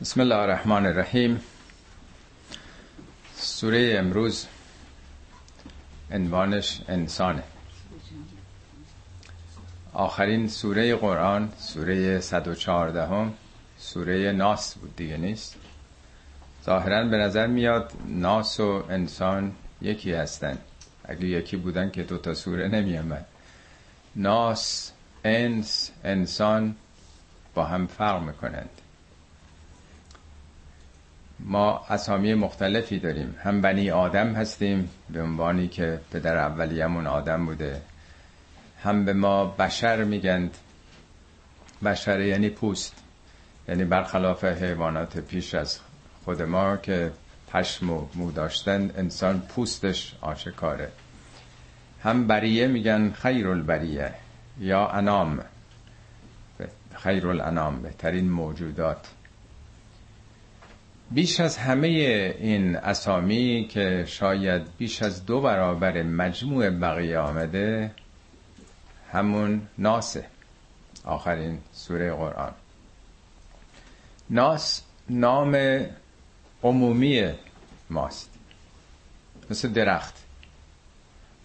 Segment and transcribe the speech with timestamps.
[0.00, 1.40] بسم الله الرحمن الرحیم
[3.36, 4.46] سوره امروز
[6.10, 7.42] عنوانش انسانه
[9.92, 13.34] آخرین سوره قرآن سوره 114 هم
[13.78, 15.56] سوره ناس بود دیگه نیست
[16.64, 19.52] ظاهرا به نظر میاد ناس و انسان
[19.82, 20.58] یکی هستن
[21.04, 23.26] اگه یکی بودن که دوتا سوره نمی آمد
[24.16, 24.92] ناس
[25.24, 26.76] انس انسان
[27.54, 28.70] با هم فرق می‌کنند
[31.40, 33.36] ما اسامی مختلفی داریم.
[33.42, 37.82] هم بنی آدم هستیم به عنوانی که پدر اولیمون آدم بوده.
[38.82, 40.56] هم به ما بشر میگند.
[41.84, 42.94] بشر یعنی پوست.
[43.68, 45.78] یعنی برخلاف حیوانات پیش از
[46.24, 47.12] خود ما که
[47.52, 50.88] پشم و مو داشتن انسان پوستش آشکاره.
[52.02, 54.14] هم بریه میگن خیر البریه
[54.58, 55.38] یا انام.
[56.94, 59.06] خیر الانام بهترین موجودات.
[61.10, 61.88] بیش از همه
[62.38, 67.90] این اسامی که شاید بیش از دو برابر مجموع بقیه آمده
[69.12, 70.26] همون ناسه
[71.04, 72.52] آخرین سوره قرآن.
[74.30, 75.56] ناس نام
[76.62, 77.32] عمومی
[77.90, 78.30] ماست.
[79.50, 80.14] مثل درخت.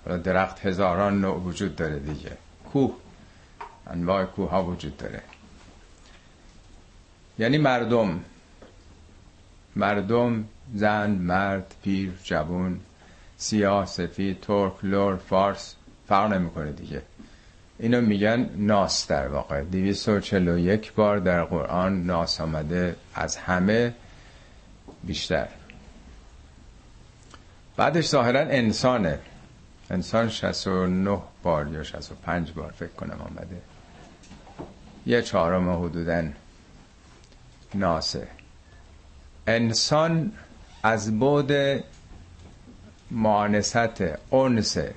[0.05, 2.37] حالا درخت هزاران نوع وجود داره دیگه.
[2.73, 2.95] کوه.
[3.87, 5.21] انواع کوه ها وجود داره.
[7.39, 8.23] یعنی مردم.
[9.75, 12.79] مردم زن مرد پیر جوون
[13.37, 15.75] سیاه سفید ترک لور فارس
[16.07, 17.01] فرق نمی‌کنه دیگه.
[17.79, 19.63] اینو میگن ناس در واقع.
[19.63, 23.93] 241 بار در قرآن ناس آمده از همه
[25.03, 25.47] بیشتر.
[27.77, 29.19] بعدش ظاهرا انسانه.
[29.89, 33.61] انسان 69 بار یا 65 بار فکر کنم آمده.
[35.05, 36.23] یه چهارم حدودا
[37.75, 38.27] ناسه.
[39.47, 40.31] انسان
[40.83, 41.51] از بود
[43.11, 44.93] مانست انسه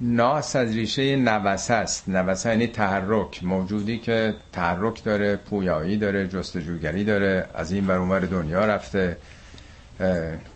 [0.00, 2.08] ناس از ریشه نوسه است.
[2.08, 3.44] نوسه یعنی تحرک.
[3.44, 9.16] موجودی که تحرک داره پویایی داره جستجوگری داره از این بر دنیا رفته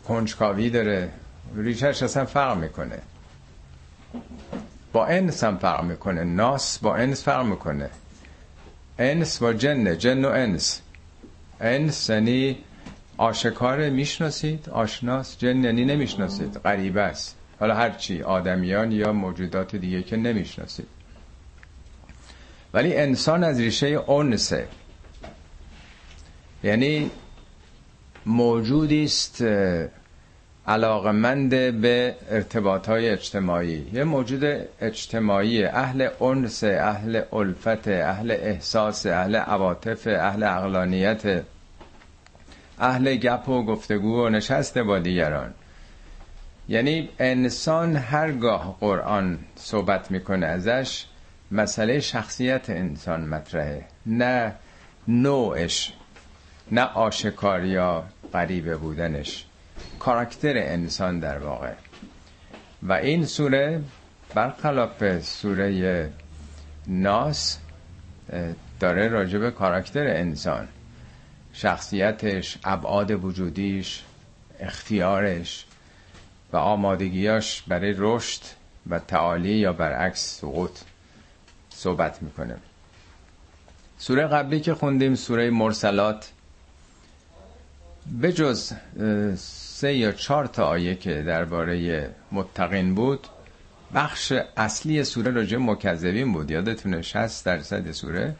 [0.08, 1.10] کنجکاوی داره.
[1.56, 2.98] ریشهش اصلا فرق می‌کنه.
[4.92, 6.24] با انس هم فرق می‌کنه.
[6.24, 7.90] ناس با انس فرق می‌کنه.
[8.98, 10.80] انس با جنه جن و انس.
[11.62, 12.58] انس یعنی
[13.16, 17.36] آشکار می‌شناسید آشناس جن یعنی نمی‌شناسید غریبه است.
[17.60, 20.86] حالا هرچی آدمیان یا موجودات دیگه که نمی‌شناسید.
[22.74, 24.68] ولی انسان از ریشه اونسه
[26.64, 27.10] یعنی
[28.26, 29.44] موجودی است
[30.66, 31.50] علاقمند
[31.80, 33.86] به ارتباط های اجتماعی.
[33.92, 34.44] یه موجود
[34.80, 41.42] اجتماعی اهل انس اهل الفت اهل احساس اهل عواطف اهل اقلانیت
[42.82, 45.54] اهل گپ و گفتگو و نشست با دیگران.
[46.68, 51.06] یعنی انسان هرگاه قرآن صحبت می‌کنه ازش
[51.50, 53.84] مسئله شخصیت انسان مطرحه.
[54.06, 54.52] نه
[55.08, 55.92] نوعش
[56.72, 59.46] نه آشکار یا غریبه بودنش.
[59.98, 61.72] کاراکتر انسان در واقع.
[62.82, 63.80] و این سوره
[64.34, 66.10] برخلاف سوره
[66.86, 67.58] ناس
[68.80, 70.68] داره راجب کاراکتر انسان.
[71.52, 74.02] شخصیتش ابعاد وجودیش
[74.60, 75.64] اختیارش
[76.52, 78.40] و آمادگیاش برای رشد
[78.90, 80.78] و تعالی یا برعکس سقوط
[81.70, 82.56] صحبت می‌کنه.
[83.98, 86.30] سوره قبلی که خوندیم سوره مرسلات
[88.20, 88.72] به جز
[89.36, 93.26] سه یا چهار تا آیه که درباره متقین بود
[93.94, 96.50] بخش اصلی سوره راجع مکذبین بود.
[96.50, 98.36] یادتونه 60 درصد سوره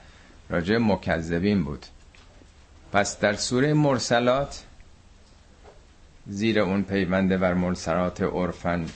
[0.50, 1.86] راجع مکذبین بود.
[2.92, 4.64] پس در سوره مرسلات
[6.26, 8.86] زیر اون پیونده بر مرسلات عرفن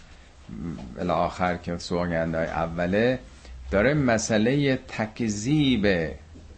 [1.09, 3.19] آخر که سوگنده اوله
[3.71, 6.11] داره مسئله تکذیب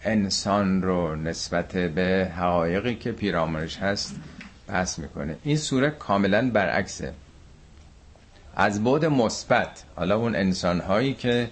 [0.04, 4.16] انسان رو نسبت به حقایقی که پیرامونش هست
[4.68, 5.36] بحث می‌کنه.
[5.44, 7.12] این سوره کاملا برعکسه.
[8.56, 11.50] از بود مثبت حالا اون انسان هایی که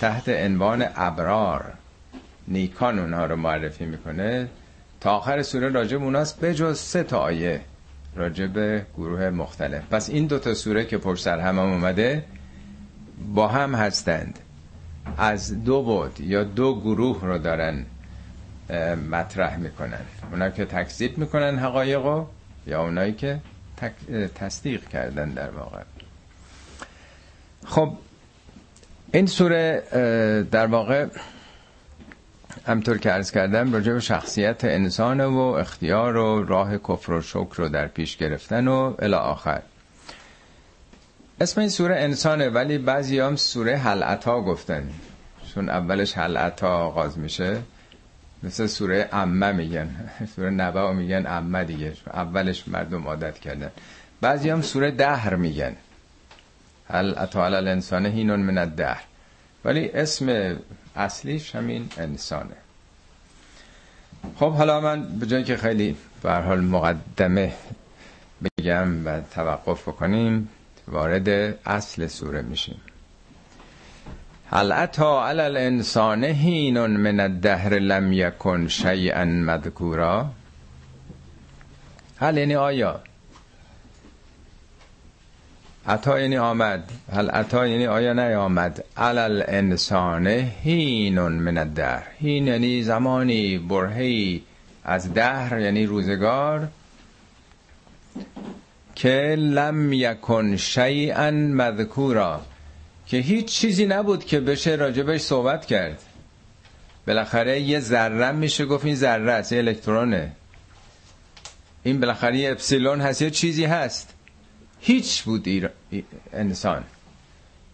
[0.00, 1.72] تحت عنوان ابرار
[2.48, 4.48] نیکان اونها رو معرفی می‌کنه
[5.06, 7.60] تا آخر سوره راجب اوناست به جز سه تا آیه
[8.16, 9.82] راجب گروه مختلف.
[9.90, 12.24] پس این دوتا سوره که پر سر هم, هم اومده
[13.34, 14.38] با هم هستند.
[15.18, 17.84] از دو بود یا دو گروه رو دارن
[19.10, 20.00] مطرح می‌کنن.
[20.30, 22.24] اونا که تکذیب می‌کنن حقایقو
[22.66, 23.40] یا اونایی که
[24.34, 25.82] تصدیق کردن در واقع.
[27.66, 27.92] خب
[29.12, 29.82] این سوره
[30.50, 31.06] در واقع
[32.66, 37.54] همطور که عرض کردم راجع به شخصیت انسان و اختیار و راه کفر و شکر
[37.56, 39.62] رو در پیش گرفتن و الی آخر.
[41.40, 44.90] اسم این سوره انسانه ولی بعضی هم سوره حلعتا گفتن.
[45.54, 47.58] چون اولش حلعتا آغاز میشه
[48.42, 49.88] مثل سوره امه میگن.
[50.36, 51.92] سوره نبا میگن امه دیگه.
[52.12, 53.70] اولش مردم عادت کردن.
[54.20, 55.76] بعضی هم سوره دهر میگن.
[56.88, 59.02] هل اتا الانسان هینون من الدهر.
[59.64, 60.56] ولی اسم
[60.96, 62.56] اصلیش همین انسانه.
[64.36, 67.52] خب حالا من به جایی که خیلی به حال مقدمه
[68.44, 70.48] بگم و توقف بکنیم
[70.88, 71.28] وارد
[71.66, 72.80] اصل سوره میشیم.
[74.50, 80.30] هل اتا علی الانسان هین من الدهر لم یکن شیئا مذکورا؟
[82.18, 83.00] هل یعنی آیا
[85.88, 86.90] عطا یعنی آمد.
[87.12, 88.84] هل عطا یعنی آیا نیامد.
[88.96, 92.06] علل انسان هین من الدهر.
[92.20, 94.42] هین یعنی زمانی برهی
[94.84, 96.68] از دهر یعنی روزگار.
[98.94, 102.40] که لم یکن شیئا مذکورا.
[103.06, 106.02] که هیچ چیزی نبود که بشه راجبش صحبت کرد.
[107.06, 110.32] بالاخره یه ذره میشه گفت این ذره است یه الکترونه.
[111.82, 114.15] این بالاخره یه اپسیلون هست یه چیزی هست.
[114.80, 115.70] هیچ بود
[116.32, 116.84] انسان.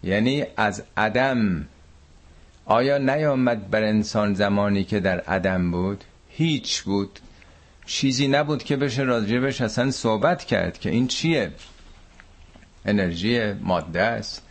[0.03, 1.65] یعنی از عدم.
[2.65, 7.19] آیا نیامد بر انسان زمانی که در عدم بود؟ هیچ بود.
[7.85, 11.51] چیزی نبود که بشه راجبش اصلا صحبت کرد که این چیه؟
[12.85, 14.41] انرژی ماده است.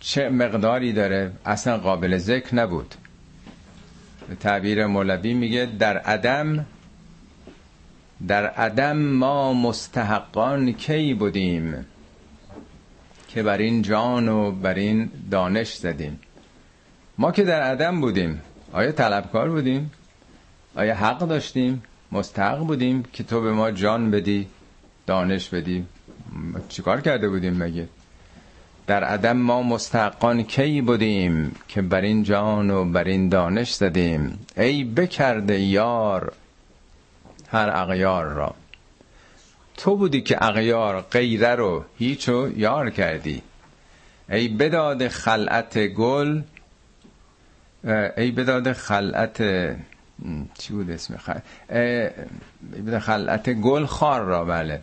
[0.00, 2.94] چه مقداری داره؟ اصلا قابل ذکر نبود.
[4.28, 6.66] به تعبیر مولوی میگه در عدم
[8.28, 11.86] در عدم ما مستحقان کی بودیم
[13.28, 16.20] که بر این جان و بر این دانش زدیم؟
[17.18, 18.40] ما که در عدم بودیم.
[18.72, 19.90] آیا طلبکار بودیم؟
[20.76, 21.82] آیا حق داشتیم؟
[22.12, 24.46] مستحق بودیم که تو به ما جان بدی
[25.06, 25.84] دانش بدی.
[26.68, 27.88] چیکار کرده بودیم مگه؟
[28.86, 34.38] در عدم ما مستحقان کی بودیم که بر این جان و بر این دانش زدیم؟
[34.56, 36.32] ای بکرده یار
[37.54, 38.54] هر اغیار را.
[39.76, 43.42] تو بودی که اغیار غیره رو هیچو یار کردی.
[44.28, 46.42] ای بداد خلعت گل
[48.16, 49.42] ای بداد خلعت
[50.58, 51.38] چی بود اسم خل...
[52.98, 54.82] خلعت گل خار را بله.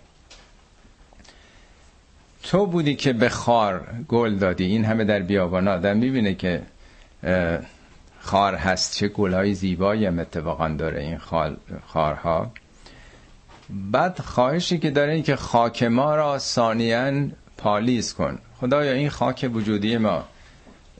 [2.43, 4.65] تو بودی که به خار گل دادی.
[4.65, 6.61] این همه در بیابان آدم می‌بینه که
[8.19, 8.95] خار هست.
[8.95, 11.57] چه گلهای زیبایی هم اتفاقا داره این خال
[11.87, 12.51] خارها.
[13.71, 17.27] بعد خواهشی که داره این که خاک ما را ثانیا
[17.57, 18.39] پالیز کن.
[18.59, 20.23] خدایا این خاک وجودی ما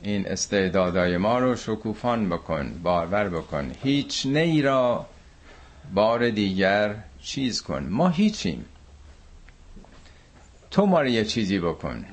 [0.02, 3.72] این استعدادای ما رو شکوفان بکن بارور بکن.
[3.82, 5.06] هیچ نی را
[5.94, 7.86] بار دیگر چیز کن.
[7.90, 8.64] ما هیچیم.
[10.70, 12.04] تو ما رو یه چیزی بکن.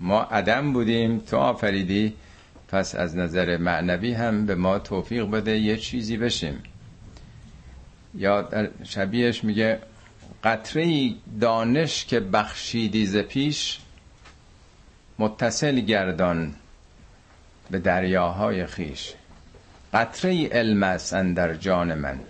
[0.00, 2.12] ما عدم بودیم تو آفریدی.
[2.68, 6.62] پس از نظر معنوی هم به ما توفیق بده یه چیزی بشیم.
[8.16, 8.48] یا
[8.84, 9.78] شبیهش میگه
[10.44, 11.10] قطره
[11.40, 13.78] دانش که بخشیدی ز پیش
[15.18, 16.54] متصل گردان
[17.70, 19.12] به دریاهای خیش.
[19.94, 22.20] قطره علم است در جان من.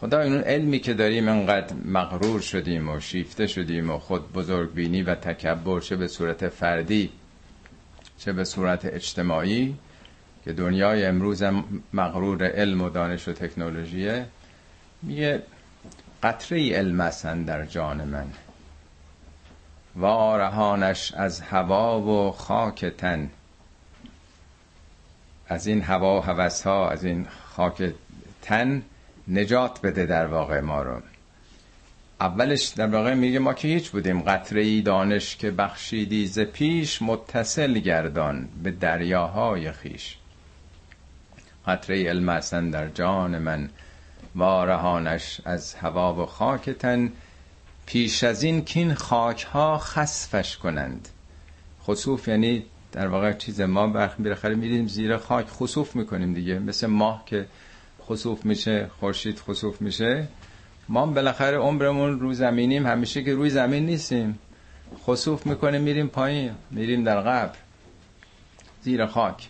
[0.00, 5.02] خدا این علمی که داریم انقدر مغرور شدیم و شیفته شدیم و خود بزرگ بینی
[5.02, 7.10] و تکبر چه به صورت فردی
[8.18, 9.74] چه به صورت اجتماعی
[10.44, 11.42] که دنیای امروز
[11.92, 14.26] مغرور علم و دانش و تکنولوژیه.
[15.06, 15.42] میگه
[16.22, 18.26] قطره علم است در جان من.
[19.96, 23.30] وارهانش از هوا و خاک تن.
[25.48, 27.92] از این هوا و هوس ها از این خاک
[28.42, 28.82] تن
[29.28, 31.00] نجات بده در واقع ما رو.
[32.20, 34.22] اولش در واقع میگه ما که هیچ بودیم.
[34.22, 40.16] قطره ای دانش که بخشیدی ز پیش متصل گردان به دریاهای خیش.
[41.66, 43.70] قطره علم در جان من.
[44.34, 47.12] وارهانش از هوا و خاک تن
[47.86, 51.08] پیش از این کین خاک ها خسفش کنند.
[51.84, 53.86] خصوف یعنی در واقع چیز ما
[54.18, 56.58] بالاخره میریم زیر خاک خصوف می‌کنیم دیگه.
[56.58, 57.46] مثل ماه که
[58.06, 60.28] خصوف میشه خورشید خصوف میشه.
[60.88, 64.38] ما بالاخره عمرمون رو زمینیم همیشه که روی زمین نیستیم.
[65.06, 67.56] خصوف می‌کنیم میریم پایین میریم در قبر
[68.82, 69.48] زیر خاک.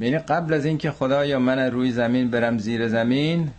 [0.00, 3.50] یعنی قبل از اینکه خدا یا من روی زمین برم زیر زمین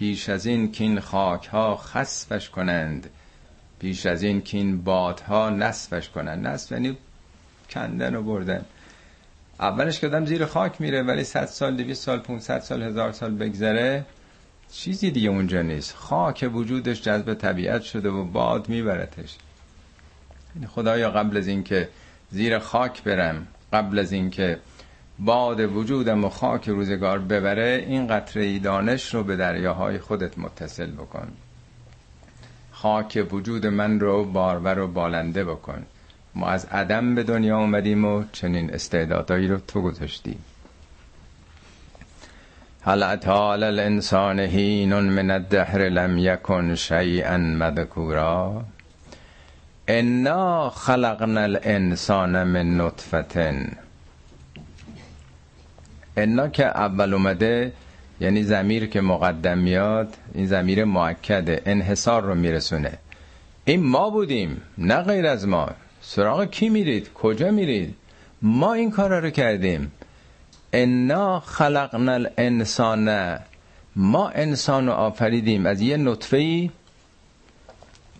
[0.00, 3.10] پیش از این کین خاک ها خسفش کنند.
[3.78, 6.46] پیش از این کین بادها نصفش کنند.
[6.46, 6.96] نصف یعنی
[7.70, 8.64] کندن و بردن.
[9.58, 13.34] اولش که آدم زیر خاک میره ولی 100 سال 200 سال 500 سال هزار سال
[13.34, 14.06] بگذره
[14.72, 15.96] چیزی دیگه اونجا نیست.
[15.96, 19.36] خاک وجودش جذب طبیعت شده و باد میبرتش.
[20.54, 21.88] یعنی خدایا قبل از اینکه
[22.30, 24.58] زیر خاک برم قبل از اینکه
[25.24, 31.28] باد وجودم و خاک روزگار ببره این قطره دانش رو به دریاهای خودت متصل بکن.
[32.72, 35.86] خاک وجود من رو بارور و بالنده بکن.
[36.34, 40.38] ما از عدم به دنیا اومدیم و چنین استعدادایی رو تو گذاشتی.
[42.82, 48.64] هل اطال الانسان هین من الدهر لم یکن شیئا مذکورا.
[49.88, 53.76] انا خلقنا الانسان من نطفتن
[56.16, 57.72] انا که اول اومده
[58.20, 62.98] یعنی زمیر که مقدم میاد این زمیر معکده انحصار رو میرسونه.
[63.64, 65.68] این ما بودیم نه غیر از ما.
[66.00, 67.94] سراغ کی میرید؟ کجا میرید؟
[68.42, 69.92] ما این کارا رو کردیم.
[70.72, 73.38] انا خلقنا الانسان.
[73.96, 75.66] ما انسان رو آفریدیم.
[75.66, 76.70] از یه نطفه ای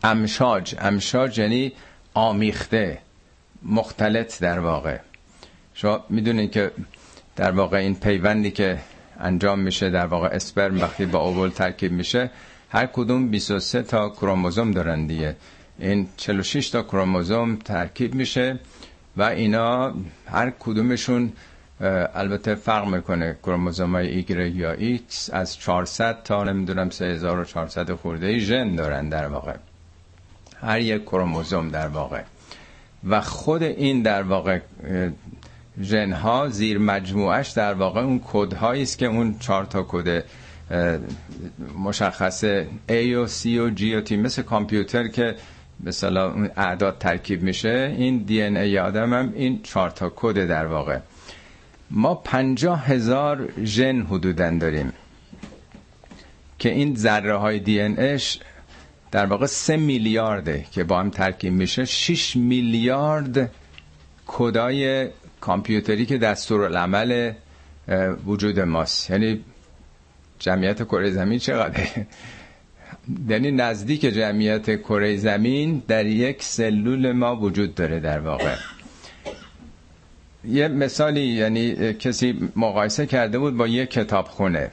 [0.05, 0.75] امشاج.
[0.79, 1.73] امشاج یعنی
[2.15, 2.99] آمیخته
[3.63, 4.99] مختلط در واقع.
[5.75, 6.71] شما می‌دونید که
[7.41, 8.79] در واقع این پیوندی که
[9.21, 12.31] انجام میشه در واقع اسپرم وقتی با اوول ترکیب میشه
[12.71, 15.37] هر کدوم 23 تا کروموزوم دارن دیگه.
[15.79, 18.59] این 46 تا کروموزوم ترکیب میشه
[19.17, 19.95] و اینا
[20.27, 21.33] هر کدومشون
[22.15, 25.31] البته فرق می‌کنه کروموزوم های ایگرگ یا ایکس.
[25.33, 29.55] از 400 تا نمی‌دونم 3400 خورده ژن دارن در واقع.
[30.61, 32.23] هر یک کروموزوم در واقع.
[33.09, 34.59] و خود این در واقع
[35.83, 40.25] ژن ها زیر مجموعش در واقع اون کد است که اون چهار تا کد
[41.79, 45.35] مشخصه A و C و G و T مثل کامپیوتر که
[45.85, 47.95] مثلا اون اعداد ترکیب میشه.
[47.99, 50.99] این دی ان ای آدم هم این چهار تا کد در واقع.
[51.91, 54.93] ما پنجاه هزار ژن حدودا داریم
[56.59, 58.41] که این ذره های دی ان اش
[59.11, 63.51] در واقع سه میلیارده که با هم ترکیب میشه 6 میلیارد
[64.27, 65.09] کدای
[65.41, 67.33] کامپیوتری که دستور العمل
[68.27, 69.11] وجود ماست.
[69.11, 69.45] یعنی
[70.39, 71.89] جمعیت کره زمین چقدره؟
[73.29, 78.55] یعنی نزدیک جمعیت کره زمین در یک سلول ما وجود داره در واقع.
[80.45, 84.71] یه مثالی یعنی کسی مقایسه کرده بود با یک کتاب خونه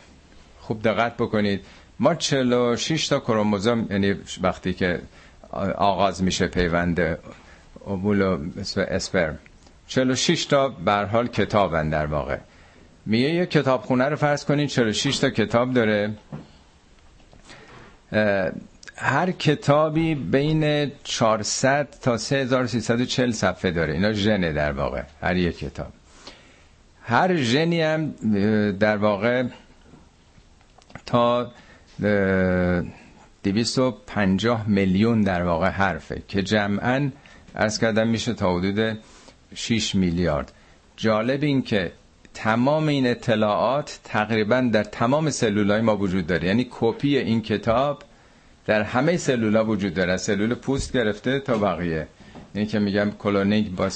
[0.60, 1.62] خوب دقت بکنید.
[2.00, 5.00] ما 46 تا کروموزوم یعنی وقتی که
[5.78, 7.18] آغاز میشه پیوند
[7.86, 8.38] اوبول و
[8.78, 9.40] اسپرم.
[9.88, 12.38] 46 تا بر حال کتابن در واقع.
[13.06, 16.14] میگه یه کتابخونه رو فرض کنید 46 تا کتاب داره.
[18.96, 23.94] هر کتابی بین 400 تا 3340 صفحه داره.
[23.94, 25.88] اینا ژنه در واقع هر یک کتاب.
[27.04, 28.12] هر ژنی هم
[28.72, 29.44] در واقع
[31.06, 31.52] تا
[33.44, 37.10] 250 میلیون در واقع حرفه که جمعا
[37.56, 38.98] ارز کردم میشه تا حدود
[39.56, 40.52] 6 میلیارد.
[40.98, 41.92] جالب این که
[42.34, 46.48] تمام این اطلاعات تقریبا در تمام سلولای ما وجود داره.
[46.48, 48.04] یعنی کپی این کتاب
[48.66, 50.18] در همه سلولا وجود داره.
[50.18, 52.08] سلول پوست گرفته تا بقیه.
[52.56, 53.90] یعنی که میگم کلونیک با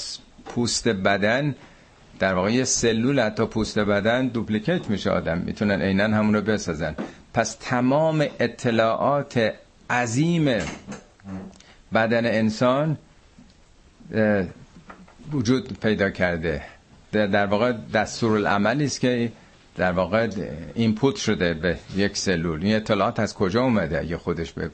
[0.45, 1.55] پوست بدن
[2.19, 5.37] در واقع یه سلول حتی پوست بدن دوپلیکیت میشه آدم.
[5.37, 6.95] می‌تونن عینا همون رو بسازن.
[7.33, 9.53] پس تمام اطلاعات
[9.89, 10.61] عظیم
[11.93, 12.97] بدن انسان
[15.31, 16.61] وجود پیدا کرده.
[17.11, 19.31] در واقع دستور العملی است که
[19.77, 20.29] در واقع
[20.73, 22.63] اینپوت شده به یک سلول.
[22.63, 24.71] این اطلاعات از کجا اومده اگه خودش به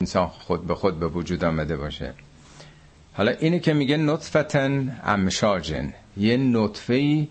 [0.00, 2.14] انسان خود به خود به وجود آمده باشه؟
[3.12, 5.94] حالا اینه که میگه نطفتن امشاجن.
[6.16, 7.28] یه نطفه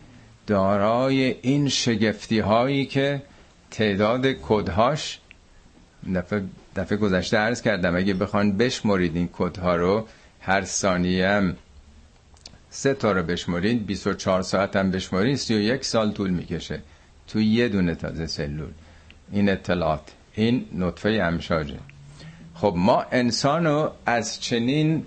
[0.47, 3.21] دارای این شگفتی هایی که
[3.71, 5.19] تعداد کدهاش
[6.15, 6.43] دفعه,
[6.75, 7.95] دفعه گذشته عرض کردم.
[7.95, 10.07] اگه بخوان بشمرید این کدها رو
[10.41, 11.53] هر ثانیه
[12.79, 16.79] سه تا رو بشمرید 24 ساعت هم بشمرید 31 سال طول می‌کشه.
[17.27, 18.69] تو یه دونه تازه سلول.
[19.31, 20.01] این اطلاعات
[20.33, 21.77] این نطفه امشاجه.
[22.55, 25.05] خب ما انسانو از چنین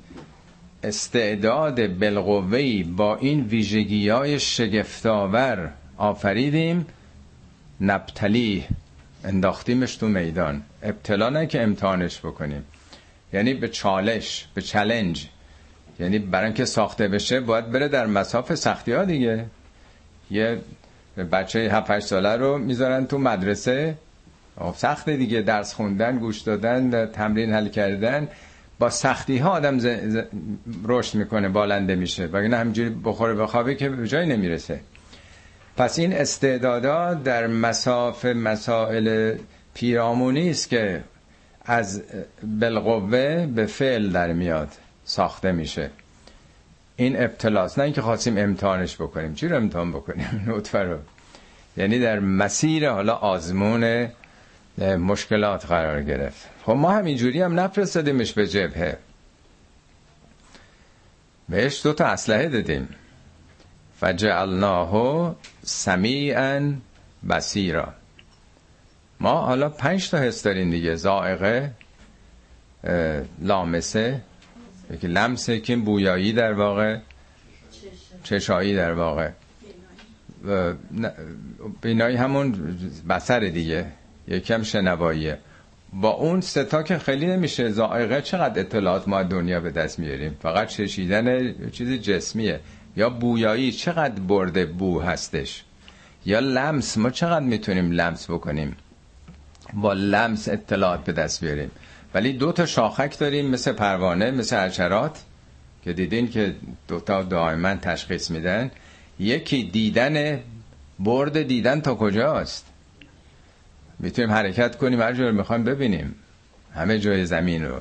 [0.83, 6.87] استعداد بلغوهی با این ویژگی های شگفتاور آفریدیم
[7.81, 8.65] نبتلی
[9.25, 10.62] انداختیمش تو میدان.
[10.83, 12.65] ابتلا نه که امتحانش بکنیم.
[13.33, 15.29] یعنی به چالش به چلنج
[16.00, 19.45] یعنی برای اینکه ساخته بشه باید بره در مساف سختی ها دیگه.
[20.30, 20.59] یه
[21.33, 23.95] بچه 7 8 ساله رو می‌ذارن تو مدرسه.
[24.59, 28.28] خب سخته دیگه درس خوندن گوش دادن تمرین حل کردن.
[28.78, 29.87] با سختی ها آدم ز...
[29.87, 30.19] ز...
[30.85, 32.26] رشد می‌کنه بالنده میشه.
[32.26, 34.80] وگرنه همینجوری بخوره بخوابه که به جایی نمی‌رسه.
[35.76, 39.35] پس این استعدادا در مساف مسائل
[39.75, 41.04] پیرامونی است که
[41.64, 42.02] از
[42.42, 44.69] بالقوه به فعل در میاد.
[45.11, 45.90] ساخته میشه.
[46.97, 49.35] این ابتلاست نه اینکه خواستیم امتحانش بکنیم.
[49.35, 50.99] چی رو امتحان بکنیم؟ نطفه رو.
[51.76, 54.09] یعنی در مسیر حالا آزمون
[54.79, 56.49] مشکلات قرار گرفت.
[56.64, 58.99] خب ما همینجوری هم نفرستادیمش به جبهه.
[61.49, 62.88] بهش دو تا اسلحه دادیم.
[64.00, 66.75] فجعلناه سمیعا
[67.31, 67.95] بسیرا
[69.21, 70.95] ما حالا پنج تا حس داریم دیگه.
[70.95, 71.71] زائقه
[73.40, 74.21] لامسه
[74.94, 76.99] یکی لمسه که بویایی در واقع.
[78.25, 79.30] چشایی در واقع.
[81.82, 82.54] بینایی همون
[83.09, 83.87] بسر دیگه.
[84.28, 85.38] یکم شنواییه.
[85.92, 90.68] با اون ستا که خیلی نمیشه زائقه چقدر اطلاعات ما دنیا به دست میاریم؟ فقط
[90.68, 92.61] چشیدن چیز جسمیه.
[92.97, 95.64] یا بویایی چقدر برده بو هستش؟
[96.26, 98.76] یا لمس ما چقدر می‌تونیم لمس بکنیم؟
[99.75, 101.70] با لمس اطلاعات به دست بیاریم.
[102.14, 105.23] ولی دو تا شاخک داریم مثل پروانه مثل حشرات
[105.85, 106.55] که دیدین که
[106.88, 108.71] دوتا دائما تشخیص میدن.
[109.19, 110.40] یکی دیدن
[110.99, 112.67] برد دیدن تا کجاست؟
[113.99, 116.14] می‌تونیم حرکت کنیم هر جور می‌خوایم ببینیم.
[116.75, 117.81] همه جای زمین رو.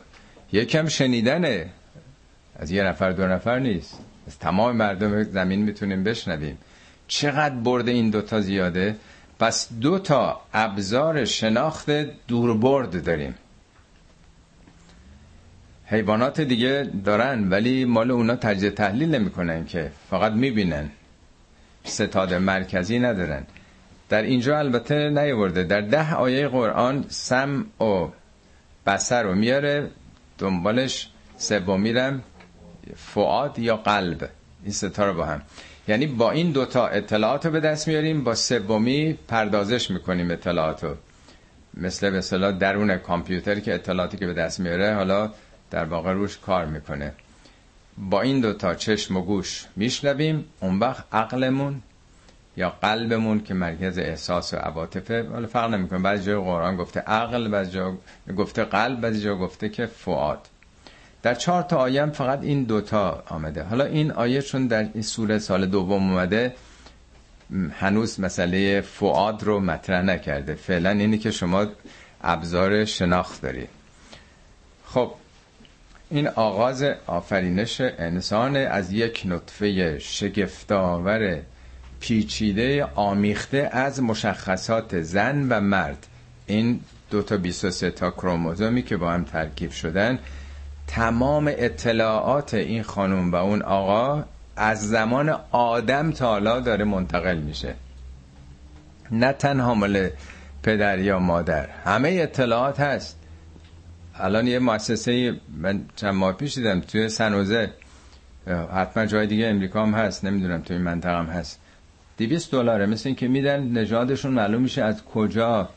[0.51, 1.69] یکم شنیدنه.
[2.55, 3.99] از یه نفر دو نفر نیست.
[4.27, 6.57] از تمام مردم زمین می‌تونیم بشنویم.
[7.07, 8.95] چقدر برد این دوتا زیاده؟
[9.39, 11.89] پس دو تا ابزار شناخت
[12.27, 13.35] دوربرد داریم.
[15.91, 20.89] حیوانات دیگه دارن ولی مال اونا تجزیه تحلیل نمی‌کنن که فقط می‌بینن.
[21.83, 23.43] ستاد مرکزی ندارن.
[24.09, 28.07] در اینجا البته نیورده در ده آیه قرآن سم و
[28.85, 29.89] بسر رو میاره
[30.37, 32.23] دنبالش سوم میرم
[32.95, 34.29] فعاد یا قلب.
[34.63, 35.41] این ستا رو با هم.
[35.87, 40.95] یعنی با این دوتا اطلاعات رو به دست میاریم با سومی پردازش می‌کنیم اطلاعات رو.
[41.73, 45.31] مثل به درون کامپیوتر که اطلاعاتی که به دست میاره حالا
[45.71, 47.13] در واقع روش کار می‌کنه.
[47.97, 51.81] با این دوتا چشم و گوش میشنویم اون وقت عقلمون
[52.57, 55.99] یا قلبمون که مرکز احساس و عواطفه ولی فرق نمی‌کنه.
[55.99, 57.97] بعضی جای قرآن گفته عقل بعضی جا
[58.37, 60.47] گفته قلب بعضی جا گفته که فعاد
[61.21, 63.63] در چهار تا آیه فقط این دوتا آمده.
[63.63, 66.55] حالا این آیه چون در این سوره سال دوم اومده
[67.79, 70.55] هنوز مسئله فعاد رو مطرح نکرده.
[70.55, 71.67] فعلا اینی که شما
[72.21, 73.69] ابزار شناخت دارید.
[74.85, 75.11] خب
[76.11, 81.41] این آغاز آفرینش انسان از یک نطفه شگفتآور
[81.99, 86.07] پیچیده آمیخته از مشخصات زن و مرد.
[86.45, 90.19] این دو تا 23 تا کروموزومی که با هم ترکیب شدن
[90.87, 94.23] تمام اطلاعات این خانم و اون آقا
[94.55, 97.75] از زمان آدم تا حالا داره منتقل میشه.
[99.11, 100.09] نه تنها مال
[100.63, 103.18] پدر یا مادر همه اطلاعات هست.
[104.19, 107.69] الان یه مؤسسه من چند ماه پیش دیدم توی سنوزه
[108.75, 111.59] حتما جای دیگه امریکا هم هست نمی‌دونم توی منطقه هم هست.
[112.17, 115.69] 200 دلاره مثل این که میدن نژادشون معلوم میشه از کجا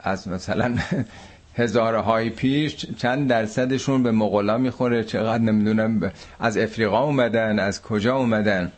[0.00, 0.78] از مثلا
[1.54, 8.72] هزارهای پیش چند درصدشون به مغلا می‌خوره چقدر نمی‌دونم از افریقا اومدن از کجا اومدن.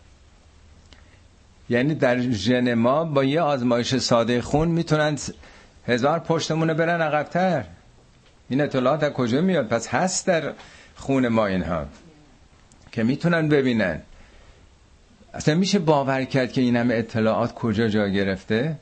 [1.68, 5.18] یعنی در ژن ما با یه آزمایش ساده خون می‌تونن
[5.86, 7.64] هزار پشتمونه برن عقبتر.
[8.52, 10.52] این اطلاعات از کجا میاد؟ پس هست در
[10.94, 11.86] خون ما اینها.
[12.92, 14.00] که می‌تونن ببینن.
[15.34, 18.76] اصلا میشه باور کرد که این همه اطلاعات کجا جا گرفته؟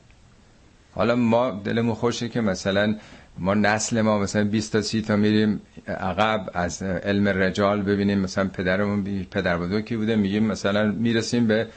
[0.95, 2.95] حالا ما دلمون خوشه که مثلا
[3.37, 8.47] ما نسل ما مثلا 20 تا 30 تا میریم عقب از علم رجال ببینیم مثلا
[8.47, 11.67] پدرمون پدر بزرگی بوده میگیم مثلا می‌رسیم به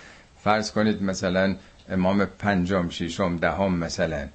[0.45, 1.57] فرض کنید مثلا
[1.89, 4.29] امام پنجم ششم دهم مثلا.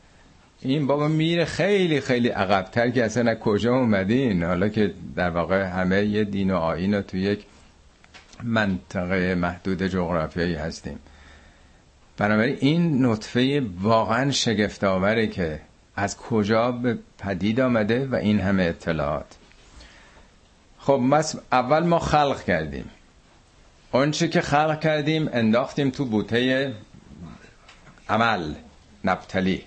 [0.62, 6.06] این بابا میره خیلی خیلی عقبتر که اصلا کجا اومدین؟ حالا که در واقع همه
[6.06, 7.46] یه دین و آین رو تو یک
[8.44, 11.00] منطقه محدود جغرافیایی هستیم.
[12.18, 15.60] بنابراین این نطفه واقعا شگفتآوره که
[15.96, 19.38] از کجا به پدید آمده و این همه اطلاعات.
[20.80, 21.02] خب
[21.52, 22.90] اول ما خلق کردیم.
[23.92, 26.74] آنچه که خلق کردیم انداختیم تو بوته
[28.10, 28.54] عمل
[29.04, 29.64] نبتلی.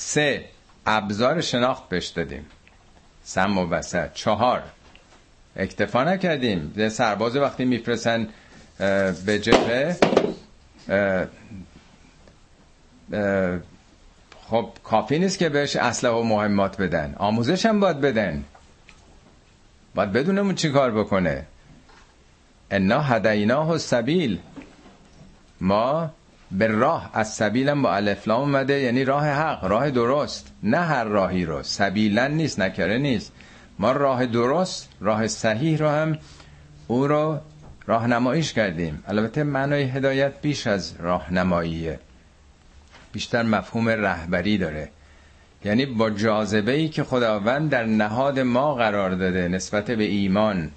[0.00, 0.44] سه
[0.86, 2.46] ابزار شناخت بهش دادیم.
[3.24, 4.62] سم و بسر چهار
[5.56, 6.88] اکتفا نکردیم.
[6.88, 8.28] سرباز وقتی میفرسن
[9.26, 9.96] به جبهه
[14.48, 17.14] خب کافی نیست که بهش اسلحه و مهمات بدن.
[17.18, 18.44] آموزش هم باید بدن.
[19.94, 21.46] باید بدونمون چی کار بکنه.
[22.70, 24.38] انا هدیناه سبیل
[25.60, 26.10] ما
[26.52, 30.52] به راه از سبیلم با الفلام اومده یعنی راه حق راه درست.
[30.62, 31.62] نه هر راهی رو.
[31.62, 33.32] سبیلن نیست نکره نیست.
[33.78, 36.18] ما راه درست راه صحیح رو هم
[36.86, 37.38] او رو
[37.86, 39.04] راهنماییش کردیم.
[39.06, 41.98] البته معنای هدایت بیش از راهنماییه.
[43.12, 44.88] بیشتر مفهوم رهبری داره.
[45.64, 50.70] یعنی با جاذبه ای که خداوند در نهاد ما قرار داده نسبت به ایمان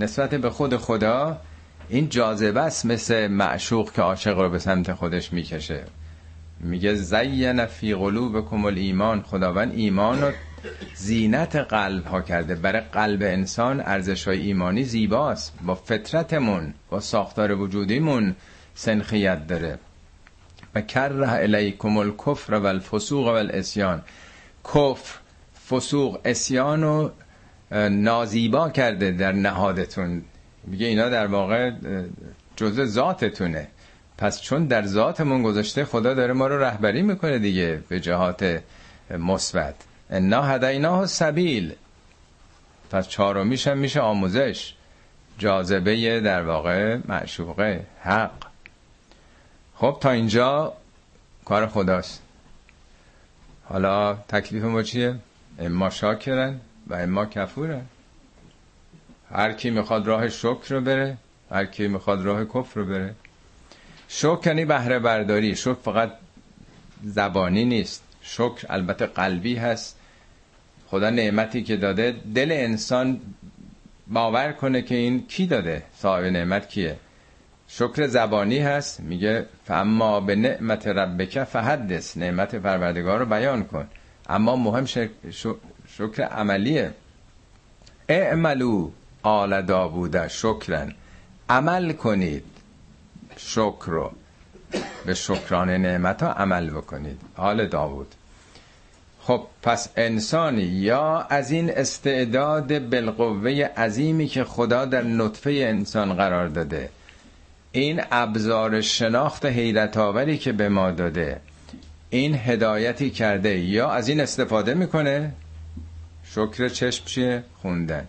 [0.00, 1.40] نسبت به خود خدا
[1.88, 5.84] این جاذبه است مثل معشوق که عاشق رو به سمت خودش می‌کشه.
[6.60, 9.22] میگه زین فی قلوبکم الایمان.
[9.22, 10.32] خداوند ایمان رو
[10.94, 12.54] زینت قلب ها کرده.
[12.54, 15.52] برای قلب انسان ارزش های ایمانی زیباست.
[15.66, 18.34] با فطرتمون با ساختار وجودیمون
[18.74, 19.78] سنخیت داره.
[20.74, 24.02] و کره الیکم الکفر و الفسوق و الاسیان
[24.64, 25.18] کفر
[25.70, 27.10] فسوق اسیان و
[27.90, 30.22] نازیبا کرده در نهادتون.
[30.66, 31.72] میگه اینا در واقع
[32.56, 33.68] جزء ذاتتونه.
[34.18, 38.62] پس چون در ذاتمون گذاشته خدا داره ما رو رهبری می‌کنه دیگه به جهات
[39.10, 39.74] مثبت.
[40.10, 41.74] انا هدیناه سبیل
[42.90, 44.74] پس چهارمیش هم میشه آموزش.
[45.38, 48.46] جاذبه در واقع معشوقه حق.
[49.74, 50.72] خب تا اینجا
[51.44, 52.22] کار خداست.
[53.64, 55.14] حالا تکلیف ما چیه؟
[55.58, 57.82] اما شاکرن و اما کفورن.
[59.36, 61.16] هر کی می‌خواد راه شکر رو بره
[61.50, 63.14] هر کی می‌خواد راه کفر رو بره.
[64.08, 66.12] شکر یعنی بهره برداری شکر فقط
[67.04, 68.02] زبانی نیست.
[68.22, 69.98] شکر البته قلبی هست.
[70.86, 73.20] خدا نعمتی که داده دل انسان
[74.06, 76.96] باور کنه که این کی داده؟ صاحب نعمت کیه؟
[77.68, 79.00] شکر زبانی هست.
[79.00, 82.16] میگه فاما به نعمت ربک فحدث.
[82.16, 83.88] نعمت پروردگار رو بیان کن.
[84.28, 84.84] اما مهم
[85.88, 86.94] شکر عملیه.
[88.08, 88.90] اعملو
[89.26, 90.92] آل داوود شکرن.
[91.48, 92.44] عمل کنید.
[93.36, 94.12] شکر رو.
[95.06, 97.20] به شکران نعمت ها عمل بکنید.
[97.36, 98.14] آل داوود.
[99.20, 106.48] خب پس انسانی یا از این استعداد بالقوه عظیمی که خدا در نطفه انسان قرار
[106.48, 106.90] داده
[107.72, 111.40] این ابزار شناخت حیرت آوری که به ما داده
[112.10, 115.32] این هدایتی کرده یا از این استفاده می‌کنه؟
[116.24, 118.08] شکر چشم چیه؟ خوندن.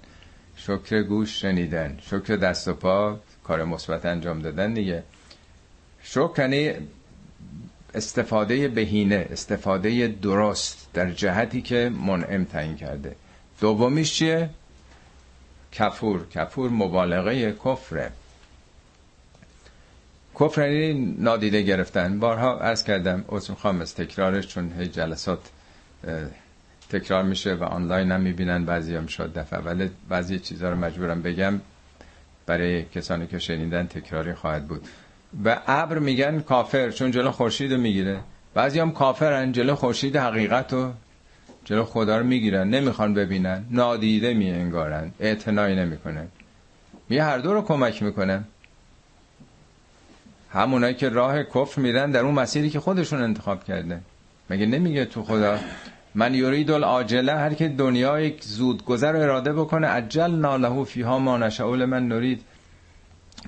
[0.67, 5.03] شکر گوش شنیدن شکر دست و پا کار مثبت انجام دادن دیگه.
[6.03, 6.73] شکر یعنی
[7.93, 13.15] استفاده بهینه استفاده درست در جهتی که منعم تعیین کرده.
[13.61, 14.49] دومیش چیه؟
[15.71, 16.27] کفور.
[16.29, 18.11] کفور مبالغه کفره.
[20.39, 22.19] کفر یعنی نادیده گرفتن.
[22.19, 25.39] بارها عرض کردم عذر می‌خوام از تکرارش چون هی جلسات
[26.89, 28.65] تکرار میشه و آنلاین هم می‌بینن.
[28.65, 31.61] بعضی هم شد دفعه ولی بعضی چیزها رو مجبورم بگم.
[32.45, 34.87] برای کسانی که شنیدن تکراری خواهد بود.
[35.45, 38.19] و ابر میگن کافر چون جلو خورشید رو می‌گیره.
[38.53, 40.93] بعضی هم کافرن جلو خورشید حقیقت رو
[41.65, 42.69] جلو خدا رو می‌گیرن.
[42.69, 43.65] نمی‌خوان ببینن.
[43.71, 45.11] نادیده می انگارن.
[45.19, 46.27] اعتنایی نمی‌کنن.
[47.09, 48.43] می هر دو رو کمک می‌کنن.
[50.53, 53.99] همونایی که راه کفر میرن در اون مسیری که خودشون انتخاب کرده.
[54.49, 55.59] مگه نمیگه تو خدا
[56.17, 61.19] من یورید العاجله هر که دنیا یک زود گذر رو اراده بکنه عجل ناله فیها
[61.19, 62.41] ما نشاول من نورید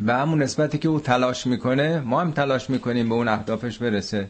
[0.05, 4.27] و همون نسبتی که او تلاش می‌کنه ما هم تلاش می‌کنیم به اون اهدافش برسه.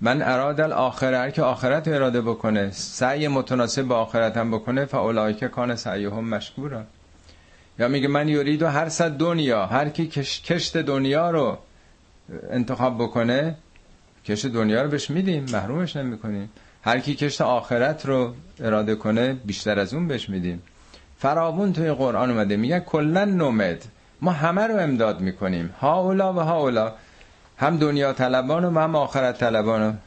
[0.00, 5.34] من اراد الاخره هر که آخرت اراده بکنه سعی متناسب با آخرت هم بکنه فاولای
[5.34, 6.82] که کان سعیهم مشکورا.
[7.78, 10.06] یا میگه من یورید و هر صد دنیا هر کی
[10.44, 11.58] کشت دنیا رو
[12.50, 13.54] انتخاب بکنه
[14.24, 16.50] کشت دنیا رو بهش میدیم محرومش نمی‌کنیم.
[16.86, 20.62] هر کی کشت آخرت رو اراده کنه بیشتر از اون بهش میدیم.
[21.18, 23.84] فراوون توی قرآن اومده میگه کلا نومد.
[24.20, 25.74] ما همه رو امداد می‌کنیم.
[25.80, 26.92] ها اولا و ها اولا
[27.56, 29.98] هم دنیا طلبان و هم آخرت طلبان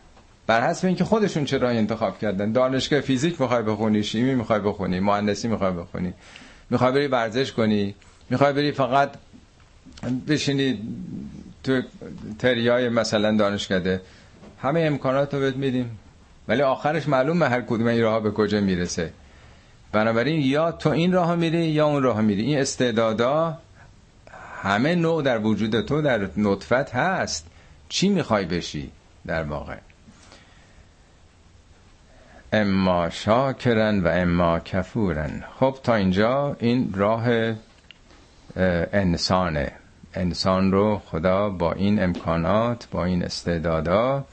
[0.47, 2.51] بر حسب اینکه خودشون چه راهی انتخاب کردن.
[2.51, 6.13] دانشگاه فیزیک می‌خوای بخونی شیمی می‌خوای بخونی مهندسی می‌خوای بخونی.
[6.69, 7.95] می‌خوای بری ورزش کنی.
[8.29, 9.09] می‌خوای بری فقط
[10.27, 10.79] بشینی
[11.63, 11.81] تو
[12.39, 14.01] تریای مثلا دانشکده.
[14.61, 15.99] همه امکانات رو بهت میدیم.
[16.49, 19.13] ولی آخرش معلومه هر کدوم این راه به کجا می‌رسه.
[19.91, 22.41] بنابراین یا تو این راه میری یا اون راه میری.
[22.41, 23.57] این استعدادا
[24.63, 27.47] همه نوع در وجود تو در نطفت هست.
[27.89, 28.91] چی می‌خوای بشی
[29.27, 29.77] در واقع؟
[32.53, 35.43] اما شاکرن و اما کفورن.
[35.59, 37.53] خب تا اینجا این راه
[38.93, 39.71] انسانه.
[40.13, 44.25] انسان رو خدا با این امکانات با این استعدادا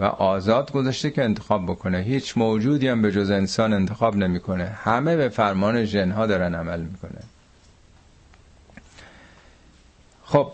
[0.00, 1.98] و آزاد گذاشته که انتخاب بکنه.
[1.98, 4.64] هیچ موجودی هم به جز انسان انتخاب نمی‌کنه.
[4.64, 7.20] همه به فرمان جنها دارن عمل می‌کنه.
[10.24, 10.52] خب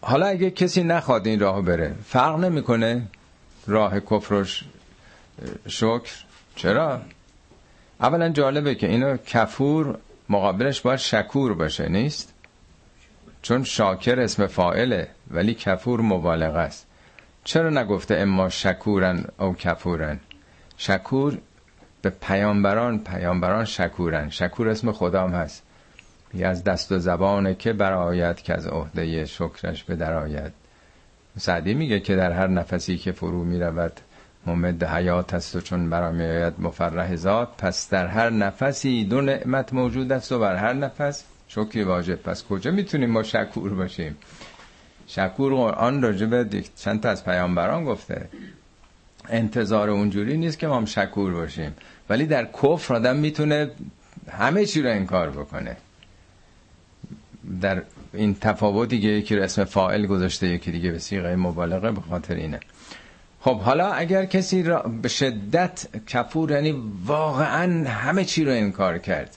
[0.00, 3.02] حالا اگه کسی نخواد این راه بره فرق نمی‌کنه
[3.66, 4.44] راه کفر و
[5.68, 6.12] شکر.
[6.56, 7.00] چرا؟
[8.00, 12.32] اولا جالبه که اینو کفور مقابلش باید شکور باشه نیست؟
[13.42, 16.86] چون شاکر اسم فائله ولی کفور مبالغه است.
[17.44, 20.20] چرا نگفته اما شکورن او کفورن؟
[20.76, 21.38] شکور
[22.02, 24.30] به پیامبران پیامبران شکورن.
[24.30, 25.62] شکور اسم خدام هست.
[26.34, 30.52] یه از دست و زبانه که برایت که از عهده شکرش به درآید
[31.38, 34.00] سعدی میگه که در هر نفسی که فرو می‌رود
[34.46, 39.72] ممد حیات است و چون برا میآید مفرح ذات پس در هر نفسی دو نعمت
[39.72, 42.14] موجود است و بر هر نفس شکری واجب.
[42.14, 44.16] پس کجا می‌تونیم ما شکور باشیم؟
[45.10, 48.28] شکور قرآن راجبه چند تا از پیامبران گفته.
[49.28, 51.74] انتظار اونجوری نیست که ما هم شکور باشیم.
[52.08, 53.70] ولی در کفر آدم می‌تونه
[54.30, 55.76] همه چی رو انکار بکنه.
[57.60, 62.00] در این تفاوتی که یکی رو اسم فائل گذاشته یکی دیگه به سیغه مبالغه به
[62.00, 62.60] خاطر اینه.
[63.40, 66.74] خب حالا اگر کسی را به شدت کفور یعنی
[67.06, 69.36] واقعا همه چی رو انکار کرد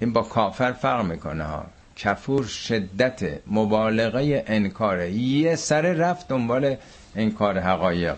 [0.00, 1.66] این با کافر فرق می‌کنه ها.
[1.96, 6.76] کفور شدت مبالغه انکاره یه سر رفت دنبال
[7.16, 8.16] انکار حقایق.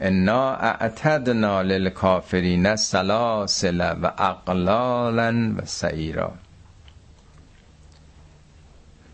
[0.00, 6.32] انا اعتدنا للکافرین سلاسل و اقلالا و سعیرا.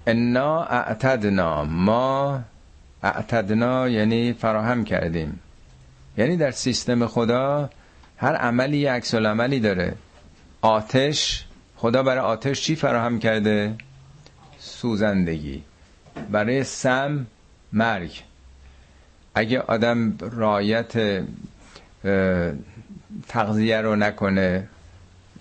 [0.07, 1.65] انا اعتدنا.
[1.65, 2.41] ما
[3.03, 5.41] اعتدنا یعنی فراهم کردیم.
[6.19, 7.71] یعنی در سیستم خدا
[8.17, 9.95] هر عملی عکس عملی داره.
[10.63, 11.47] آتش
[11.81, 13.75] خدا برای آتش چی فراهم کرده؟
[14.59, 15.63] سوزندگی.
[16.31, 17.27] برای سم
[17.73, 18.23] مرگ.
[19.35, 21.23] اگه آدم رایت
[23.29, 24.69] تغذیه رو نکنه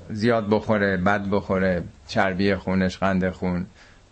[0.10, 3.66] زیاد بخوره بد بخوره چربی خونش قند خون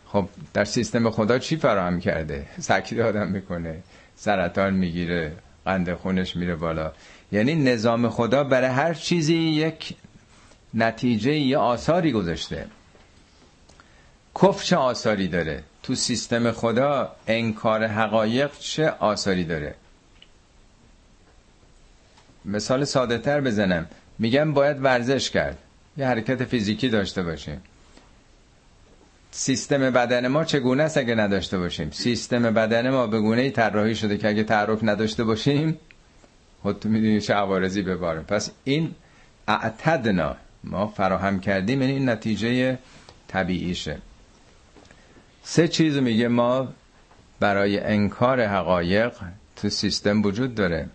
[0.05, 3.79] خب در سیستم خدا چی فراهم کرده؟ سکته آدم می‌کنه
[4.15, 5.31] سرطان می‌گیره
[5.65, 6.91] قند خونش میره بالا.
[7.31, 9.95] یعنی نظام خدا برای هر چیزی یک
[10.73, 12.65] نتیجه یا آثاری گذاشته.
[14.41, 15.63] کف چه آثاری داره.
[15.83, 19.75] تو سیستم خدا انکار حقایق چه آثاری داره؟
[22.45, 23.87] مثال ساده تر بزنم.
[24.19, 25.57] میگم باید ورزش کرد.
[25.97, 27.61] یه حرکت فیزیکی داشته باشیم.
[29.31, 33.95] سیستم بدن ما چگونه است اگه نداشته باشیم؟ سیستم بدن ما به گونه ای طراحی
[33.95, 35.79] شده که اگه تعرف نداشته باشیم
[36.61, 38.95] خود تو می‌دونی چه عوارضی بباره پس این
[39.47, 40.35] اعتدنا
[40.71, 42.77] ما فراهم کردیم یعنی این نتیجه
[43.27, 43.97] طبیعیشه.
[45.43, 46.67] سه چیز میگه ما
[47.39, 49.13] برای انکار حقایق
[49.55, 50.89] تو سیستم وجود داره.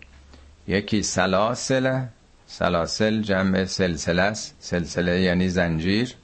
[0.68, 2.04] یکی سلاسل
[2.46, 4.54] سلاسل جمع سلسله است.
[4.60, 6.14] سلسله یعنی زنجیر.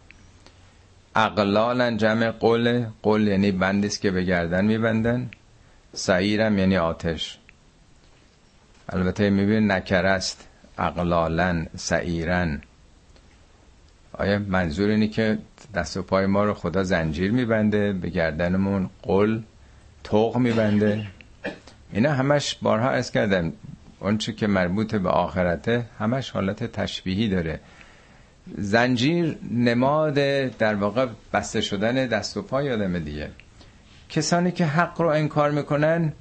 [1.17, 5.31] اقلالا جمع قل قل یعنی بندیست که به گردن میبندن.
[5.93, 7.39] سعیرم یعنی آتش.
[8.89, 12.63] البته میبین نکرست اقلالا سعیرن
[14.19, 15.39] آیا منظور اینه که
[15.75, 19.41] دست و پای ما رو خدا زنجیر میبنده به گردنمون قل
[20.05, 21.07] توق میبنده؟
[21.93, 23.53] اینا همش بارها از کردن
[24.01, 27.61] اونچه که مربوط به آخرته همش حالت تشبیهی داره.
[28.59, 30.15] زنجیر نماد
[30.59, 33.31] در واقع بسته شدن دست و پای آدم دیگه.
[34.09, 36.13] کسانی که حق رو انکار می‌کنن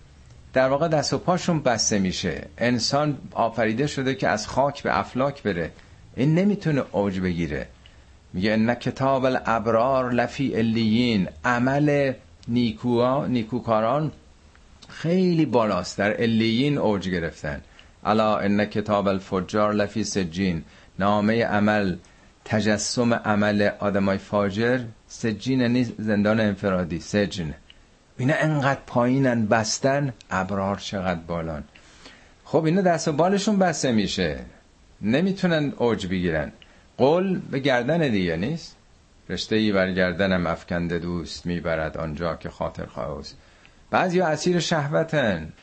[0.53, 2.47] در واقع دست و پاشون بسته میشه.
[2.57, 5.71] انسان آفریده شده که از خاک به افلاک بره.
[6.15, 7.67] این نمی‌تونه اوج بگیره.
[8.33, 12.13] میگه ان کتاب الابرار لفی الیین عمل
[12.47, 14.11] نیکوها نیکوکاران
[14.89, 15.97] خیلی بالاست.
[15.97, 17.61] در الیین اوج گرفتن.
[18.03, 20.63] الا ان کتاب الفجار لفی سجین.
[20.99, 21.95] نامه عمل
[22.45, 24.79] تجسم عمل آدمای فاجر.
[25.07, 26.99] سجین یعنی زندان انفرادی.
[26.99, 27.53] سجن.
[28.17, 30.13] اینا انقدر پایینن بستن.
[30.31, 31.63] ابرار چقدر بالان.
[32.45, 34.39] خب اینا دست و بالشون بسته میشه.
[35.01, 36.51] نمی‌تونن اوج بگیرن.
[36.97, 38.75] قول به گردن دیگه نیست.
[39.29, 43.37] رشته ای بر گردنم افکنده دوست می‌برد آنجا که خاطر خواست.
[43.89, 45.53] بعضی اسیر شهوتن.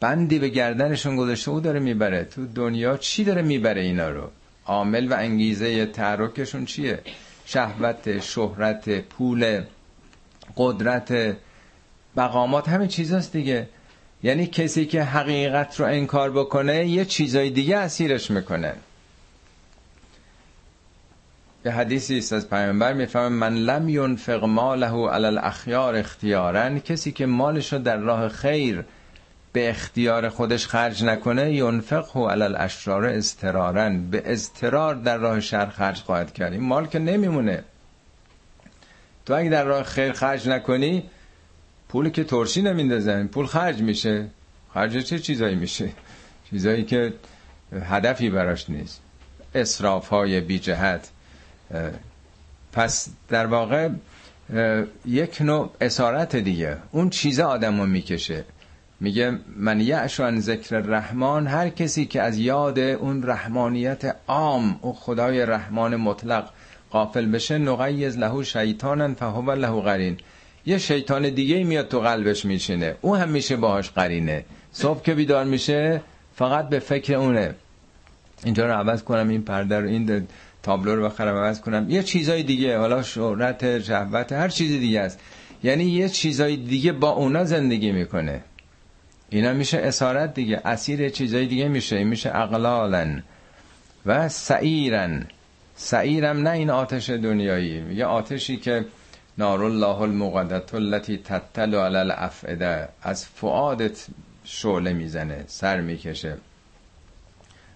[0.00, 2.24] بندی به گردنشون گذاشته او داره می‌بره.
[2.24, 4.30] تو دنیا چی داره می‌بره اینا رو؟
[4.66, 7.00] عامل و انگیزه تحرکشون چیه؟
[7.46, 9.62] شهوت شهرت پول
[10.56, 11.36] قدرت
[12.16, 13.68] مقامات همه چیزاست دیگه.
[14.22, 18.74] یعنی کسی که حقیقت رو انکار بکنه یه چیزای دیگه اسیرش می‌کنه.
[21.64, 26.78] یه حدیثی است از پیامبر می‌فهمه من لم ینفق ماله علی الاخیار اختیارا.
[26.78, 28.84] کسی که مالش رو در راه خیر
[29.52, 36.00] به اختیار خودش خرج نکنه ینفقه علی الاشرار استرارن به استرار در راه شر خرج
[36.00, 36.52] خواهد کرد.
[36.52, 37.64] این مال که نمیمونه.
[39.26, 41.02] تو اگه در راه خیر خرج نکنی
[41.88, 44.26] پول که ترشی نمیندازن پول خرج میشه.
[44.74, 45.88] خرج چه چیزایی میشه؟
[46.50, 47.12] چیزایی که
[47.82, 49.02] هدفی براش نیست.
[49.54, 51.10] اصراف های بی جهت
[52.72, 53.88] پس در واقع
[55.06, 56.76] یک نوع اسارت دیگه.
[56.92, 58.44] اون چیزه آدم رو می‌کشه.
[59.00, 65.46] میگه من یعشان ذکر رحمان هر کسی که از یاد اون رحمانیت عام او خدای
[65.46, 66.50] رحمان مطلق
[66.90, 70.16] قافل بشه نقیز لهو شیطانن فهو له قرین.
[70.66, 74.44] یه شیطان دیگه میاد تو قلبش میشینه او هم میشه باهاش قرینه.
[74.72, 76.00] صبح که بیدار میشه
[76.36, 77.54] فقط به فکر اونه.
[78.44, 80.26] اینجا رو عوض کنم این پرده رو این
[80.62, 81.90] تابلو رو بخرم عوض کنم.
[81.90, 85.20] یه چیزای دیگه حالا شهرت شهوت هر چیز دیگه است.
[85.62, 88.40] یعنی یه چیزای دیگه با اونا زندگی می‌کنه.
[89.30, 91.96] اینا میشه اسارت دیگه اسیر چیزای دیگه میشه.
[91.96, 93.22] این میشه اقلالن
[94.06, 95.26] و سعیرن
[95.76, 97.94] سعیرم نه این آتش دنیایی.
[97.94, 98.84] یه آتشی که
[99.38, 104.06] نار الله المقدت التي تتل علی الافئده از فعادت
[104.44, 106.36] شعله می‌زنه سر می‌کشه.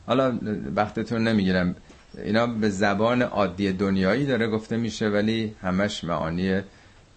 [0.06, 0.38] حالا
[0.76, 1.76] وقتتون نمی‌گیرم.
[2.18, 6.60] اینا به زبان عادی دنیایی داره گفته میشه ولی همش معانی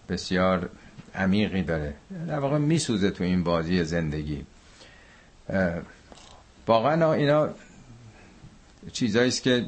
[0.08, 0.68] بسیار
[1.14, 1.94] عمیقی داره.
[2.28, 4.44] در واقع میسوزه تو این بازی زندگی.
[6.66, 7.48] واقعا اینا
[8.92, 9.66] چیزایی است که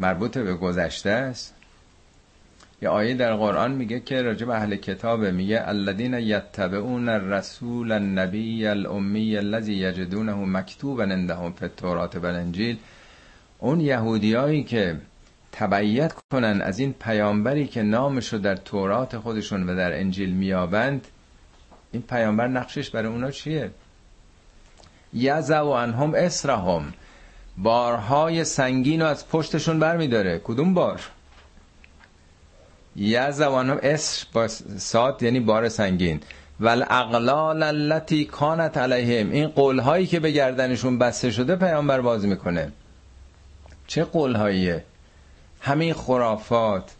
[0.00, 1.54] مربوط به گذشته است.
[2.82, 9.36] یه آیه در قرآن میگه که راجع اهل کتابه میگه الذین یتبعون الرسول النبی الامی
[9.36, 11.66] الذی یجدونه مکتوبا عندهم فی
[12.18, 12.78] والانجیل
[13.58, 15.00] اون یهودیایی که
[15.52, 21.06] تبعیت کنن از این پیامبری که نامشو در تورات خودشون و در انجیل میابند
[21.92, 23.70] این پیامبر نقشش برای اونا چیه؟
[25.14, 26.92] یزو انهم اسرهم.
[27.58, 30.40] بارهای سنگین رو از پشتشون برمیداره.
[30.44, 31.00] کدوم بار؟
[32.96, 36.20] یزو انهم اسر با سات یعنی بار سنگین.
[36.60, 39.30] ول اقلال التي کانت علیهم.
[39.30, 42.72] این قولهایی که به گردنشون بسته شده پیامبر باز می‌کنه.
[43.88, 44.84] چه قولهاییه؟
[45.60, 46.94] همه خرافات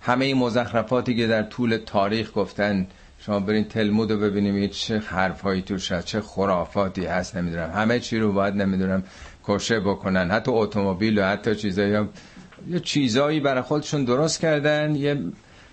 [0.00, 2.86] همه مزخرفاتی که در طول تاریخ گفتن.
[3.20, 7.70] شما برین تلمود رو ببینیم چه حرفایی توش هست چه خرافاتی هست نمی‌دونم.
[7.70, 9.02] همه چی رو باید نمی‌دونم
[9.44, 10.30] کشه بکنن.
[10.30, 12.08] حتی اتومبیل و حتی چیزایی هم.
[12.68, 15.22] یه چیزایی برای خودشون درست کردن یه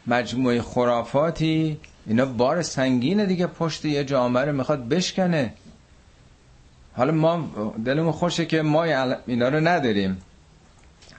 [0.08, 1.78] مجموعه خرافاتی.
[2.08, 5.54] اینا بار سنگینه دیگه پشت یه جامعه رو می‌خواد بشکنه.
[6.94, 7.50] حالا ما
[7.86, 8.84] دلمون خوشه که ما
[9.28, 10.18] اینا رو نداریم.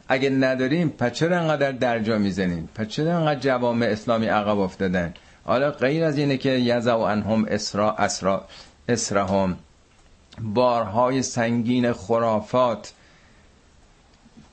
[0.08, 5.14] اگه نداریم پس چرا انقدر درجا می‌زنیم؟ پس چرا انقدر جوامع اسلامی عقب افتادن؟
[5.44, 8.44] حالا غیر از اینه که یزو انهم اسرا اسرا
[8.88, 9.56] اسرهم.
[10.40, 12.92] بارهای سنگین خرافات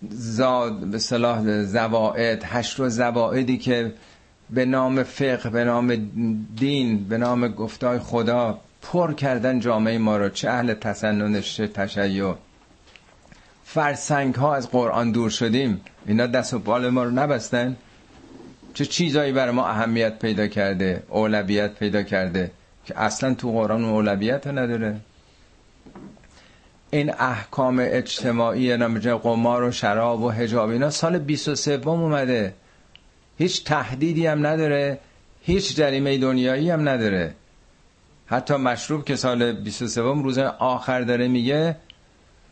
[0.09, 3.93] زاد به صلاح زوائد هشت و زوائدی که
[4.49, 5.95] به نام فقه به نام
[6.55, 12.33] دین به نام گفتای خدا پر کردن جامعه ما رو چه اهل تسنن چه تشیع.
[13.65, 15.81] فرسنگ ها از قرآن دور شدیم.
[16.05, 17.75] اینا دست و بال ما رو نبستن.
[18.73, 22.51] چه چیزایی برای ما اهمیت پیدا کرده اولویت پیدا کرده
[22.85, 24.95] که اصلا تو قرآن اولویت نداره؟
[26.91, 32.53] این احکام اجتماعی نمیجه قمار و شراب و حجاب اینا سال 23 اومده.
[33.37, 34.99] هیچ تهدیدی هم نداره
[35.41, 37.35] هیچ جریمه دنیایی هم نداره.
[38.25, 41.75] حتی مشروب که سال 23 روز آخر داره میگه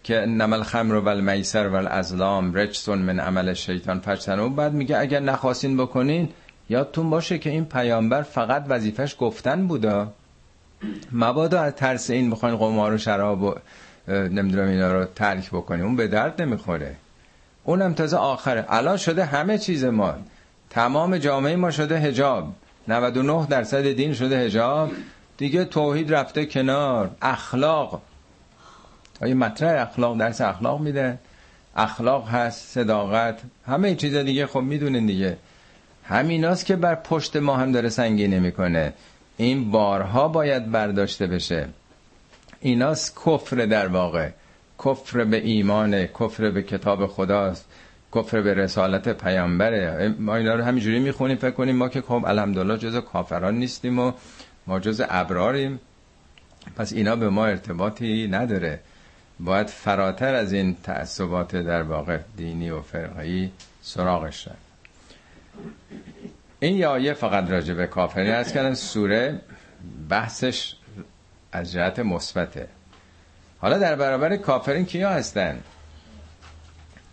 [0.04, 4.00] که نمل خمر و المیسر و الازلام رجسون من عمل شیطان.
[4.00, 6.30] فجتنو بعد میگه اگر نخواستین بکنین
[6.70, 10.12] یادتون باشه که این پیامبر فقط وظیفش گفتن بودا
[11.12, 13.56] مبادا از ترس این بخواین قمار و شراب و
[14.08, 16.96] نمی‌دونم اینا رو ترک بکنیم اون به درد نمی‌خوره.
[17.64, 18.66] اونم تازه آخره.
[18.70, 20.14] الان شده همه چیز ما.
[20.70, 22.54] تمام جامعه ما شده هجاب
[22.88, 24.92] 99 درصد دین شده هجاب
[25.38, 27.12] دیگه توحید رفته کنار.
[27.22, 28.02] اخلاق.
[29.22, 31.18] آیا مطرح اخلاق درس اخلاق میده.
[31.76, 35.38] اخلاق هست صداقت همه چیز دیگه خب می‌دونین دیگه.
[36.04, 38.94] همیناست که بر پشت ما هم داره سنگینه می‌کنه
[39.38, 41.68] این بارها باید برداشته بشه.
[42.62, 44.30] ایناست کفر در واقع.
[44.86, 47.66] کفر به ایمان کفر به کتاب خداست.
[48.16, 50.16] کفر به رسالت پیامبره.
[50.20, 54.12] ما اینا رو همینجوری می‌خونیم فکر کنیم ما که خب الحمدلله جز کافران نیستیم و
[54.68, 55.80] ما جز ابراریم.
[56.78, 58.80] پس اینا به ما ارتباطی نداره.
[59.44, 64.58] باید فراتر از این تعصبات در واقع دینی و فرقهی سراغش رفت.
[66.60, 69.42] این یایه فقط راجع به کافری هست کردن سوره
[70.10, 70.76] بحثش
[71.52, 72.68] از جهت مثبته.
[73.60, 75.60] حالا در برابر کافرین کیا هستن؟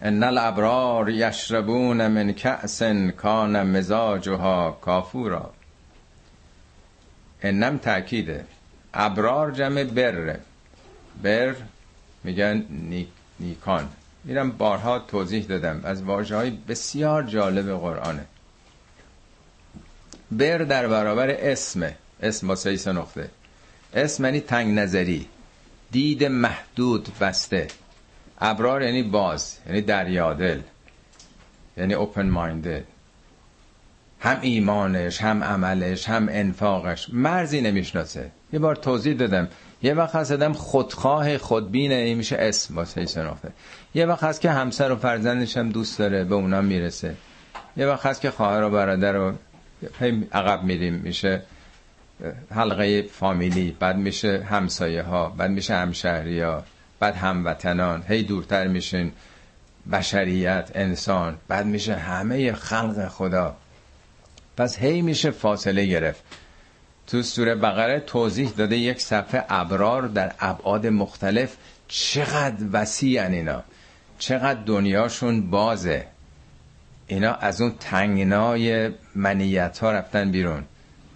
[0.02, 2.82] ان الابرار یشربون من کأس
[3.16, 5.50] کان مزاجها کافورا.
[7.42, 8.44] انم تأکیده.
[8.94, 10.36] ابرار جمع بر.
[11.22, 11.54] بر
[12.28, 12.64] میگن
[13.40, 13.88] نیکان.
[14.24, 15.80] میرم بارها توضیح دادم.
[15.84, 18.24] از واجه های بسیار جالب قرآنه.
[20.30, 23.30] بر در برابر اسم اسم با سه نقطه.
[23.94, 25.26] اسم یعنی تنگ نظری.
[25.90, 27.68] دید محدود بسته.
[28.40, 29.58] ابرار یعنی باز.
[29.66, 30.60] یعنی دریادل.
[31.76, 32.84] یعنی اوپن مایندد
[34.20, 37.08] هم ایمانش هم عملش هم انفاقش.
[37.12, 38.30] مرزی نمی‌شناسه.
[38.52, 39.48] یه بار توضیح دادم.
[39.82, 43.48] یه وقت هست آدم خودخواه خودبینه این میشه اسم با سه نقطه
[43.94, 47.14] یه وقت هست که همسر و فرزندش هم دوست داره به اونا می‌رسه.
[47.76, 49.32] یه وقت هست که خواهر و برادر رو
[50.32, 51.42] عقب میریم میشه
[52.50, 56.64] حلقه فامیلی بعد میشه همسایه ها بعد میشه همشهری ها
[57.00, 58.04] بعد هموطنان.
[58.08, 59.12] هی دورتر میشین
[59.92, 63.56] بشریت انسان بعد میشه همه خلق خدا.
[64.56, 66.22] پس هی میشه فاصله گرفت.
[67.08, 71.56] تو سوره بقره توضیح داده یک صفحه ابرار در ابعاد مختلف
[71.88, 73.62] چقدر وسیع اینا.
[74.18, 76.06] چقدر دنیاشون بازه.
[77.06, 80.64] اینا از اون تنگنای منیت ها رفتن بیرون.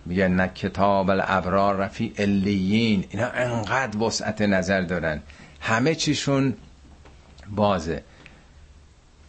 [0.06, 3.04] میگن نه کتاب الابرار رفی الیین.
[3.10, 5.22] اینا انقدر وسعت نظر دارن.
[5.60, 6.54] همه چیشون
[7.50, 8.02] بازه.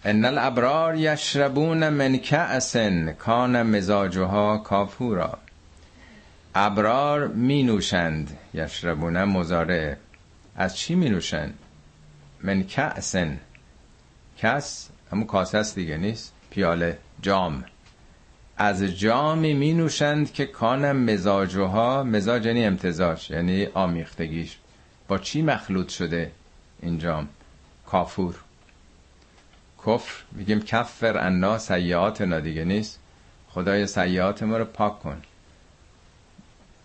[0.06, 2.76] ان الابرار یشربون من کأس
[3.20, 5.43] کان مزاجها کافورا.
[6.56, 9.98] ابرار می نوشند یشربون مزاره
[10.56, 11.60] از چی می نوشند
[12.42, 13.40] من کأسن.
[14.38, 16.98] کس همون کاسه است دیگه نیست؟ پیاله.
[17.22, 17.66] جام.
[18.58, 24.58] از جامی می نوشند که کانم مزاجها مزاج یعنی امتزاج یعنی آمیختگیش.
[25.08, 26.32] با چی مخلوط شده
[26.82, 27.30] این جام؟
[27.88, 28.36] کافور.
[29.86, 33.00] کفر میگیم کفر انا سیعاتنا دیگه نیست؟
[33.50, 35.22] خدای سیعات ما رو پاک کن.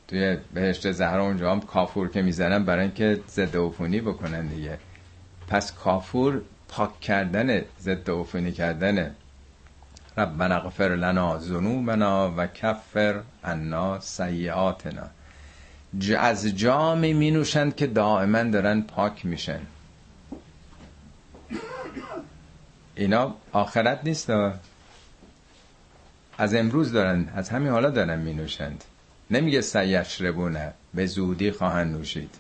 [0.09, 4.79] توی بهشت زهرا اونجا هم کافور که می‌زنن برای اینکه ضد عفونی بکنن دیگه.
[5.49, 9.15] پس کافور پاک کردن ضد عفونی کردنه
[10.19, 15.07] ربنا اغفر لنا ذنوبنا و کفر عنا سیئاتنا.
[16.19, 19.61] از جامی می نوشند که دائما دارن پاک میشن.
[22.95, 24.31] اینا آخرت نیست
[26.39, 28.85] از امروز دارن از همین حالا دارن می نوشند
[29.31, 32.35] نمیگه سیشربونه به زودی خواهند نوشید.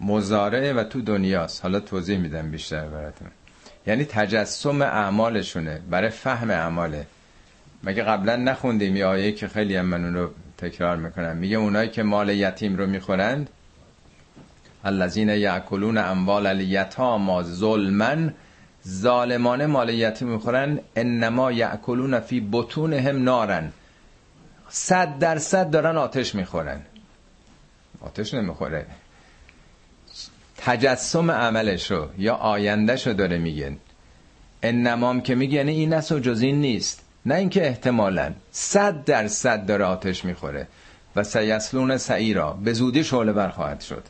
[0.00, 1.62] مزارعه و تو دنیاست.
[1.62, 3.28] حالا توضیح میدم بیشتر براتون.
[3.86, 7.06] یعنی تجسم اعمالشونه برای فهم اعماله.
[7.84, 11.36] مگه قبلا نخوندیم؟ یه آیه که خیلی هم من اون رو تکرار می‌کنم.
[11.36, 13.50] میگه اونایی که مال یتیم رو می‌خورند
[14.84, 18.16] الذین یاکلون اموال الیتاما ظلما
[18.88, 23.72] ظالمانه مال یتیم می‌خورن انما یاکلون فی بطونهم نارن.
[24.68, 26.82] صد درصد دارن آتش می‌خورن.
[28.00, 28.86] آتش نمی‌خوره.
[30.56, 33.76] تجسم عملش رو یا آیندهش رو داره میگن
[34.62, 37.00] انمام که میگه یعنی این است و جز این نیست.
[37.26, 40.66] نه اینکه احتمالا صد درصد داره آتش می‌خوره
[41.16, 44.02] و سیسلون سعیرا به زودی شعله برخواهد شد.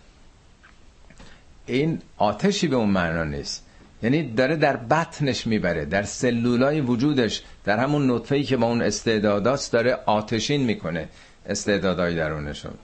[1.67, 3.64] این آتشی به اون معنا نیست.
[4.05, 9.73] یعنی داره در بطنش می‌بره در سلولای وجودش در همون نطفه‌ای که با اون استعداداست
[9.73, 11.09] داره آتشین می‌کنه
[11.47, 12.75] استعدادای درونشون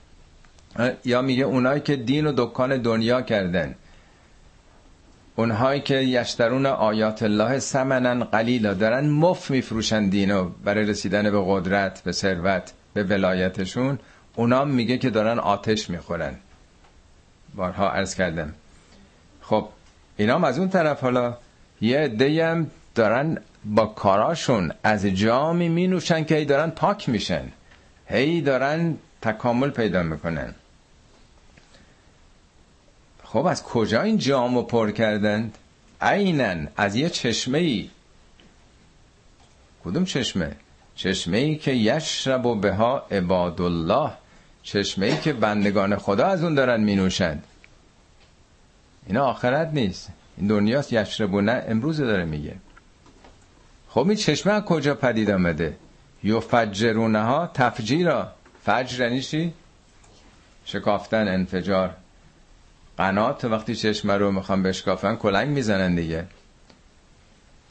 [1.05, 3.75] یا میگه اونایی که دین و دکان دنیا کردن
[5.35, 12.01] اونهایی که یشترون آیات الله سمنن قلیلا دارن مف میفروشن دینو برای رسیدن به قدرت
[12.03, 13.99] به ثروت به ولایتشون.
[14.35, 16.35] اونا میگه که دارن آتش می‌خورن.
[17.55, 18.53] بارها عرض کردم.
[19.41, 19.67] خب
[20.21, 21.37] اینا از اون طرف حالا
[21.81, 27.43] یه هم دارن با کاراشون از جامی می نوشن که هی دارن پاک میشن.
[28.07, 30.55] هی دارن تکامل پیدا می‌کنن.
[33.23, 35.57] خب از کجا این جامو پر کردند؟
[36.01, 37.89] عینن از یه چشمه ای
[39.83, 40.51] کدوم چشمه؟
[40.95, 44.11] چشمه ای که یشرب و بها عباد الله
[44.63, 47.43] چشمه ای که بندگان خدا از اون دارن می نوشند
[49.07, 50.09] اینا آخرت نیست.
[50.37, 52.55] این دنیاست یشربونه امروز داره میگه.
[53.89, 55.77] خب این چشمه کجا پدید آمده؟
[56.23, 58.31] یفجرونه ها تفجیرا.
[58.63, 59.53] فجر یعنی چی؟
[60.65, 61.95] شکافتن انفجار.
[62.97, 66.25] قنات وقتی چشمه رو می‌خوام بشکافن کلنگ می‌زنن دیگه.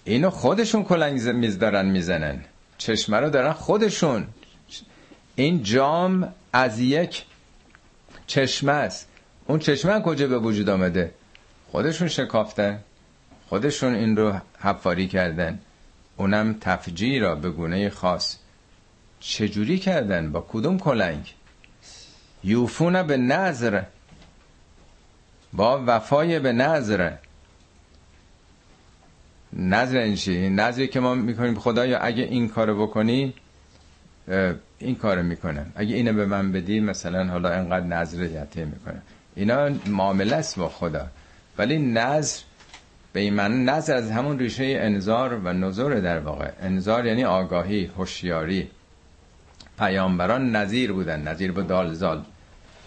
[0.04, 2.44] اینو خودشون کلنگ میز دارن می‌زنن.
[2.78, 4.26] چشمه رو دارن خودشون.
[5.34, 7.24] این جام از یک
[8.26, 9.08] چشمه است.
[9.46, 11.14] اون چشمه کجا به وجود آمده؟
[11.70, 12.80] خودشون شکافتن
[13.48, 15.58] خودشون این رو حفاری کردن.
[16.16, 18.36] اونم تفجیر را به گونه خاص.
[19.20, 21.34] چجوری کردن؟ با کدوم کلنگ؟
[22.44, 23.82] یوفون به نظر
[25.52, 27.12] با وفای به نظر
[29.52, 33.34] نظر این چی؟ نظری که ما می‌کنیم خدایا اگه این کارو بکنی
[34.78, 35.72] این کارو می‌کنم.
[35.74, 39.02] اگه اینو به من بدی مثلا حالا انقدر نظر یته می‌کنم.
[39.34, 41.06] اینا معامله است با خدا.
[41.60, 42.40] ولی نظر
[43.12, 46.50] به این معنی نظر از همون ریشه انذار و نظر در واقع.
[46.62, 48.68] انذار یعنی آگاهی هوشیاری.
[49.78, 52.22] پیامبران نظیر بودن نظیر با دالزال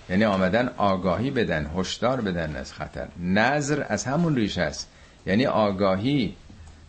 [0.09, 3.07] یعنی آمدن آگاهی بدن هشدار بدن از خطر.
[3.19, 4.89] نظر از همون ریشه است.
[5.25, 6.35] یعنی آگاهی.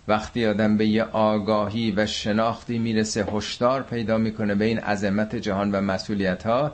[0.08, 5.72] وقتی آدم به یه آگاهی و شناختی می‌رسه هشدار پیدا می‌کنه به این عظمت جهان
[5.72, 6.72] و مسئولیت ها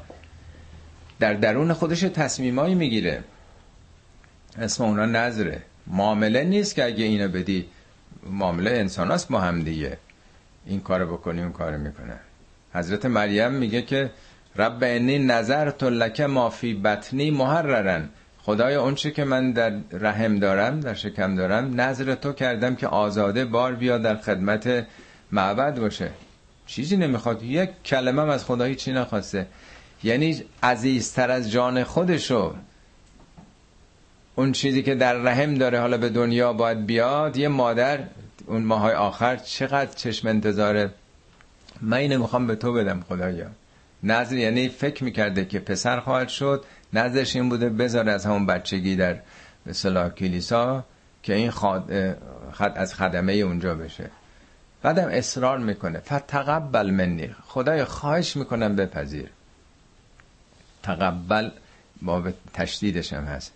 [1.20, 3.22] در درون خودش تصمیمایی می‌گیره.
[4.60, 7.66] اسم اونا نظره معامله نیست که اگه اینو بدی
[8.30, 9.98] معامله انسان هست با هم دیگه.
[10.66, 12.14] این کارو بکنی اون کارو می‌کنه.
[12.74, 14.10] حضرت مریم میگه که
[14.56, 18.08] رب انی نظر تو لکه مافی بطنی محررن.
[18.42, 23.44] خدای اونچه که من در رحم دارم در شکم دارم نظر تو کردم که آزاده
[23.44, 24.86] بار بیا در خدمت
[25.32, 26.10] معبد باشه.
[26.66, 27.42] چیزی نمی‌خواد.
[27.42, 29.46] یک کلمه از خدا هیچی نخواسته؟
[30.02, 32.54] یعنی عزیزتر از جان خودشو
[34.34, 37.98] اون چیزی که در رحم داره حالا به دنیا باید بیاد یه مادر
[38.46, 40.90] اون ماهای آخر چقدر چشم انتظاره
[41.80, 43.46] من اینو می‌خوام به تو بدم خدایا.
[44.02, 46.64] نظر یعنی فکر می‌کرده که پسر خواهد شد.
[46.92, 49.16] نظرش این بوده بذاره از همون بچگی در
[49.66, 50.84] به کلیسا
[51.22, 51.82] که این خد...
[52.52, 52.72] خد...
[52.76, 54.10] از خدمه اونجا بشه.
[54.82, 55.98] بعدم اصرار می‌کنه.
[55.98, 57.34] فتقبل منی.
[57.46, 59.30] خدای خواهش می‌کنم بپذیر.
[60.82, 61.50] تقبل
[62.02, 62.22] با
[62.54, 63.52] تشدیدش هم هست.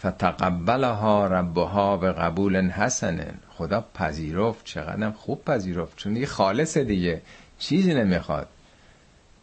[0.00, 4.64] فتقبلها ربها به قبول حسن خدا پذیرفت.
[4.64, 5.96] چقدر خوب پذیرفت.
[5.96, 7.22] چون دیگه خالص دیگه.
[7.58, 8.48] چیزی نمی‌خواد.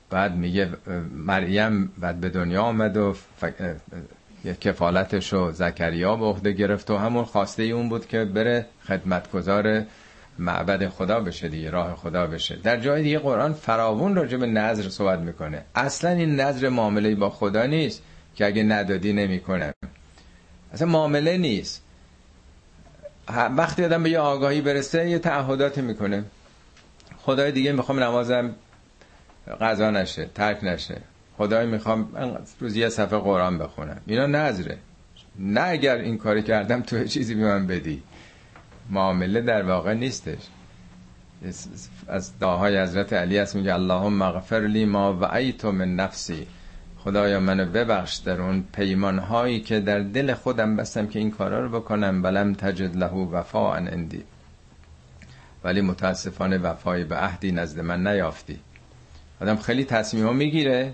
[0.09, 0.69] بعد میگه
[1.15, 3.45] مریم بعد به دنیا آمد و ف...
[4.61, 9.83] کفالتش رو زکریا به عهده گرفت و همون خواسته اون بود که بره خدمتگزار
[10.39, 12.55] معبد خدا بشه دیگه راه خدا بشه.
[12.55, 15.61] در جای دیگه قرآن فراوون راجع به نظر صحبت می‌کنه.
[15.75, 18.01] اصلا این نظر معامله با خدا نیست
[18.35, 19.73] که اگه ندادی نمی‌کنه.
[20.76, 21.82] اصلا معامله نیست.
[23.57, 26.23] وقتی آدم به یه آگاهی برسه یه تعهداتی می‌کنه.
[27.17, 28.55] خدای دیگه می‌خوام نمازم
[29.61, 31.01] قضا نشه ترک نشه.
[31.38, 32.09] خدای می‌خوام
[32.59, 34.01] روزی یه صفحه قرآن بخونم.
[34.05, 34.78] اینا نظره.
[35.39, 38.03] نه اگر این کاری کردم تو چیزی به من بدی.
[38.89, 40.41] معامله در واقع نیستش.
[42.07, 46.47] از دعاهای حضرت علی است میگه اللهم اغفر لی ما وعیت من نفسی.
[47.05, 51.59] خدایا منو ببخش در اون پیمان هایی که در دل خودم بستم که این کارا
[51.59, 54.23] رو بکنم بلم تجد له وفا اندی
[55.63, 58.59] ولی متاسفانه وفای به عهدی نزد من نیافتی.
[59.41, 60.93] آدم خیلی تصمیم ها می‌گیره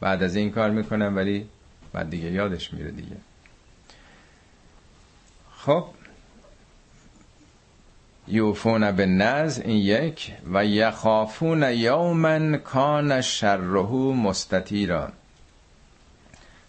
[0.00, 1.46] بعد از این کار می‌کنم ولی
[1.92, 3.16] بعد دیگه یادش میره دیگه.
[5.56, 5.84] خب.
[8.28, 15.12] یوفون به نز این یک و یخافون یومن کان شرهو مستطیرا.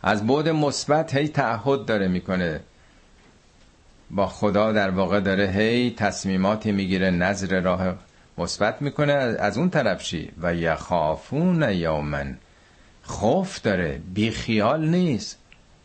[0.02, 2.60] از بعد مثبت هی تعهد داره می‌کنه.
[4.12, 7.96] با خدا در واقع داره هی تصمیماتی می‌گیره نظر راه
[8.38, 9.14] مثبت می‌کنه.
[9.14, 12.38] از اون طرف چی؟ و یخافون یومن.
[13.04, 15.38] خوف داره بی خیال نیست.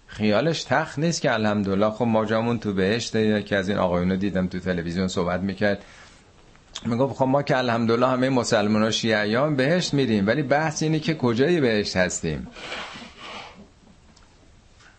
[0.07, 1.91] خیالش تخت نیست که الحمدلله.
[1.91, 5.85] خب ما جامون تو بهشت که از این آقایونو دیدم تو تلویزیون صحبت می‌کرد.
[6.87, 10.27] می‌گفت خب ما که الحمدلله همه مسلمان و شیعیان بهشت میریم.
[10.27, 12.47] ولی بحث اینه که کجای بهشت هستیم؟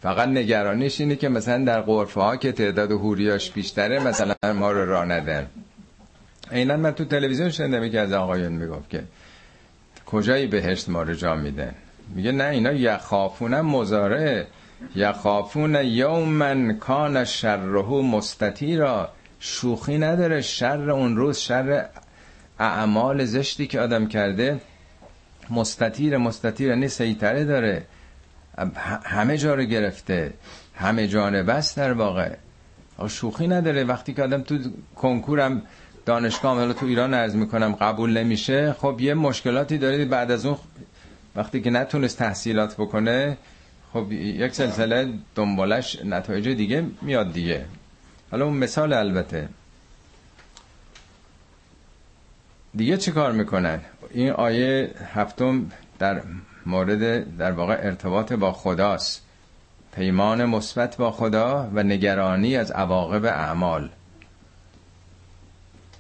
[0.04, 4.86] فقط نگرانیش اینه که مثلا در قرفه ها که تعداد حوریاش بیشتره مثلا ما رو
[4.86, 5.48] را ندن.
[6.52, 9.04] اینا من تو تلویزیون شنیدم که از آقایون می‌گفت که
[10.06, 11.76] کجایی بهشت ما رو جا میدن؟
[12.16, 14.48] میگه نه اینا یخافون مزاره
[14.96, 19.10] یخافون یومن کان شره مستطیرا.
[19.40, 21.86] شوخی نداره شر اون روز شر
[22.60, 24.60] اعمال زشتی که آدم کرده
[25.50, 27.86] مستطیر مستطیر یعنی سیطره داره.
[29.04, 30.34] همه جا رو گرفته
[30.76, 32.36] همه جانه بس در واقع.
[33.08, 33.84] شوخی نداره.
[33.84, 34.58] وقتی که آدم تو
[34.96, 35.62] کنکورم
[36.06, 40.06] دانشگاه حالا تو ایران عرض می‌کنم قبول نمیشه خب یه مشکلاتی داره.
[40.06, 40.58] بعد از اون
[41.36, 43.38] وقتی که نتونست تحصیلات بکنه
[43.94, 47.66] خب یک سلسله دنبالش نتایج دیگه میاد دیگه.
[48.32, 49.50] حالا اون مثال البته.
[52.76, 53.80] دیگه چی کار می‌کنن؟
[54.12, 56.22] این آیه هفتم در
[56.66, 59.22] مورد در واقع ارتباط با خداست.
[59.96, 63.90] پیمان مثبت با خدا و نگرانی از عواقب اعمال.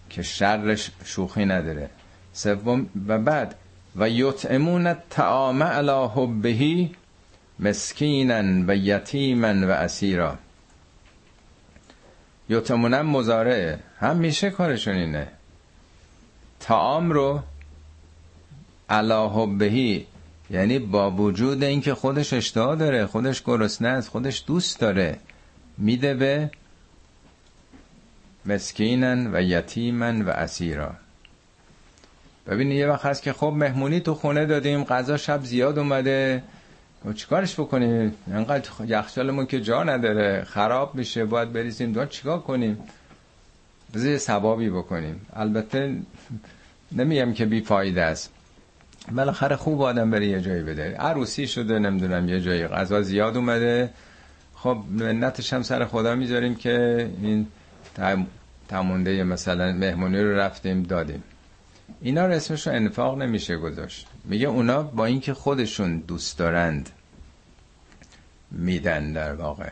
[0.09, 1.89] که شرش شوخی نداره.
[2.33, 3.55] سوم و بعد
[3.95, 6.89] و یطعمون الطعام علی حبه
[7.59, 10.37] مسکینا و یتیما و اسیرا.
[12.49, 15.27] یطعمون مزارعه هم میشه کارشون اینه.
[16.59, 17.39] تعام رو
[18.89, 20.07] علی حبهی
[20.53, 25.17] یعنی با وجود اینکه خودش اشتها داره خودش گرسنه است خودش دوست داره
[25.77, 26.51] میده به
[28.45, 30.91] مسکینن و یتیمن و اسیرا.
[32.47, 36.43] ببینید یه وقت هست که خب مهمونی تو خونه دادیم غذا شب زیاد اومده.
[37.05, 42.77] و چیکارش بکنیم انقدر یخچالمون که جا نداره خراب میشه باید بریزیم دو چیکار کنیم؟
[43.93, 45.25] بذار ثوابی بکنیم.
[45.33, 45.95] البته
[46.97, 48.42] نمیم که بی فایده است.
[49.11, 50.95] بالاخره خوب آدم بره یه جایی بده.
[50.95, 53.93] عروسی شده نمی‌دونم یه جایی غذا زیاد اومده.
[54.55, 57.47] خب منتش هم سر خدا می‌ذاریم که این
[58.67, 61.23] تمونده مثلا مهمونی رو رفتیم دادیم.
[62.01, 64.07] اینا رو اسمش رو انفاق نمیشه گذاشت.
[64.23, 66.89] میگه اونا با اینکه خودشون دوست دارند
[68.51, 69.69] میدن در واقع.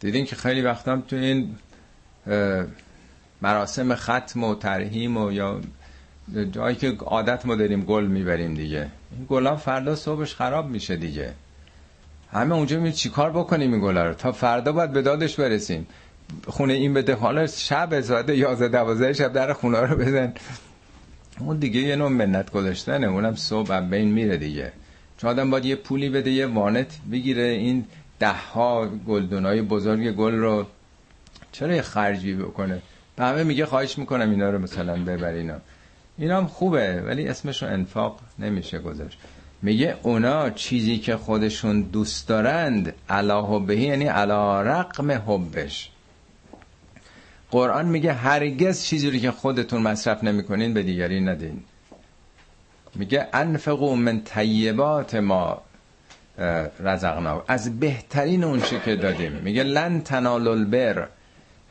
[0.00, 1.56] دیدین که خیلی وقتا تو این
[3.42, 5.60] مراسم ختم و ترهیم و یا
[6.52, 8.88] جایی که عادت ما داریم گل می‌بریم دیگه.
[9.16, 11.32] این گلا فردا صبحش خراب میشه دیگه.
[12.32, 15.86] همه اونجا می چیکار بکنیم این گلا رو؟ تا فردا باید به دادش برسیم.
[16.46, 20.32] خونه این بده حالا شب ساعت 11 12 شب در خونه رو بزن.
[21.38, 24.72] اون دیگه یه نوع منت گذاشتنه اونم صبح بین میره دیگه.
[25.18, 27.84] چون آدم باید یه پولی بده یه وانت بگیره این
[28.18, 30.66] ده ها گلدونای بزرگ گل رو
[31.52, 32.82] چرا یه خرجی بکنه؟
[33.16, 35.54] به همه میگه خواهش می‌کنم اینا رو مثلا ببرینا
[36.20, 39.18] اینا هم خوبه ولی اسمشو انفاق نمیشه گذاشت.
[39.62, 45.90] میگه اونا چیزی که خودشون دوست دارند علا حبهی یعنی علا رقم حبش.
[47.50, 51.64] قرآن میگه هرگز چیزی رو که خودتون مصرف نمی‌کنین به دیگری ندین.
[52.94, 55.62] میگه انفقو من طیبات ما
[56.80, 59.32] رزقنا از بهترین اون چی که دادیم.
[59.32, 61.08] میگه لن تنالوا البر.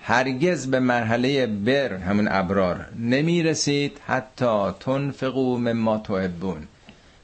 [0.01, 6.67] هرگز به مرحله بر همون ابرار نمی‌رسید حتی تنفقو مما تحبون.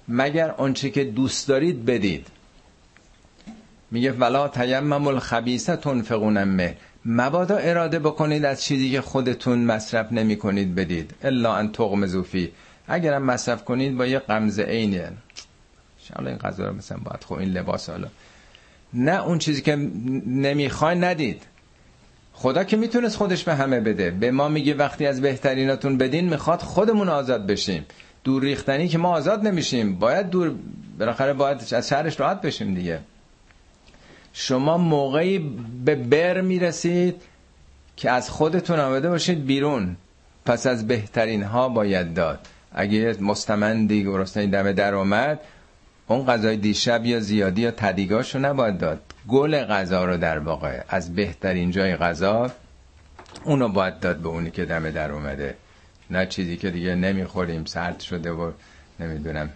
[0.07, 2.27] مگر آنچه که دوست دارید بدید.
[3.91, 10.35] میگه ولا تیمم الخبیثه تنفقون مه مبادا اراده بکنید از چیزی که خودتون مصرف نمی
[10.35, 11.13] کنید بدید.
[11.23, 12.51] الا ان تغم زوفی
[12.87, 15.01] اگرم مصرف کنید با یه قمز عینی
[16.15, 18.07] حالا این غذا رو مثلا باید خب این لباس حالا.
[18.93, 19.75] نه اون چیزی که
[20.25, 21.43] نمی‌خوای ندید.
[22.37, 24.11] خدا که می‌تونست خودش به همه بده.
[24.11, 27.85] به ما میگه وقتی از بهتریناتون بدین می‌خواد خودمون آزاد بشیم.
[28.23, 29.95] دور ریختنی که ما آزاد نمیشیم.
[29.99, 30.55] باید دور
[30.99, 32.99] بالاخره باید از شهرش راحت بشیم دیگه.
[34.33, 35.39] شما موقعی
[35.85, 37.21] به بر می‌رسید
[37.97, 39.95] که از خودتون آمده باشید بیرون.
[40.45, 42.39] پس از بهترین ها باید داد.
[42.71, 45.39] اگه مستمندی گرسنه دم در اومد
[46.07, 49.01] اون غذای دیشب یا زیادی یا تدیگاشو نباید داد.
[49.27, 52.51] گل غذا رو در واقع از بهترین جای غذا
[53.43, 55.55] اونو باید داد به اونی که دم در اومده.
[56.09, 58.51] نه چیزی که دیگه نمی‌خوریم سرد شده و
[58.99, 59.49] نمی‌دونم.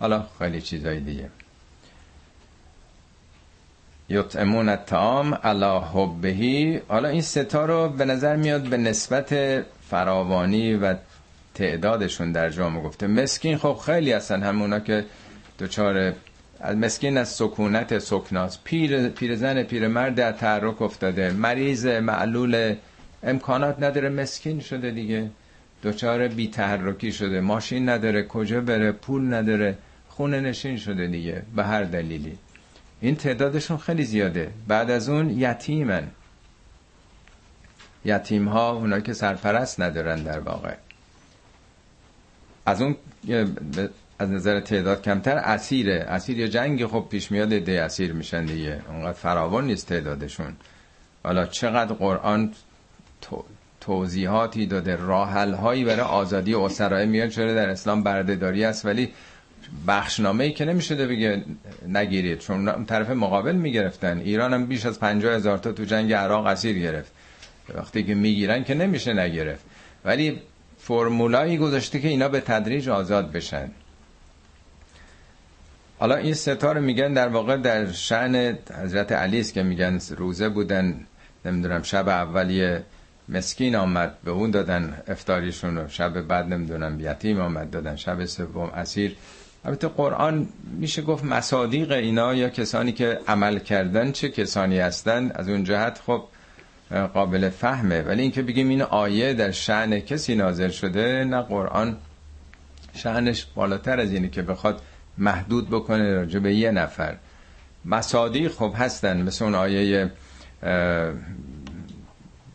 [0.00, 1.28] حالا خیلی چیزای دیگه.
[4.08, 9.34] یطعمون الطعام علی حبهی حالا این ستا رو به نظر میاد به نسبت
[9.90, 10.94] فراوانی و
[11.54, 13.06] تعدادشون در جامعه گفته.
[13.06, 15.04] مسکین خب خیلی هستن همونا که
[15.58, 16.14] دوچار
[16.60, 18.58] از مسکین از سکونت سکناس.
[18.64, 21.30] پیر پیرزن پیرمرد در تحرک افتاده.
[21.30, 22.74] مریض معلول
[23.22, 25.30] امکانات نداره مسکین شده دیگه.
[25.82, 27.40] دوچار بی تحرکی شده.
[27.40, 29.78] ماشین نداره کجا بره؟ پول نداره.
[30.08, 32.38] خونه نشین شده دیگه به هر دلیلی.
[33.00, 34.50] این تعدادشون خیلی زیاده.
[34.68, 36.10] بعد از اون یتیمن.
[38.04, 40.74] یتیم ها اونا که سرپرست ندارن در واقع.
[42.66, 42.96] از اون
[44.18, 46.04] از نظر تعداد کمتر اسیره.
[46.08, 48.80] اسیر یا جنگ خب پیش میاد ده اسیر میشن دیگه.
[48.88, 50.56] اونقدر فراوان نیست تعدادشون.
[51.24, 52.52] حالا چقدر قرآن
[53.80, 59.08] توضیحاتی داده راحل هایی برای آزادی اسرائیل میاد چرا در اسلام بردهداری است؟ ولی
[59.88, 61.42] بخشنامه ای که نمی‌شده بگه
[61.88, 62.38] نگیرید.
[62.38, 64.18] چون طرف مقابل می‌گرفتن.
[64.18, 67.12] ایران هم بیش از پنجاه هزار تا تو جنگ عراق اسیر گرفت.
[67.74, 69.64] وقتی که می‌گیرن که نمیشه نگرفت.
[70.04, 70.40] ولی
[70.78, 73.70] فرمولایی گذاشته که اینا به تدریج آزاد بشن.
[75.98, 80.48] حالا این ستا رو میگن در واقع در شعن حضرت علی است که میگن روزه
[80.48, 81.06] بودن
[81.44, 82.78] نمی‌دونم شب اولی
[83.28, 88.70] مسکین آمد به اون دادن افتاریشون و شب بعد نمی‌دونم یتیم آمد دادن شب سوم
[88.74, 89.16] اسیر.
[89.64, 95.48] البته قرآن میشه گفت مصادیق اینا یا کسانی که عمل کردن چه کسانی هستند از
[95.48, 96.24] اون جهت خب
[97.14, 98.02] قابل فهمه.
[98.02, 101.96] ولی اینکه بگیم این آیه در شعن کسی نازل شده نه قرآن
[102.94, 104.80] شعنش بالاتر از اینه که بخواد
[105.18, 107.16] محدود بکنه راجع به یه نفر.
[107.84, 110.10] مصادیق خب هستن مثل اون آیه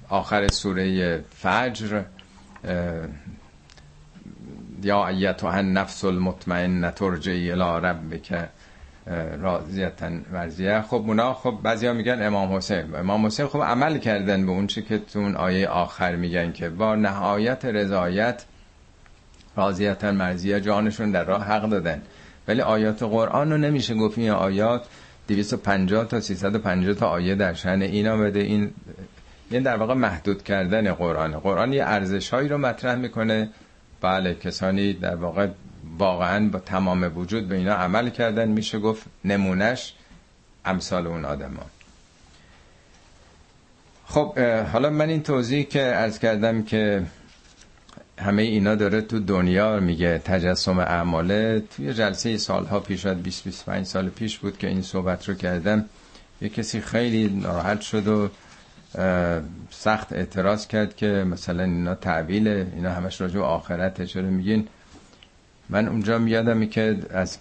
[0.10, 2.04] آخر سوره فجر
[4.84, 8.50] یا ایتها نفس المطمئن ترجعی الى ربک
[9.42, 12.96] راضیتن ورزیه خب اونا خب بعضیا میگن امام حسین.
[12.96, 16.70] امام حسین خب عمل کردن به اون چی که تو اون آیه آخر میگن که
[16.70, 18.46] با نهایت رضایت
[19.56, 22.02] راضیتن مرزیه جانشون در راه حق دادن.
[22.50, 24.86] ولی آیات قرآن رو نمیشه گفت این آیات
[25.28, 28.72] 250 تا 350 تا آیه در شأن این آمده این
[29.52, 31.40] یعنی در واقع محدود کردن قرآن.
[31.40, 33.50] قرآن یه ارزش هایی رو مطرح می‌کنه.
[34.02, 35.48] بله کسانی در واقع
[35.98, 38.48] واقعا با تمام وجود به اینا عمل کردن.
[38.48, 39.94] میشه گفت نمونش
[40.66, 41.66] امثال اون آدما.
[44.06, 44.40] خب
[44.74, 47.04] حالا من این توضیح که از کردم که
[48.20, 51.64] همه اینا داره تو دنیا میگه تجسم اعماله.
[51.76, 55.86] توی جلسه سالها پیش 20 25 سال پیش بود که این صحبت رو کردم.
[56.42, 58.30] یه کسی خیلی ناراحت شد و
[59.70, 64.06] سخت اعتراض کرد که مثلا اینا تعویله اینا همش راجع آخرته.
[64.06, 64.68] چرا میگین؟
[65.70, 67.38] من اونجا میادم که از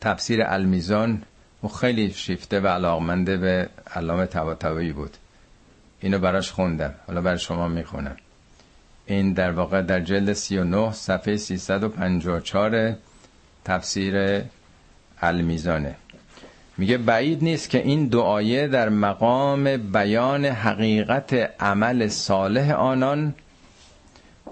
[0.00, 1.22] تفسیر المیزان
[1.64, 5.16] و خیلی شیفته و علاقمنده به علامه طباطبایی بود.
[6.00, 6.94] اینو براش خوندم.
[7.06, 8.16] حالا برای شما می‌خونم.
[9.12, 12.96] این در واقع در جلد 39 صفحه 354
[13.64, 14.42] تفسیر
[15.22, 15.94] المیزانه.
[16.78, 23.34] میگه بعید نیست که این دعایه در مقام بیان حقیقت عمل صالح آنان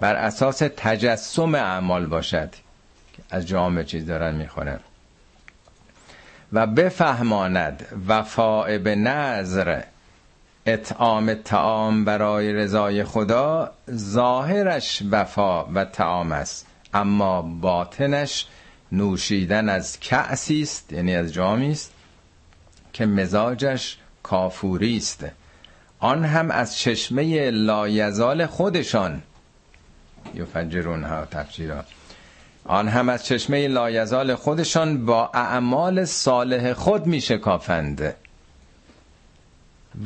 [0.00, 2.48] بر اساس تجسم اعمال باشد.
[3.30, 4.80] از جامع چیز دارن می‌خونن.
[6.52, 9.82] و بفهماند وفاء به نظر
[10.66, 16.66] اطعام تعام برای رضای خدا ظاهرش وفا و تعام است.
[16.94, 18.46] اما باطنش
[18.92, 21.92] نوشیدن از کعسی است یعنی از جامی است
[22.92, 25.24] که مزاجش کافوری است.
[25.98, 29.22] آن هم از چشمه لایزال خودشان.
[30.34, 31.84] یفجرون ها تفجیرا.
[32.64, 38.14] آن هم از چشمه لایزال خودشان با اعمال صالح خود می شکافند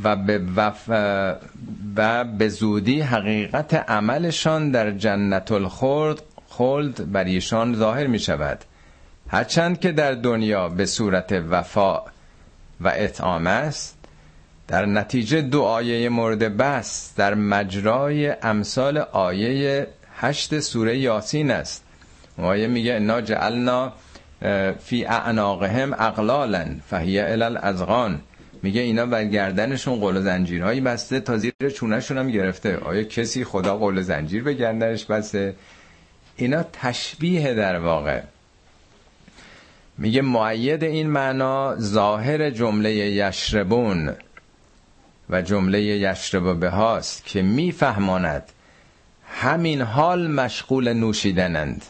[0.05, 0.89] و به, وف...
[1.97, 8.59] و به زودی حقیقت عملشان در جنت الخلد خلد بر ایشان ظاهر می شود
[9.29, 12.03] هرچند که در دنیا به صورت وفا
[12.81, 13.99] و اطعام است
[14.69, 21.85] در نتیجه دو آیه مورد بس در مجرای امثال آیه هشت سوره یاسین است.
[22.39, 23.93] آیه میگه انا جعلنا
[24.85, 28.21] فی اعناقهم اقلالا فهی الال ازغان
[28.65, 32.77] میگه اینا بر گردنشون قول زنجیرهایی بسته تا زیر چونشون هم گرفته.
[32.77, 35.55] آیا کسی خدا قول زنجیر به گردنش بسته؟
[36.37, 38.21] اینا تشبیه در واقع.
[39.99, 44.15] میگه معید این معنا ظاهر جمله یشربون
[45.31, 48.43] و جمله یشرب به هاست که میفهماند
[49.29, 51.85] همین حال مشغول نوشیدنند.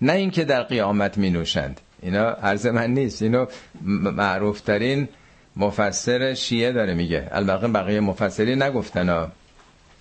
[0.00, 3.22] نه اینکه در قیامت می نوشند اینا عرض من نیست.
[3.22, 3.46] اینو
[3.84, 5.08] معروف ترین
[5.56, 7.28] مفسر شیعه داره میگه.
[7.32, 9.32] البته بقیه مفسری نگفتن ها.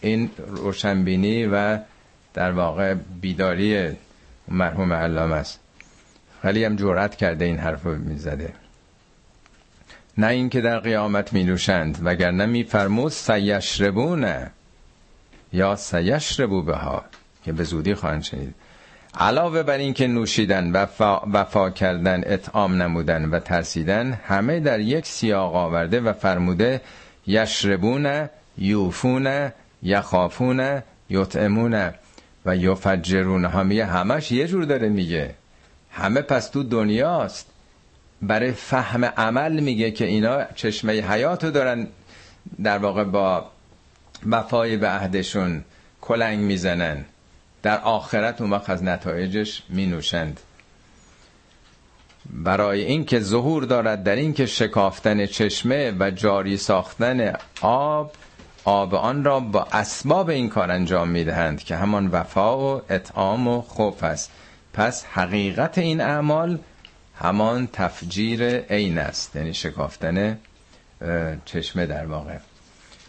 [0.02, 1.80] این روشنبینی و
[2.34, 3.92] در واقع بیداری
[4.48, 5.60] مرحوم علامه است.
[6.42, 8.54] خیلی هم جرأت کرده این حرف رو می‌زده.
[10.18, 14.52] نه اینکه در قیامت می نوشند وگرنه میفرمود سیشربونه
[15.54, 17.06] یا سیشربو به ها
[17.44, 18.56] که به زودی خواهند شنید.
[19.18, 25.56] علاوه بر اینکه نوشیدن وفا, وفا کردن اطعام نمودن و ترسیدن همه در یک سیاق
[25.56, 26.82] آورده و فرموده
[27.28, 29.52] یشربون یوفون
[29.84, 31.92] یخافون یطعمون
[32.46, 33.46] و یفجرون.
[33.46, 35.36] همه همش یه جور داره میگه.
[35.92, 37.50] همه پس تو دنیاست.
[38.22, 41.88] برای فهم عمل میگه که اینا چشمه حیاتو دارن
[42.64, 43.52] در واقع با
[44.30, 45.64] وفای به عهدشون
[46.02, 47.06] کلنگ می‌زنن.
[47.64, 50.40] در آخرت اون وقت از نتایجش می نوشند
[52.30, 58.14] برای اینکه ظهور دارد در اینکه شکافتن چشمه و جاری ساختن آب
[58.66, 63.48] آب آن را با اسباب این کار انجام می دهند که همان وفا و اطعام
[63.48, 64.32] و خوف است.
[64.74, 66.60] پس حقیقت این اعمال
[67.16, 70.38] همان تفجیر عین است یعنی شکافتن
[71.46, 72.38] چشمه در واقع.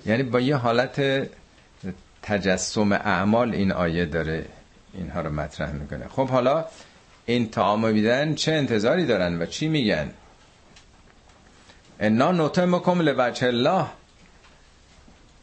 [0.06, 1.00] یعنی با یه حالت
[2.24, 4.44] تجسم اعمال این آیه داره
[4.94, 6.08] اینها رو مطرح می‌کنه.
[6.08, 6.64] خب حالا
[7.26, 10.10] این طعام میدن چه انتظاری دارن و چی میگن؟
[12.00, 13.86] انا نطعمکم لوجه الله.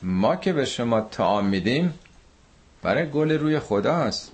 [0.01, 1.93] ما که به شما طعام میدیم
[2.81, 4.31] برای گل روی خداست.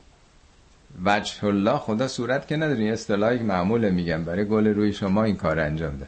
[1.05, 5.35] وجه الله خدا صورت که نداره این اصطلاحی معموله میگم برای گل روی شما این
[5.35, 6.07] کار انجام ده.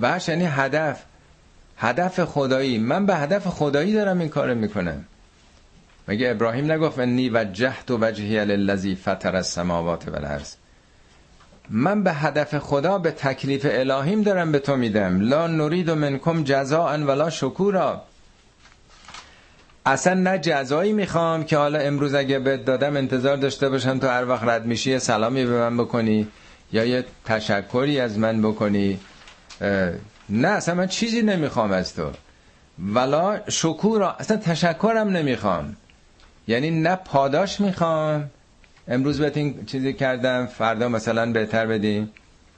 [0.00, 1.02] وحش یعنی هدف.
[1.76, 2.78] هدف خدایی.
[2.78, 5.04] من به هدف خدایی دارم این کار می‌کنم.
[6.08, 10.54] مگه ابراهیم نگفت انی وجهت وجهی للذی فطر السماوات والارض؟
[11.70, 15.20] من به هدف خدا به تکلیف الهیم دارم به تو میدم.
[15.20, 18.02] لا نرید منکم جزاء ولا شکورا.
[19.86, 24.28] اصلا نه جزایی می‌خوام که حالا امروز اگه بهت دادم انتظار داشته باشم تو هر
[24.28, 26.28] وقت رد میشی سلامی به من بکنی
[26.72, 29.00] یا یه تشکری از من بکنی.
[30.28, 32.10] نه اصلا من چیزی نمی‌خوام از تو.
[32.78, 35.76] ولا شکورا اصلا تشکرم نمی‌خوام.
[36.48, 38.30] یعنی نه پاداش می‌خوام
[38.88, 42.10] امروز بهت این چیزی کردم فردا مثلا بهتر بدیم.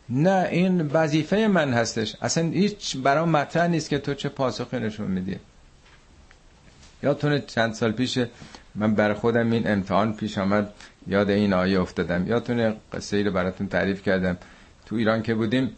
[0.09, 2.17] نه این وظیفه من هستش.
[2.23, 5.37] اصلا هیچ برام مطرح نیست که تو چه پاسخی نشون میدی.
[7.03, 8.19] یادتونه چند سال پیش
[8.75, 10.73] من بر خودم این امتحان پیش آمد.
[11.07, 12.27] یاد این آیه افتادم.
[12.27, 14.37] یادتونه قصه ای رو براتون تعریف کردم.
[14.87, 15.71] تو ایران که بودیم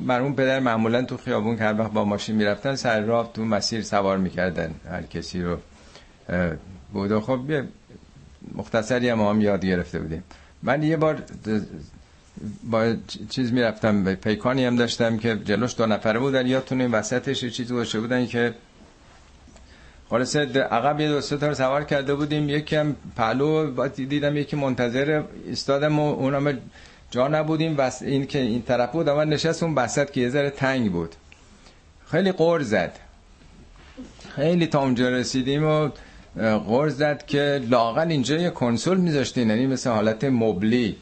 [0.00, 3.82] مرحوم پدر معمولا تو خیابون که هر وقت با ماشین می‌رفتن سر راه تو مسیر
[3.82, 4.74] سوار می‌کردن.
[4.90, 5.58] هر کسی رو
[6.94, 7.12] بود.
[7.12, 7.40] و خب
[8.54, 10.24] مختصری هم هم یاد گرفته بودیم.
[10.62, 11.22] من یه بار
[12.70, 12.94] با
[13.30, 16.46] چیز می‌رفتم پیکانی هم داشتم که جلوش دو نفره بودن.
[16.46, 18.54] یادتونه وسطش یه چیزی گوشه بودن که
[20.10, 22.48] خلاصه عقب یه دوسته تا رو سوار کرده بودیم.
[22.48, 26.58] یکی هم پلو دیدم یکی منتظر استادم و اونم
[27.10, 27.78] جا نبودیم.
[27.78, 31.14] و این که این طرف بود اما نشست اون بسط که یه ذره تنگ بود.
[32.10, 32.98] خیلی قور زد.
[34.36, 35.88] خیلی تا اونجا رسیدیم و
[36.36, 40.96] قور زد که لاغل اینجا یه کنسول میذاشتین یعنی مثل حالت مبلی.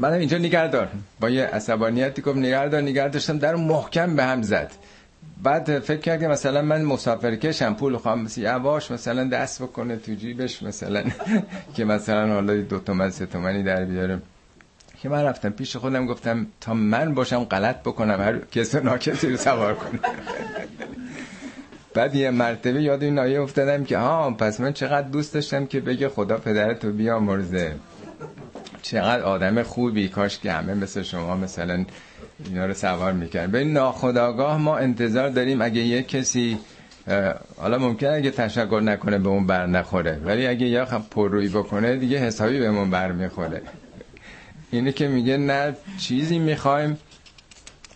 [0.00, 0.88] بعد اینجا نگردار
[1.20, 3.38] با یه عصبانیتی گفت نگردار نگردار داشتم.
[3.38, 4.72] در محکم به هم زد.
[5.42, 8.28] بعد فکر کردم مثلا من مسافر کشم پول خواهم.
[8.36, 11.04] یواش مثلا دست بکنه تو جیبش مثلا.
[11.74, 14.22] که مثلا حالا دو تومن سه تومنی در بیارم
[15.02, 19.36] که من رفتم پیش خودم گفتم تا من باشم غلط بکنم هر کسی ناکسی رو
[19.36, 19.98] سوار کنم
[21.94, 25.80] بعد یه مرتبه یاد این آیه افتادم که ها پس من چقدر دوست داشتم که
[25.80, 27.74] بگه خدا پدرتو بیامرزه.
[28.82, 31.84] چقدر آدم خوبی کاش که همه مثل شما مثلا
[32.44, 36.58] اینا رو سوار می‌کرد به ناخداگاه ما انتظار داریم اگه یه کسی
[37.56, 41.96] حالا ممکنه اگه تشکر نکنه به اون بر نخوره ولی اگه یه خب پررویی بکنه
[41.96, 43.62] دیگه حسابی به اون بر می‌خوره.
[44.70, 46.98] اینه که میگه نه چیزی می‌خوایم.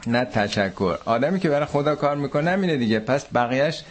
[0.09, 0.99] نه تشکر.
[1.05, 2.99] آدمی که برای خدا کار می‌کنه همینه دیگه.
[2.99, 3.85] پس بقیهش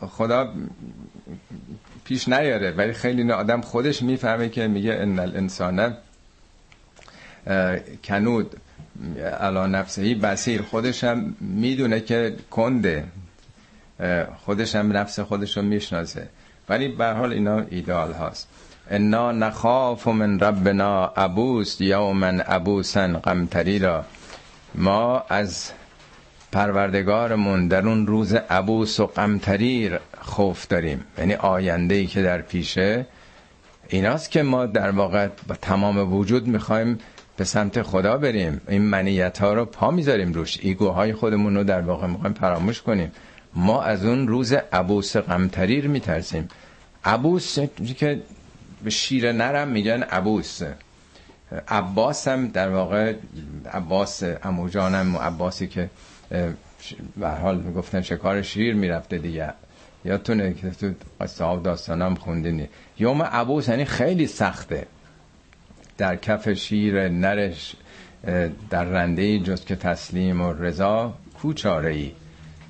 [0.00, 0.52] خدا
[2.04, 2.70] پیش نیاره.
[2.70, 5.96] ولی خیلی آدم خودش می‌فهمه که میگه ان الانسان
[8.04, 8.56] کنود.
[9.40, 13.04] علا نفسهی بسیر خودش هم می‌دونه که کنده.
[14.44, 16.28] خودش هم نفس خودش رو می‌شناسه.
[16.68, 18.48] ولی به حال اینا ایدال هاست.
[18.90, 24.04] انا نخاف من ربنا ابوس یومن ابوسن قمتری را
[24.74, 25.70] ما از
[26.52, 31.04] پروردگارمون در اون روز عبوس و قمتریر خوف داریم.
[31.18, 33.06] یعنی آینده ای که در پیشه
[33.88, 36.98] ایناست که ما در واقع با تمام وجود می‌خوایم
[37.36, 38.60] به سمت خدا بریم.
[38.68, 40.58] این منیت ها رو پا می‌ذاریم روش.
[40.60, 43.12] ایگوهای خودمون رو در واقع می‌خوایم فراموش کنیم.
[43.54, 46.48] ما از اون روز عبوس غمتریر میترسیم.
[47.04, 47.58] عبوس
[47.96, 48.22] که
[48.84, 50.62] به شیر نرم میگن عبوس.
[51.68, 53.14] عباس هم در واقع
[53.72, 55.90] عباس اموجانم عباسی که
[57.16, 59.52] به حال می‌گفتن شکار شیر می‌رفته دیگه.
[60.04, 62.68] یادتونه که تو قصه داستانم خوندینی
[62.98, 64.86] یوم عبوس یعنی خیلی سخته.
[65.98, 67.76] در کف شیر نرش
[68.70, 72.12] در رنده جز که تسلیم و رضا کوچاره ای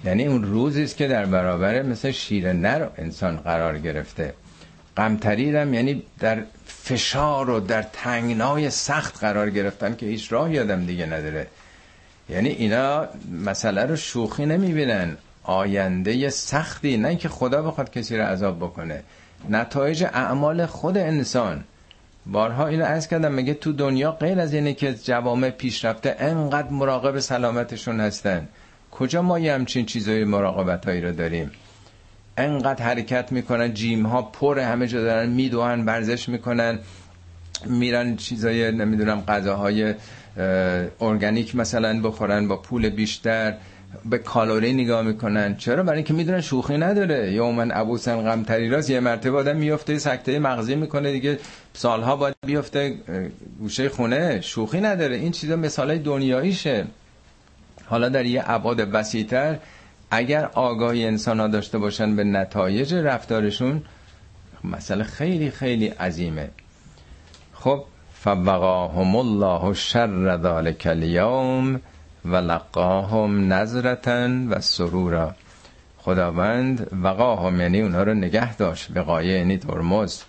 [0.05, 4.35] یعنی اون روزی است که در برابر مثل شیر نر انسان قرار گرفته.
[4.97, 6.43] غمتریرم یعنی در
[6.89, 11.47] فشار و در تنگنای سخت قرار گرفتن که هیچ راه آدم دیگه نداره.
[12.29, 13.09] یعنی اینا
[13.45, 15.17] مسئله رو شوخی نمی‌بینن.
[15.43, 19.03] آینده سختی نه که خدا بخواد کسی رو عذاب بکنه.
[19.49, 21.65] نتایج اعمال خود انسان.
[22.27, 27.19] بارها اینو از کردم میگه تو دنیا غیر از اینه که جوامع پیشرفته انقدر مراقب
[27.19, 28.49] سلامتشون هستن.
[28.91, 31.51] کجا ما یه همچین چیزای مراقبت هایی رو داریم؟
[32.39, 36.79] انقدر حرکت می‌کنن جیم ها پر همه جا دارن میدوهن ورزش می‌کنن
[37.67, 39.95] میرن چیزای نمی‌دونم غذاهای
[41.01, 43.55] ارگانیک مثلا بخورن با پول بیشتر
[44.05, 45.57] به کالری نگاه می‌کنن.
[45.57, 47.33] چرا؟ برای اینکه می‌دونن شوخی نداره.
[47.33, 51.39] یومن ابوسن غم راست یه مرتبه آدم میفته سکته مغزی می‌کنه دیگه
[51.75, 52.95] سالها باید بیفته
[53.59, 54.41] گوشه خونه.
[54.41, 55.17] شوخی نداره.
[55.17, 56.85] این چیزا مثالای دنیاییشه.
[57.87, 59.57] حالا در یه ابعاد وسیعتر
[60.11, 63.83] اگر آگاهی انسان ها داشته باشن به نتایج رفتارشون
[64.65, 66.51] مسئله خیلی خیلی عظیمه.
[67.55, 67.85] خب
[68.15, 71.81] فوقاهم الله شر ذلك اليوم
[72.25, 75.35] و لقاهم نظرتن و سرورا.
[75.99, 80.23] خداوند وقاهم یعنی اونها رو نگه داشت وقایه یعنی ترمز.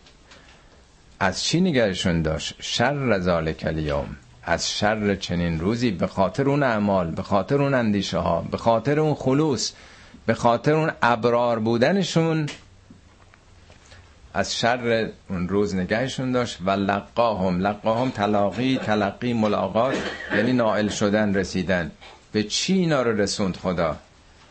[1.20, 4.16] از چی نگهشون داشت؟ شر ذالک الیوم.
[4.44, 9.00] از شر چنین روزی به خاطر اون اعمال به خاطر اون اندیشه ها به خاطر
[9.00, 9.74] اون خلوص
[10.26, 12.46] به خاطر اون ابرار بودنشون
[14.34, 16.58] از شر اون روز نگهشون داشت.
[16.66, 19.96] و لقاهم لقاهم تلاقی تلقی ملاقات
[20.36, 21.92] یعنی نائل شدن رسیدن.
[22.32, 23.98] به چی اینا رو رسوند خدا؟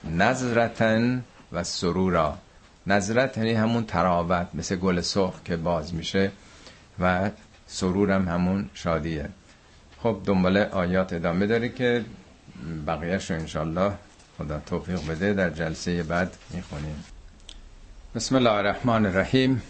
[0.04, 2.38] نظرتن و سرورا.
[2.86, 6.30] نظرت یعنی همون تراوت مثل گل سرخ که باز میشه
[7.00, 7.30] و
[7.66, 9.28] سرورم همون شادیه.
[10.02, 12.04] خب دنبال آیات ادامه داره که
[12.86, 13.92] بقیهش رو انشالله
[14.38, 15.32] خدا توفیق بده.
[15.32, 17.04] در جلسه بعد می‌خونیم.
[18.14, 19.62] بسم الله الرحمن الرحیم.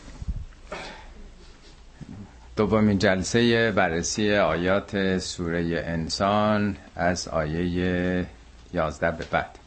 [2.56, 8.26] دومین جلسه بررسی آیات سوره انسان از آیه
[8.74, 9.58] 11 به بعد.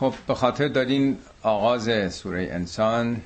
[0.00, 3.20] خب به خاطر دارین آغاز سوره انسان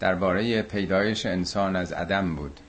[0.00, 2.60] درباره پیدایش انسان از عدم بود.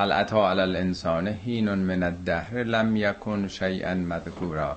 [0.00, 4.76] هل اتا علی الانسان حین من الدهر لم یکن شیئا مذکورا.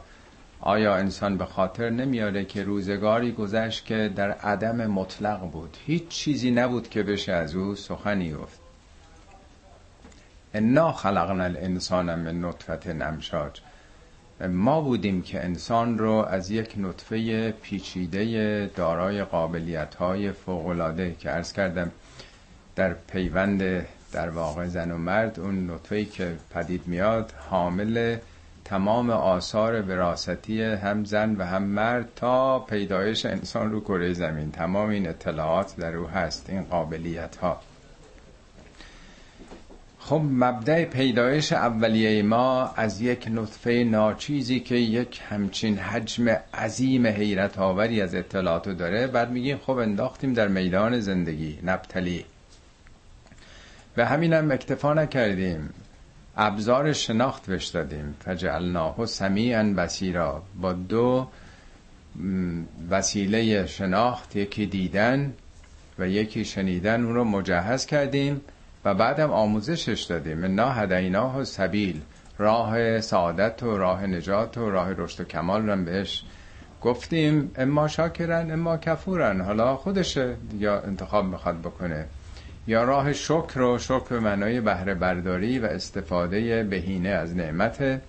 [0.59, 6.51] آیا انسان به خاطر نمیاره که روزگاری گذشت که در عدم مطلق بود؟ هیچ چیزی
[6.51, 8.59] نبود که بشه از او سخنی گفت.
[10.53, 13.61] انا خلقنا الانسان من نطفت امشاج.
[14.49, 21.53] ما بودیم که انسان رو از یک نطفه پیچیده دارای قابلیت های فوقلاده که عرض
[21.53, 21.91] کردم
[22.76, 28.18] در پیوند در واقع زن و مرد اون نطفه که پدید میاد حامل
[28.66, 34.51] تمام آثار وراستی هم زن و هم مرد تا پیدایش انسان رو کره زمین.
[34.51, 37.62] تمام این اطلاعات در او هست این قابلیت ها
[39.99, 47.59] خب مبدع پیدایش اولیه ما از یک نطفه ناچیزی که یک همچین حجم عظیم حیرت
[47.59, 49.07] آوری از اطلاعات داره.
[49.07, 51.59] بعد میگیم خب انداختیم در میدان زندگی.
[51.64, 52.26] نبتلی.
[53.97, 55.69] همین هم اکتفا نکردیم.
[56.37, 58.15] ابزار شناخت بش دادیم.
[58.25, 61.27] فجعلناه سمیعا بسیرا با دو
[62.89, 65.33] وسیله شناخت یکی دیدن
[65.99, 68.41] و یکی شنیدن اون رو مجهز کردیم
[68.85, 70.43] و بعدم آموزشش دادیم.
[70.43, 72.01] انا هدیناه سبیل.
[72.37, 76.23] راه سعادت و راه نجات و راه رشد و کمال رو بهش
[76.81, 77.51] گفتیم.
[77.55, 79.41] اما شاکرن اما کفورن.
[79.41, 80.17] حالا خودش
[80.59, 82.05] یا انتخاب می‌خواد بکنه.
[82.68, 88.01] یا راه شکر و شکر به معنای بهره برداری و استفاده بهینه از نعمت.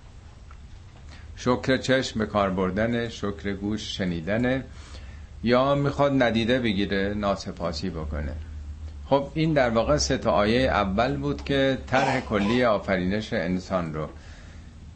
[1.35, 4.63] شکر چشم به کار بردن شکر گوش شنیدن.
[5.43, 8.33] یا می‌خواد ندیده بگیره ناسپاسی بکنه.
[9.05, 14.09] خب این در واقع سه تا آیه اول بود که طرح کلی آفرینش انسان رو.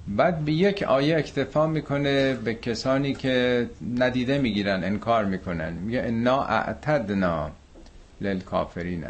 [0.07, 5.73] بعد به یک آیه اکتفا می‌کنه به کسانی که ندیده می‌گیرن انکار می‌کنن.
[5.73, 7.51] میگه انا اعتدنا
[8.21, 9.05] للکافرین.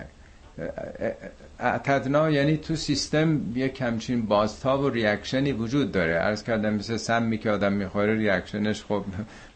[1.60, 6.14] اعتدنا یعنی تو سیستم یک همچین بازتاب و ریاکشنی وجود داره.
[6.14, 9.06] عرض کردم مثل سمی که آدم می‌خوره ریاکشنش خب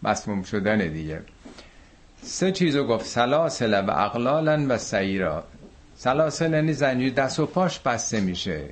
[0.03, 1.21] مسموم شدن دیگه.
[2.21, 3.05] سه چیزو گفت.
[3.05, 5.43] سلاسل و اقلالا و سیرا
[5.95, 8.63] سلاسل یعنی زنجیر دست و پاش بسته میشه.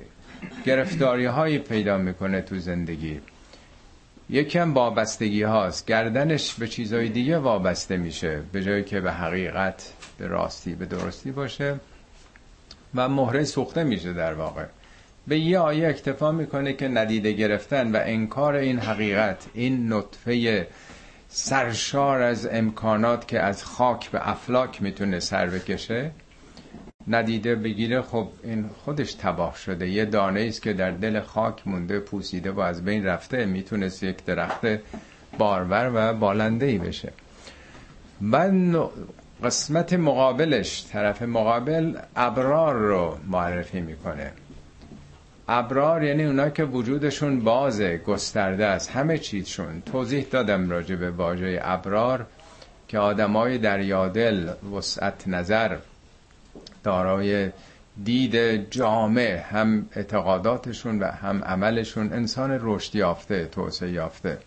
[0.66, 3.20] گرفتاری هایی پیدا می‌کنه تو زندگی.
[4.30, 5.86] یکم وابستگی هاست.
[5.86, 8.42] گردنش به چیزهای دیگه وابسته میشه.
[8.52, 11.80] به جایی که به حقیقت به راستی به درستی باشه.
[12.94, 14.64] و مهره سوخته میشه در واقع.
[15.26, 20.66] به یه آیه اکتفا می‌کنه که ندیده گرفتن و انکار این حقیقت این نطفه
[21.28, 26.10] سرشار از امکانات که از خاک به افلاک می‌تونه سر بکشه.
[27.08, 29.88] ندیده بگیره خب این خودش تباه شده.
[29.88, 34.24] یه دانه است که در دل خاک مونده پوسیده و از بین رفته می‌تونست یک
[34.24, 34.66] درخت
[35.38, 37.12] بارور و بالنده ای بشه.
[38.20, 38.52] بعد
[39.44, 44.32] قسمت مقابلش طرف مقابل ابرار رو معرفی می‌کنه.
[45.48, 48.90] ابرار یعنی اونا که وجودشون بازه گسترده است.
[48.90, 49.82] همه چیزشون.
[49.82, 52.26] توضیح دادم راجع به واژه ابرار
[52.88, 55.76] که آدمای دریادل وسعت نظر
[56.84, 57.50] دارای
[58.04, 64.38] دید جامع هم اعتقاداتشون و هم عملشون انسان رشد یافته توسعه یافته.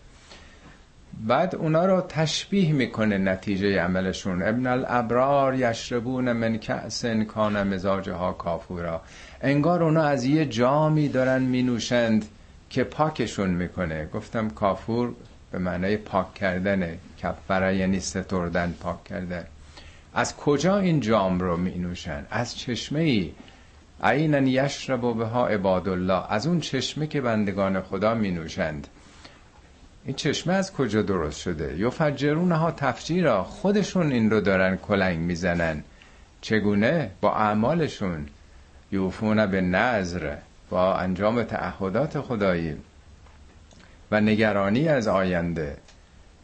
[1.20, 4.42] بعد اونا رو تشبیه می‌کنه نتیجه عملشون.
[4.42, 9.00] ابن الابرار یشربون من کأس کان مزاجها کافورا.
[9.42, 12.24] انگار اونا از یه جامی دارن مینوشند
[12.70, 14.06] که پاکشون می‌کنه.
[14.06, 15.12] گفتم کافور
[15.52, 16.98] به معنای پاک کردنه.
[17.18, 19.44] کفره یعنی ستردن پاک کردن.
[20.14, 23.32] از کجا این جام رو می نوشن از چشمه ای
[24.02, 28.88] عینا یشرب بها عباد الله از اون چشمه که بندگان خدا می نوشند
[30.06, 35.84] این چشمه از کجا درست شده؟ یفجرون ها تفجیرا خودشون این رو دارن کلنگ می‌زنن.
[36.40, 38.26] چگونه؟ با اعمالشون.
[38.92, 40.36] یوفون به نظر
[40.70, 42.76] با انجام تعهدات خدایی.
[44.10, 45.76] و نگرانی از آینده.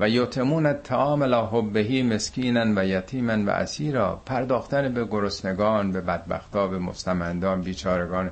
[0.00, 4.22] و یتمون الطعام لا حبهی مسکینا و یتیما و اسیرا.
[4.26, 8.30] پرداختن به گرسنگان به بدبختا به مستمندان بیچارگان.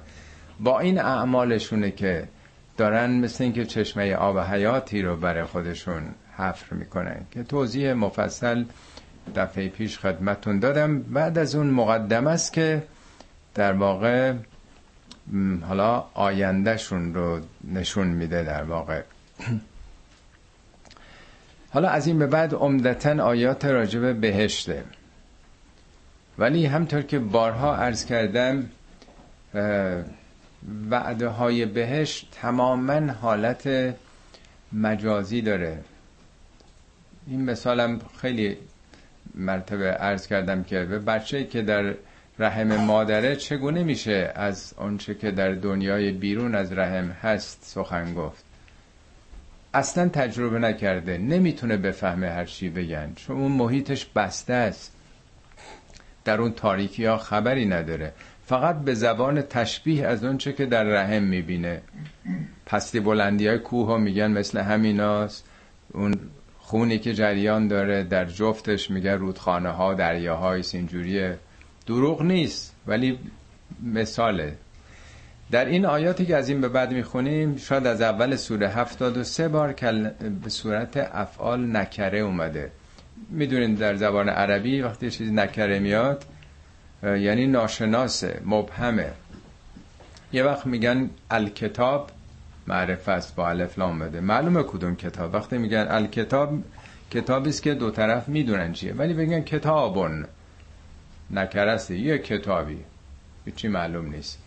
[0.60, 2.28] با این اعمالشونه که
[2.78, 6.02] دارن مثل اینکه چشمه آب حیاتی رو برای خودشون
[6.36, 7.20] حفر می‌کنن.
[7.30, 8.64] که توضیح مفصل
[9.36, 11.02] دفعه پیش خدمتون دادم.
[11.02, 12.82] بعد از اون مقدم است که
[13.54, 14.34] در واقع
[15.68, 17.40] حالا آیندهشون رو
[17.72, 19.02] نشون میده در واقع.
[21.74, 24.84] حالا از این به بعد عمدتا آیات راجب بهشته.
[26.38, 28.64] ولی همطور که بارها عرض کردم
[30.90, 33.94] وعده های بهشت تماما حالت
[34.72, 35.78] مجازی داره.
[37.26, 38.56] این مثالم خیلی
[39.34, 41.94] مرتبه عرض کردم که به بچه که در
[42.38, 48.44] رحم مادره چگونه میشه از آنچه که در دنیای بیرون از رحم هست سخن گفت؟
[49.74, 53.12] اصلا تجربه نکرده نمی‌تونه بفهمه هر چی بگن.
[53.16, 54.92] چون اون محیطش بسته است.
[56.24, 58.12] در اون تاریکی ها خبری نداره.
[58.48, 61.82] فقط به زبان تشبیه از اونچه که در رحم می‌بینه.
[62.66, 65.44] پستی بلندی های کوه ها میگن مثل همیناست.
[65.94, 66.14] اون
[66.58, 71.38] خونی که جریان داره در جفتش میگن رودخانه ها دریاهای سینجوریه.
[71.86, 73.18] دروغ نیست ولی
[73.82, 74.54] مثاله.
[75.50, 79.24] در این آیاتی که از این به بعد می‌خونیم شاید از اول سوره هفتاد و
[79.24, 79.72] سه بار
[80.44, 82.70] به صورت افعال نکره اومده.
[83.30, 86.24] می‌دونین در زبان عربی وقتی چیزی نکره میاد
[87.02, 89.12] یعنی ناشناسه مبهمه.
[90.32, 92.10] یه وقت میگن الکتاب
[92.66, 94.20] معرفه است با الف لام بده.
[94.20, 95.34] معلومه کدوم کتاب.
[95.34, 96.58] وقتی میگن الکتاب
[97.10, 98.92] کتابی است که دو طرف می‌دونن چیه.
[98.92, 100.26] ولی بگن کتابون.
[101.30, 101.96] نکرسته.
[101.96, 102.78] یه کتابی.
[103.44, 104.38] هیچی معلوم نیست.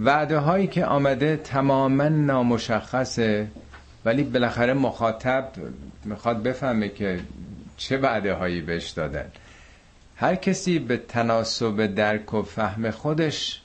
[0.00, 3.48] وعده هایی که آمده تماما نامشخصه
[4.04, 5.48] ولی بالاخره مخاطب
[6.04, 7.20] می‌خواد بفهمه که
[7.76, 9.24] چه وعده هایی بهش دادن.
[10.20, 13.60] هر کسی به تناسب درک و فهم خودش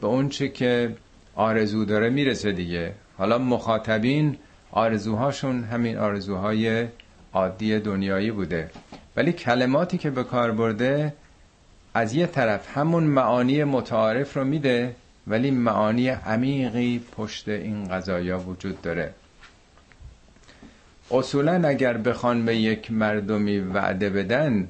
[0.00, 0.96] به اونچه که
[1.34, 2.92] آرزو داره می‌رسه دیگه.
[3.18, 4.36] حالا مخاطبین
[4.70, 6.86] آرزوهاشون همین آرزوهای
[7.32, 8.70] عادی دنیایی بوده.
[9.16, 11.14] ولی کلماتی که به کار برده
[11.94, 14.94] از یه طرف همون معانی متعارف رو میده
[15.26, 19.14] ولی معانی عمیقی پشت این قضایا وجود داره.
[21.10, 24.68] اصولا اگر بخوان به یک مردمی وعده بدن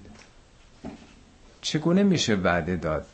[1.67, 3.07] چگونه میشه وعده داد؟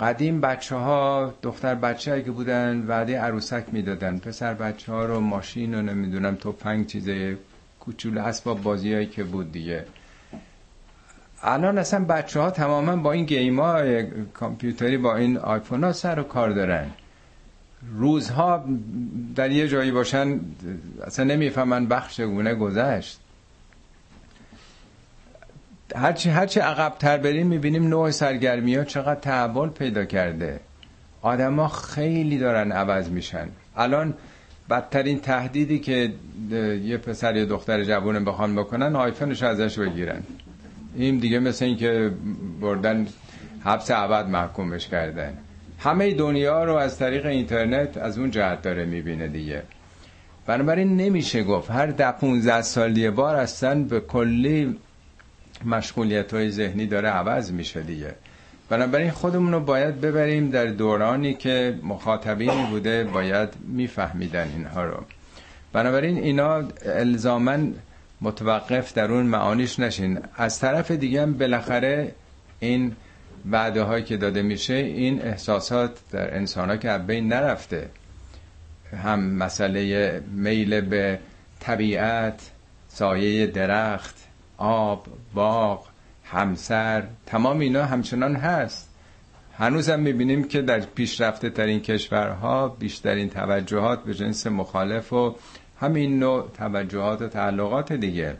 [0.00, 4.18] قدیم بچه ها دختر بچه که بودن وعده عروسک می‌دادن.
[4.18, 7.38] پسر بچه ها رو ماشین و نمی‌دونم تو پنگ چیزه
[7.80, 9.84] کوچول اسباب بازیایی که بود دیگه.
[11.42, 14.02] الان اصلا بچه ها تماما با این گیم ها
[14.34, 16.86] کامپیوتری با این آیفون ها سر و کار دارن.
[17.94, 18.64] روزها
[19.36, 20.40] در یه جایی باشن
[21.06, 23.20] اصلا نمی‌فهمن بخش گونه گذشت.
[25.96, 30.60] هرچی هرچی عقبتر بریم می‌بینیم نوع سرگرمی ها چقدر تحول پیدا کرده.
[31.22, 33.48] آدما خیلی دارن عوض میشن.
[33.76, 34.14] الان
[34.70, 36.12] بدترین تهدیدی که
[36.84, 40.22] یه پسر یا دختر جوونه بخوان بکنن آیفونش ازش بگیرن.
[40.96, 42.10] این دیگه مثل این که
[42.60, 43.06] بردن
[43.64, 45.32] حبس ابد محکومش کردن.
[45.78, 49.62] همه دنیا رو از طریق اینترنت از اون جهت داره می‌بینه دیگه.
[50.46, 54.76] بنابراین نمیشه گفت هر ده 15 سال یه بار اصلا به کلی
[55.64, 58.14] مشغولیت های ذهنی داره عوض میشه دیگه.
[58.68, 65.04] بنابراین خودمون رو باید ببریم در دورانی که مخاطبینی بوده باید میفهمیدن اینها رو.
[65.72, 67.74] بنابراین اینا الزامن
[68.20, 70.18] متوقف در اون معانیش نشین.
[70.36, 72.12] از طرف دیگه هم بالاخره
[72.60, 72.96] این
[73.50, 77.88] وعده هایی که داده میشه این احساسات در انسان ها که بین نرفته.
[79.04, 81.18] هم مسئله میل به
[81.60, 82.50] طبیعت
[82.88, 84.29] سایه درخت
[84.60, 85.86] آب باغ
[86.24, 88.88] همسر تمام اینا همچنان هست.
[89.58, 95.36] هنوزم می‌بینیم که در پیشرفته ترین کشورها بیشترین توجهات به جنس مخالف و
[95.80, 98.36] همین نوع توجهات و تعلقات دیگه.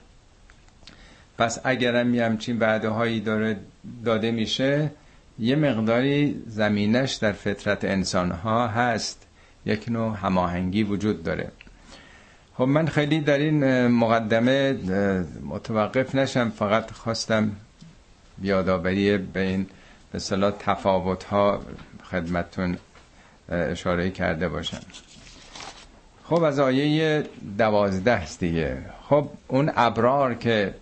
[1.38, 3.56] پس اگرم یه همچین وعده هایی داره
[4.04, 4.90] داده میشه
[5.38, 9.26] یه مقداری زمینش در فطرت انسان ها هست.
[9.66, 11.50] یک نوع هماهنگی وجود داره.
[12.60, 14.72] خب من خیلی در این مقدمه
[15.44, 17.50] متوقف نشم فقط خواستم
[18.42, 19.66] یادآوری به این
[20.12, 21.60] به صلاح تفاوت ها
[22.10, 22.76] خدمتون
[23.48, 24.80] اشاره کرده باشم.
[26.24, 27.24] خب از آیه
[27.58, 28.78] دوازده است دیگه.
[29.08, 30.74] خب اون ابرار که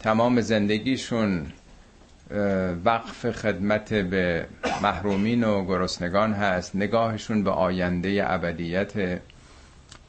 [0.00, 1.46] تمام زندگیشون
[2.84, 4.46] وقف خدمت به
[4.82, 9.20] محرومین و گرسنگان هست نگاهشون به آینده ابدیت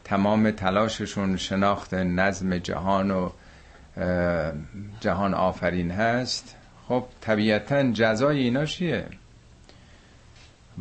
[0.03, 3.29] تمام تلاششون شناخت نظم جهان و
[4.99, 6.55] جهان آفرین هست.
[6.87, 9.05] خب طبیعتا جزای اینا چیه؟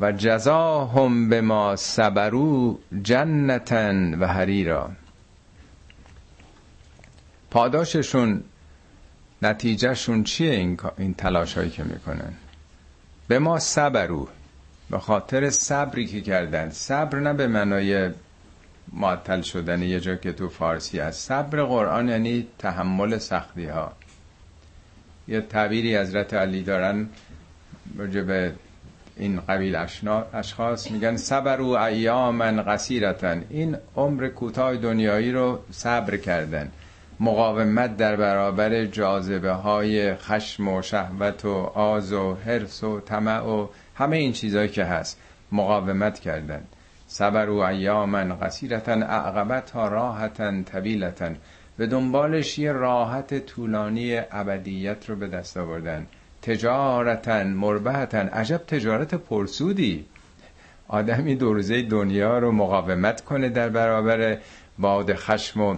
[0.00, 4.90] و جزاهم به ما صبرو جنتن و حریرا.
[7.50, 8.42] پاداششون
[9.42, 12.32] نتیجهشون چیه این, این تلاش هایی که می‌کنن؟
[13.28, 14.28] به ما صبرو
[14.90, 16.70] به خاطر صبری که کردن.
[16.70, 18.10] صبر نه به معنای
[18.93, 21.28] معطل شدن یه جا که تو فارسی هست.
[21.28, 23.93] صبر قرآن یعنی تحمل سختی ها
[25.28, 27.09] یه تعبیری حضرت علی دارن
[27.97, 28.52] به
[29.16, 29.77] این قبیل
[30.35, 36.70] اشخاص میگن صبر و ایامن قصیرتن این عمر کوتاه دنیایی رو صبر کردن.
[37.20, 43.69] مقاومت در برابر جاذبه های خشم و شهوت و آز و حرس و طمع و
[43.94, 45.19] همه این چیزهایی که هست
[45.52, 46.62] مقاومت کردن.
[47.12, 51.36] صبر و ایامن قصیرتن اعقبت ها راحتن طویلتن
[51.76, 56.06] به دنبالش یه راحت طولانی ابدیت رو به دست آوردن.
[56.43, 60.06] تجارتن مربحتن عجب تجارت پرسودی.
[60.89, 64.39] آدمی دو روزه دنیا رو مقاومت کنه در برابر
[64.78, 65.76] باد خشم و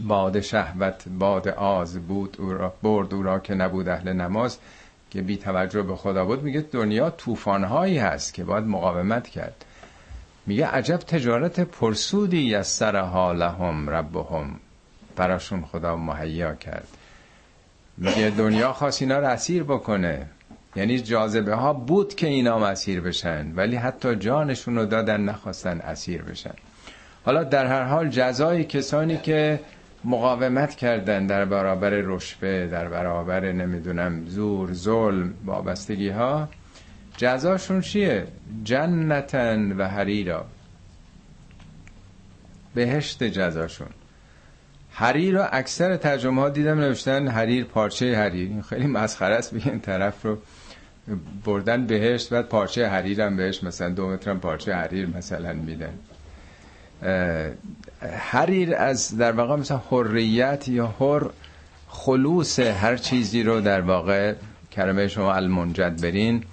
[0.00, 4.58] باد شهوت باد آز بود او را برد او را که نبود اهل نماز
[5.10, 6.42] که بی توجه به خدا بود.
[6.42, 9.64] میگه دنیا طوفانهایی هست که باید مقاومت کرد.
[10.48, 14.60] میگه عجب تجارت پرسودی از سر حالهم ربهم.
[15.16, 16.88] براشون خدا مهیا کرد.
[17.96, 20.26] میگه دنیا خواست اینا رو اسیر بکنه.
[20.76, 26.22] یعنی جاذبه ها بود که اینا اسیر بشن ولی حتی جانشون رو دادن نخواستن اسیر
[26.22, 26.54] بشن.
[27.24, 29.60] حالا در هر حال جزای کسانی که
[30.04, 36.48] مقاومت کردن در برابر رشوه در برابر نمی‌دونم زور ظلم وابستگی ها
[37.18, 38.26] جزاشون چیه؟
[38.64, 40.46] جنتن و حریرا.
[42.74, 43.88] بهشت جزاشون.
[44.90, 48.62] حریر رو اکثر ترجمه ها دیدم نوشتن حریر پارچه حریر.
[48.62, 50.38] خیلی مسخره است بگین طرف رو
[51.44, 55.98] بردن بهشت بعد پارچه حریر هم بهش مثلا دو متر پارچه حریر مثلا میدن.
[58.18, 61.26] حریر از در واقع مثلا حریت یا حر
[61.88, 64.34] خلوص هر چیزی رو در واقع
[64.72, 66.44] کلمه شما المنجد برین.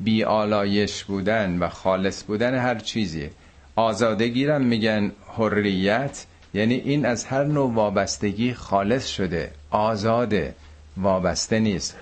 [0.00, 3.30] بی آلایش بودن و خالص بودن هر چیزی.
[3.76, 10.54] آزادگی رو میگن حریت یعنی این از هر نوع وابستگی خالص شده آزاده
[10.96, 11.96] وابسته نیست.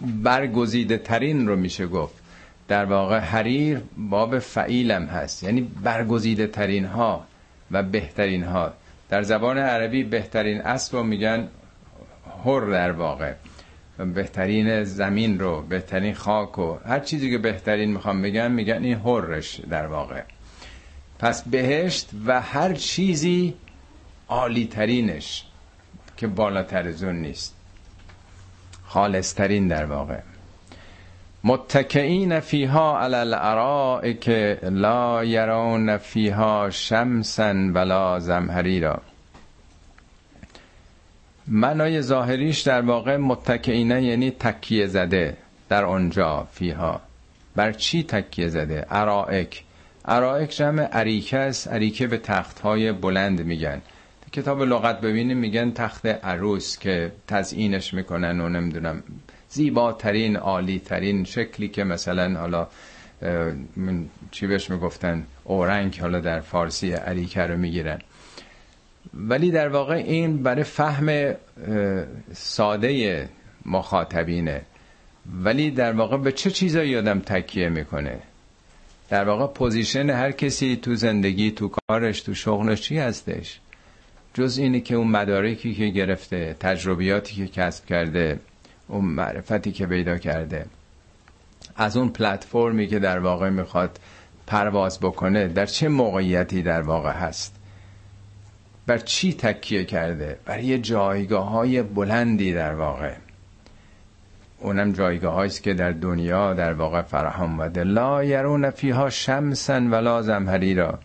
[0.00, 2.14] برگزیده ترین رو میشه گفت.
[2.68, 5.42] در واقع حریر باب فعیلم هست.
[5.42, 7.24] یعنی برگزیده ترین ها
[7.70, 8.72] و بهترین ها
[9.08, 11.48] در زبان عربی بهترین اسب رو میگن
[12.44, 13.32] هر در واقع.
[14.04, 19.60] بهترین زمین رو بهترین خاک و هر چیزی که بهترین می‌خوام بگم میگن این هرش
[19.70, 20.22] در واقع.
[21.18, 23.54] پس بهشت و هر چیزی
[24.28, 25.44] عالی ترینش
[26.16, 27.56] که بالاتر زون نیست.
[28.86, 30.18] خالص ترین در واقع.
[31.44, 34.28] متکئین فیها علی الارائک
[34.62, 39.02] لا یرون فیها شمسا ولا زمهریرا.
[41.52, 45.36] معنای ظاهریش در واقع متکئینه یعنی تکیه زده
[45.68, 47.00] در آنجا فیها.
[47.56, 49.64] بر چی تکیه زده؟ ارائک
[50.04, 51.68] ارائک جمع اریکه است.
[51.68, 53.80] اریکه به تخت های بلند میگن.
[54.32, 59.02] کتاب لغت ببینیم میگن تخت عروس که تزیینش می‌کنن و نمی‌دونم
[59.48, 62.66] زیباترین عالی ترین شکلی که مثلا حالا
[64.30, 67.98] چی بهش می‌گفتن؟ اورنگ حالا در فارسی اریکه رو می‌گیرن.
[69.14, 71.34] ولی در واقع این برای فهم
[72.32, 73.28] ساده
[73.66, 74.62] مخاطبینه
[75.44, 78.18] ولی در واقع به چه چیزایی آدم تکیه می‌کنه؟
[79.08, 83.60] در واقع position هر کسی تو زندگی تو کارش تو شغلش چی هستش؟
[84.34, 88.40] جز اینه که اون مدارکی که گرفته تجربیاتی که کسب کرده
[88.88, 90.66] اون معرفتی که پیدا کرده.
[91.76, 94.00] از اون پلتفرمی که در واقع می‌خواد
[94.46, 97.59] پرواز بکنه در چه موقعیتی در واقع هست؟
[98.90, 103.12] بر چی تکیه کرده؟ بر یه جایگاه های بلندی در واقع.
[104.58, 110.22] اونم جایگاه هاییست که در دنیا در واقع فراهم آمده لا یرون فیها شمسا ولا
[110.22, 110.98] زمهریرا.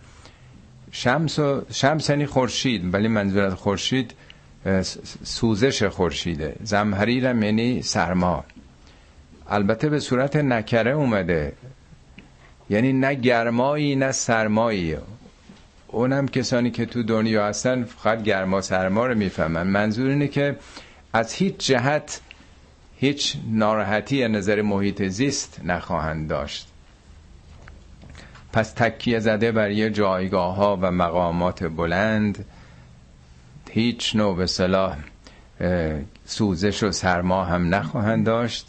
[0.92, 4.14] شمس و شمس یعنی خورشید ولی منظور از خورشید
[5.24, 6.56] سوزش خورشیده.
[6.64, 8.44] زمهریرم یعنی سرما.
[9.50, 11.54] البته به صورت نکره اومده.
[12.70, 14.98] یعنی نه گرمایی نه سرمایی.
[15.96, 19.68] اونم کسانی که تو دنیا هستن فقط گرما سرما رو می‌فهمن.
[19.68, 20.56] منظور اینه که
[21.14, 22.22] از هیچ جهت
[22.98, 26.68] هیچ ناراحتی از نظر محیط زیست نخواهند داشت.
[28.54, 32.46] پس تکیه زده بر یه جایگاه ها و مقامات بلند
[33.70, 34.98] هیچ نوع به صلاح
[36.26, 38.68] سوزش و سرما هم نخواهند داشت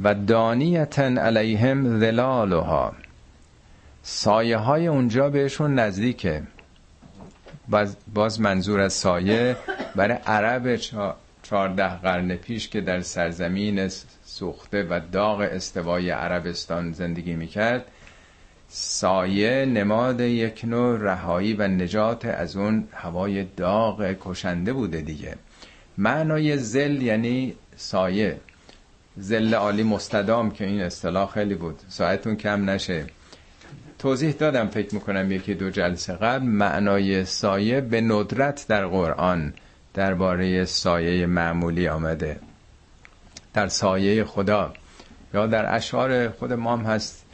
[0.00, 2.92] و دانیتن علیهم ظلالها.
[4.02, 6.42] سایه های اونجا بهشون نزدیکه.
[8.14, 9.56] باز, منظور از سایه
[9.96, 10.76] برای عرب
[11.42, 13.88] چهارده قرن پیش که در سرزمین
[14.24, 17.84] سوخته و داغ استوای عربستان زندگی می‌کرد
[18.68, 25.36] سایه نماد یک نوع رهایی و نجات از اون هوای داغ کشنده بوده دیگه.
[25.98, 28.40] معنای زل یعنی سایه.
[29.16, 31.80] زل عالی مستدام که این اصطلاح خیلی بود.
[31.88, 33.06] ساعتون کم نشه.
[34.02, 39.54] توضیح دادم فکر می‌کنم یکی دو جلسه قبل معنای سایه به ندرت در قرآن
[39.94, 42.38] درباره سایه معمولی آمده.
[43.54, 44.72] در سایه خدا
[45.34, 47.24] یا در اشعار خود ما هم هست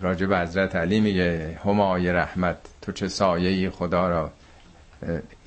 [0.00, 4.30] راجب حضرت علی میگه همای رحمت تو چه سایه خدا را؟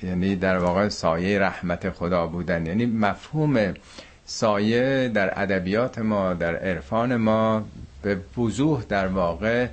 [0.02, 2.66] یعنی در واقع سایه رحمت خدا بودن.
[2.66, 3.74] یعنی مفهوم
[4.26, 7.64] سایه در ادبیات ما در عرفان ما
[8.02, 9.68] به وضوح در واقع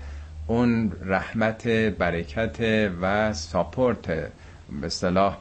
[0.48, 4.32] اون رحمت برکت و ساپورت به
[4.84, 5.38] اصطلاح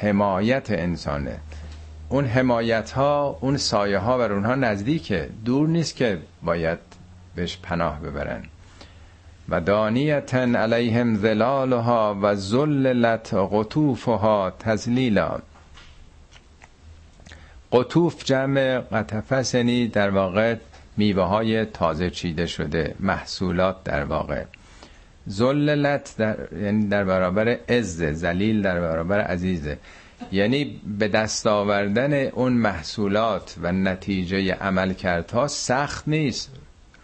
[0.00, 1.38] حمایت انسانه.
[2.08, 5.28] اون حمایت ها اون سایه ها بر اونها نزدیکه.
[5.44, 6.78] دور نیست که باید
[7.34, 8.42] بهش پناه ببرن.
[9.48, 15.38] و دانیتن علیهم ظلالها و ذللت قطوفها تزلیلا
[17.72, 20.54] قطوف جمع قطفه یعنی در واقع
[20.96, 24.44] میوه های تازه چیده شده محصولات در واقع.
[25.26, 29.78] زللت در یعنی در برابر عز زلیل در برابر عزیزه.
[30.32, 36.50] یعنی به دست آوردن اون محصولات و نتیجه عمل کردها سخت نیست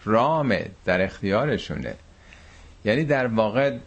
[0.05, 1.93] رامه در اختیارشونه.
[2.85, 3.77] یعنی در واقع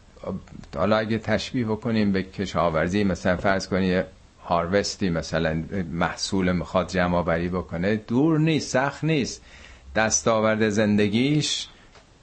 [0.76, 4.04] حالا اگه تشبیه بکنیم به کشاورزی مثلا فرض کنید
[4.44, 5.62] هاروستی مثلا
[5.92, 9.42] محصول می‌خواد جمع بکنه دور نیست سخت نیست.
[9.96, 11.68] دستاورد زندگیش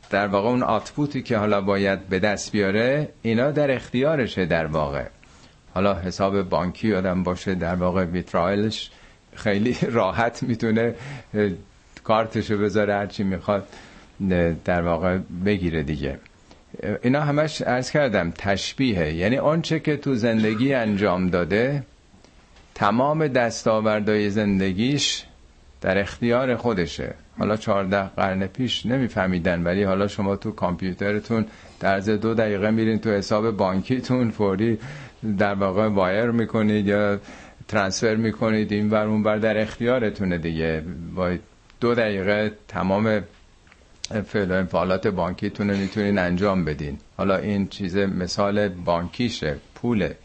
[0.09, 5.05] در واقع اون آتپوتی که حالا باید به دست بیاره اینا در اختیارشه در واقع.
[5.73, 8.91] حالا حساب بانکی آدم باشه در واقع ویترایلش
[9.35, 10.95] خیلی راحت می‌تونه
[12.03, 13.67] کارتشو بذاره هرچی می‌خواد
[14.65, 16.19] در واقع بگیره دیگه.
[17.03, 19.13] اینا همش ارز کردم تشبیهه.
[19.13, 21.83] یعنی آنچه که تو زندگی انجام داده
[22.75, 25.23] تمام دستاوردهای زندگیش
[25.81, 27.13] در اختیار خودشه.
[27.39, 31.45] حالا چهارده قرن پیش نمیفهمیدن ولی حالا شما تو کامپیوترتون
[31.79, 34.79] در از دو دقیقه میرین تو حساب بانکیتون فوری
[35.37, 37.19] در واقع وایر می‌کنید یا
[37.67, 40.83] ترانسفر می‌کنید این ور اون بر در اختیارتونه دیگه.
[41.15, 41.35] با
[41.79, 43.21] دو دقیقه تمام
[44.25, 46.97] فعل و انفعالات بانکیتون رو می‌تونین انجام بدین.
[47.17, 50.15] حالا این چیز مثال بانکیشه پوله.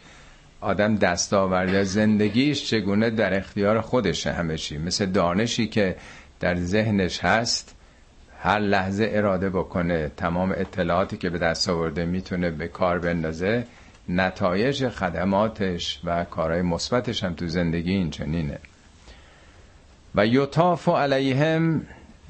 [0.60, 4.78] آدم دستاورده زندگیش چگونه در اختیار خودشه همه چی.
[4.78, 5.96] مثل دانشی که
[6.40, 7.74] در ذهنش هست
[8.40, 13.64] هر لحظه اراده بکنه تمام اطلاعاتی که به دست آورده می‌تونه به کار بندازه
[14.08, 18.58] نتایج خدماتش و کارهای مثبتش هم تو زندگی این چنینه.
[20.14, 21.86] و یطاف علیهم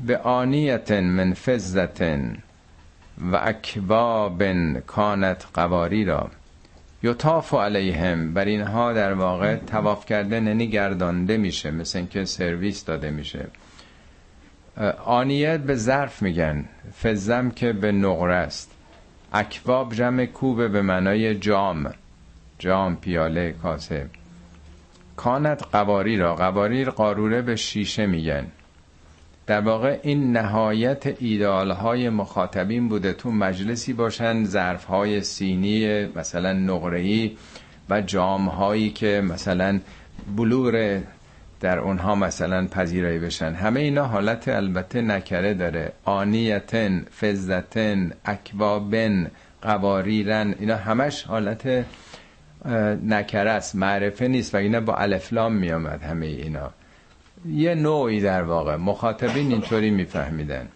[0.07, 2.37] به آنیت من فزتن
[3.33, 4.43] و اکباب
[4.81, 6.31] کانت قواری را.
[7.03, 13.11] یطاف علیهم بر اینها در واقع تواف کرده ننی گردانده میشه مثل اینکه سرویس داده
[13.11, 13.47] میشه.
[15.05, 16.65] آنیت به ظرف میگن.
[17.03, 18.71] فزم که به نقره است.
[19.33, 21.95] اکواب جمع کوبه به معنای جام.
[22.59, 24.07] جام پیاله کاسه.
[25.17, 28.47] کانت قواری را قواریر قاروره به شیشه میگن.
[29.47, 36.53] در واقع این نهایت ایدال های مخاطبین بوده تو مجلسی باشن ظرف های سینی مثلا
[36.53, 37.37] نقره‌ای
[37.91, 39.81] و جام هایی که مثلا
[40.37, 41.03] بلور
[41.61, 43.55] در اونها مثلا پذیرایی بشن.
[43.55, 45.93] همه اینا حالت البته نکره داره.
[46.05, 49.31] آنیتن فزتن اکوابن
[49.63, 51.85] قواریرن اینا همش حالت
[53.05, 53.75] نکره است.
[53.75, 56.71] معرفه نیست و اینا با الفلام میامد همه اینا.
[57.49, 58.77] یه نوعی در واقع.
[58.77, 60.69] مخاطبین اینطوری میفهمیدن.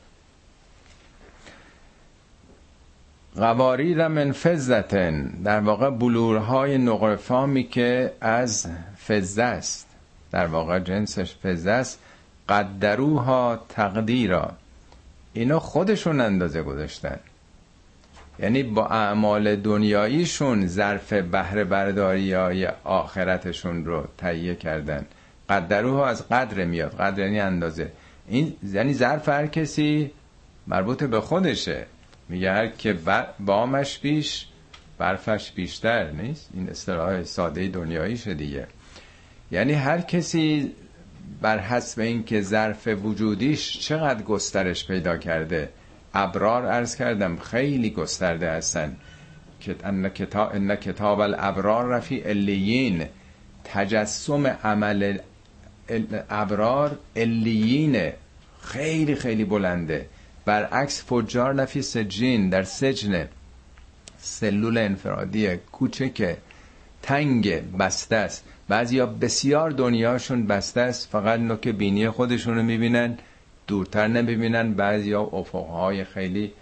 [3.36, 8.66] قواریر من فزتن در واقع بلورهای نقرفامی که از
[9.08, 9.91] فزه است.
[10.32, 11.98] در واقع جنسش فزه است.
[12.48, 14.52] قدروها تقدیرا.
[15.32, 17.18] اینا خودشون اندازه گذاشتن.
[18.38, 25.06] یعنی با اعمال دنیاییشون ظرف بهره برداری های آخرتشون رو تهیه کردن.
[25.48, 26.96] قدروها از قدر میاد.
[26.96, 27.92] قدر یعنی اندازه.
[28.28, 30.10] این یعنی ظرف هر کسی
[30.66, 31.86] مربوط به خودشه.
[32.28, 32.98] میگه هر که
[33.40, 34.46] بامش بیش
[34.98, 38.66] برفش بیشتر نیست؟ این اصطلاح ساده دنیاییشه دیگه.
[39.52, 40.72] یعنی هر کسی
[41.42, 45.68] بر حسب اینکه ظرف وجودیش چقدر گسترش پیدا کرده.
[46.14, 48.96] ابرار ارز کردم خیلی گسترده هستن.
[49.84, 50.10] ان
[50.76, 53.04] کتاب, الابرار رفی الیین.
[53.64, 55.18] تجسم عمل
[56.30, 58.14] ابرار الیینه
[58.62, 60.06] خیلی خیلی بلنده.
[60.44, 63.28] برعکس فجار نفی سجین در سجن.
[64.18, 66.36] سلول انفرادی کوچک.
[67.02, 68.44] تنگ بسته است.
[68.72, 73.18] بعضیا بسیار دنیاشون بسته است فقط نوک بینی خودشون رو می‌بینن
[73.66, 76.52] دورتر نمی‌بینن بعضیا افقهای خیلی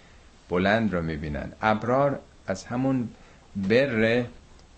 [0.49, 1.51] بلند رو می‌بینن.
[1.61, 3.09] ابرار از همون
[3.55, 4.25] بره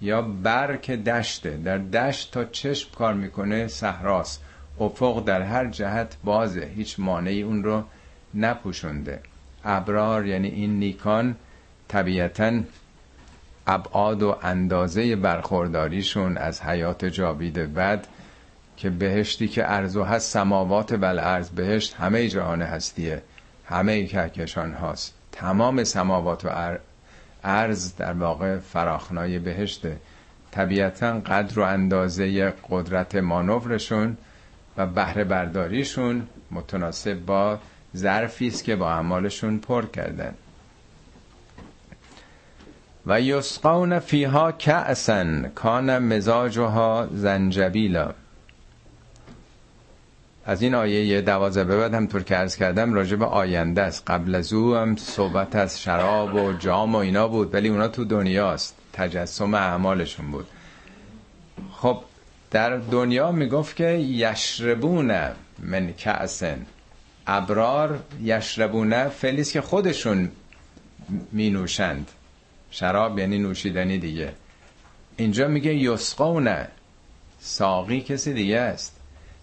[0.01, 1.57] یا برک دشته.
[1.57, 4.41] در دشت تا چشم کار می‌کنه صحراست.
[4.79, 7.83] افق در هر جهت بازه هیچ مانعی اون رو
[8.33, 9.19] نپوشونده.
[9.65, 11.35] ابرار یعنی این نیکان
[11.87, 12.59] طبیعتا
[13.67, 18.07] ابعاد و اندازه برخورداریشون از حیات جاوید بد
[18.77, 23.21] که بهشتی که ارزو هست سماوات بل ارز بهشت همه جهان هستیه
[23.65, 25.13] همه کهکشان هاست.
[25.31, 26.77] تمام سماوات و
[27.43, 29.97] ارز در واقع فراخنای بهشته.
[30.51, 34.17] طبیعتا قدر و اندازه قدرت مانورشون
[34.77, 37.59] و بهره برداریشون متناسب با
[37.95, 40.33] ظرفی است که با اعمالشون پر کردن.
[43.05, 48.13] و یسقون فیها کأسن کان مزاجها زنجبیلا.
[50.45, 54.03] از این آیه دوازه به بعد همطور که ارز کردم راجع به آینده است.
[54.07, 58.05] قبل از او هم صحبت از شراب و جام و اینا بود ولی اونا تو
[58.05, 58.75] دنیاست.
[58.93, 60.47] تجسم اعمالشون بود.
[61.71, 61.97] خب
[62.51, 65.19] در دنیا می‌گفت که یشربون
[65.59, 66.65] من کأسن.
[67.27, 70.31] ابرار یشربونه فلیس که خودشون
[71.31, 72.07] می نوشند
[72.73, 74.33] شراب یعنی نوشیدنی دیگه.
[75.17, 76.67] اینجا میگه یسقونه
[77.39, 78.99] ساقی کسی دیگه است.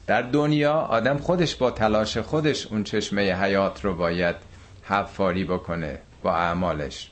[0.07, 4.37] در دنیا آدم خودش با تلاش خودش اون چشمه حیات رو باید
[4.83, 7.11] حفاری بکنه با اعمالش.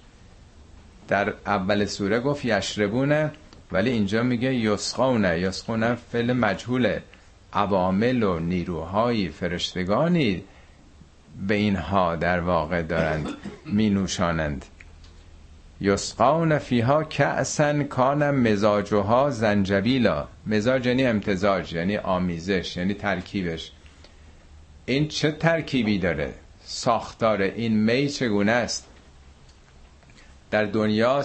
[1.08, 3.32] در اول سوره گفت یشربونه
[3.72, 7.02] ولی اینجا میگه یسقونه یسقونه فعل مجهوله.
[7.52, 10.44] عوامل و نیروهای فرشتگانی
[11.48, 13.28] به اینها در واقع دارند
[13.66, 13.90] می
[15.80, 20.28] یسقون فیها کأسن کان مزاجها زنجبیلا.
[20.46, 23.72] مزاج یعنی امتزاج یعنی آمیزش یعنی ترکیبش.
[24.86, 26.34] این چه ترکیبی داره؟
[26.64, 28.86] ساختار این می چگونه است؟
[30.50, 31.24] در دنیا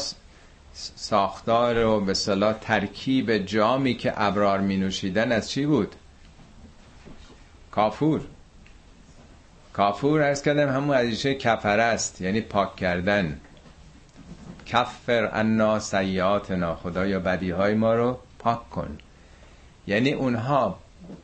[0.74, 5.96] ساختار و به صلاح ترکیب جامی که ابرار می نوشیدن از چی بود؟
[7.72, 8.22] کافور.
[9.74, 13.40] کافور ارز کردم همون ازیشه کفره است یعنی پاک کردن.
[14.66, 18.98] کفر انا سیاتنا خدایا بدی های ما رو پاک کن.
[19.88, 20.80] یعنی اونها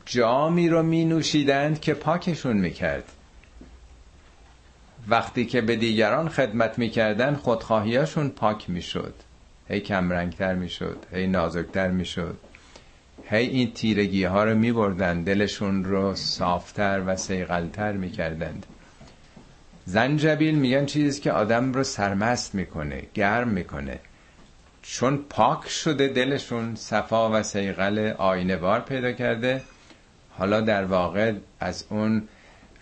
[0.06, 3.04] جامی رو می نوشیدند که پاکشون می‌کرد.
[5.08, 9.14] وقتی که به دیگران خدمت می‌کردن خودخواهیاشون پاک می‌شد.
[9.68, 12.36] هی کمرنگتر می‌شد هی نازکتر می‌شد.
[13.24, 18.66] هی این تیرگی ها رو می بردن دلشون رو صافتر و سیغلتر می کردند
[19.84, 23.98] زنجبیل میگن چیزی که آدم رو سرمست می‌کنه گرم می‌کنه.
[24.82, 29.62] چون پاک شده دلشون صفا و سیغل آینوار پیدا کرده
[30.38, 32.28] حالا در واقع از اون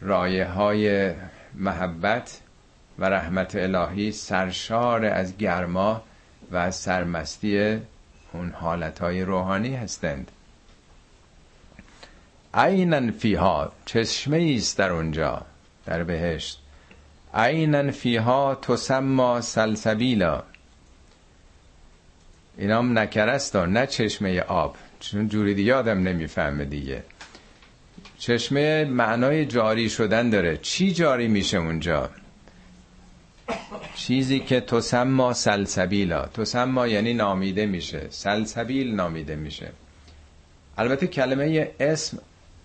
[0.01, 1.13] رایه های
[1.55, 2.41] محبت
[2.99, 6.03] و رحمت الهی سرشار از گرما
[6.51, 7.79] و از سرمستی
[8.33, 10.31] اون حالت های روحانی هستند.
[12.55, 15.47] عینا فیها چشمه است در اونجا
[15.87, 16.63] در بهشت.
[17.35, 20.43] عینا فیها تسما سلسبیلا.
[22.59, 24.77] اینام نکرست نه چشمه آب.
[25.01, 27.03] چون جوری دیگه آدم نمی‌فهمه دیگه.
[28.19, 30.57] چشمه معنای جاری شدن داره.
[30.57, 32.11] چی جاری میشه اونجا؟
[33.95, 36.27] چیزی که تسما سلسبیلا.
[36.27, 38.07] تسما یعنی نامیده میشه.
[38.11, 39.73] سلسبیل نامیده میشه.
[40.79, 42.19] البته کلمه اسم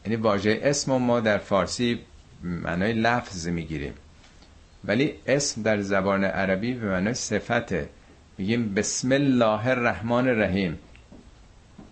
[0.06, 2.00] یعنی واژه اسم ما در فارسی
[2.44, 3.94] معنای لفظ می‌گیریم.
[4.86, 7.90] ولی اسم در زبان عربی به معنای صفته
[8.38, 10.80] میگیم بسم الله الرحمن الرحیم.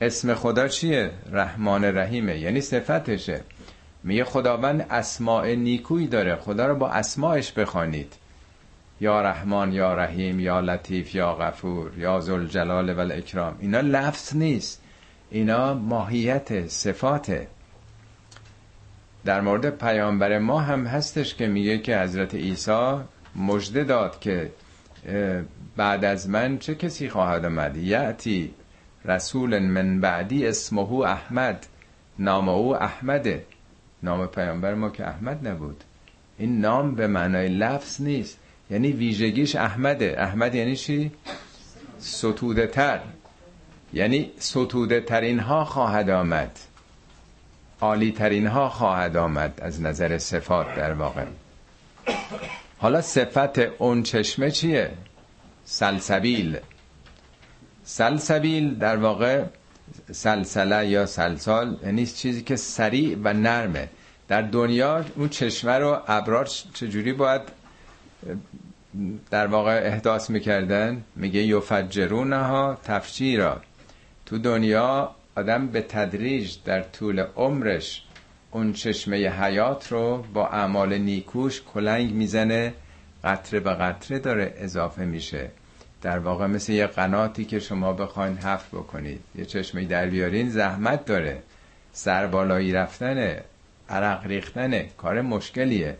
[0.01, 2.37] اسم خدا چیه؟ رحمان رحیمه.
[2.37, 3.41] یعنی صفتشه.
[4.03, 6.35] میگه خداوند اسماع نیکویی داره.
[6.35, 8.13] خدا رو با اسماعش بخوانید.
[9.01, 14.81] یا رحمان یا رحیم یا لطیف یا غفور یا ذوالجلال و الاکرام اینا لفظ نیست.
[15.29, 17.47] اینا ماهیت صفاته
[19.25, 22.97] در مورد پیامبر ما هم هستش که میگه که حضرت عیسی
[23.35, 24.51] مژده داد که
[25.75, 28.53] بعد از من چه کسی خواهد آمد؟ یعتی
[29.05, 31.65] رسول من بعدی اسمه احمد
[32.19, 33.45] نام او احمده.
[34.03, 35.83] نام پیامبر ما که احمد نبود.
[36.37, 38.39] این نام به معنای لفظ نیست.
[38.69, 40.15] یعنی ویژگیش احمده.
[40.17, 41.11] احمد یعنی چی؟
[41.99, 42.99] ستوده تر
[43.93, 46.59] یعنی ستوده ترین ها خواهد آمد.
[47.81, 51.25] عالی ترین ها خواهد آمد از نظر صفات در واقع.
[52.77, 54.91] حالا صفت اون چشمه چیه؟
[55.65, 56.57] سلسبیل.
[57.83, 59.43] سلسبیل در واقع
[60.11, 63.89] سلسله یا سلسال یعنی چیزی که سریع و نرمه.
[64.27, 67.41] در دنیا اون چشمه رو ابرار چجوری باید
[69.29, 73.61] در واقع احداث می‌کردن؟ میگه یفجرونها تفجیرا.
[74.25, 78.03] تو دنیا آدم به تدریج در طول عمرش
[78.51, 82.73] اون چشمه حیات رو با اعمال نیکوش کلنگ می‌زنه
[83.23, 85.49] قطره به قطره داره اضافه میشه.
[86.01, 89.19] در واقع مثل یه قناتی که شما بخواین حفر بکنید.
[89.35, 91.43] یه چشمه در بیارین زحمت داره.
[91.93, 93.41] سربالایی رفتنه
[93.89, 95.97] عرق ریختنه کار مشکلیه.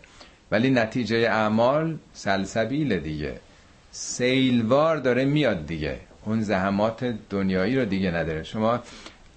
[0.50, 3.40] ولی نتیجه اعمال سلسبیل دیگه.
[3.90, 5.96] سیلوار داره میاد دیگه.
[6.24, 8.42] اون زحمات دنیایی رو دیگه نداره.
[8.42, 8.80] شما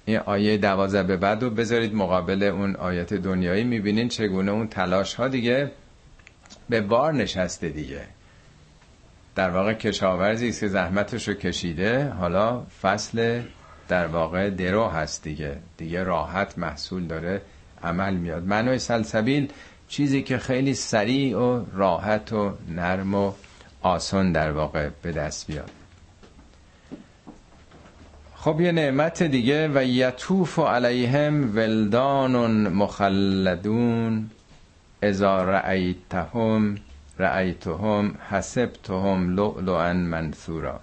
[0.06, 3.64] این آیه دوازه به بعد رو بذارید مقابل اون آیت دنیایی.
[3.64, 5.72] می‌بینین چگونه اون تلاش ها دیگه
[6.70, 8.02] به بار نشسته دیگه.
[9.36, 12.10] در واقع کشاورزی که زحمتش رو کشیده.
[12.10, 13.42] حالا فصل
[13.88, 15.58] در واقع درو هست دیگه.
[15.78, 17.42] دیگه راحت محصول داره
[17.84, 18.44] عمل میاد.
[18.44, 19.52] معنای سلسبیل
[19.88, 23.34] چیزی که خیلی سریع و راحت و نرم و
[23.82, 25.72] آسان در واقع به دست بیاد.
[28.46, 34.30] خب یه نعمت دیگه و یطوف علیهم ولدان مخلدون
[35.04, 36.78] اذا رأیتهم
[37.20, 40.80] رأیتهم حسبتهم لؤلؤا منثورا.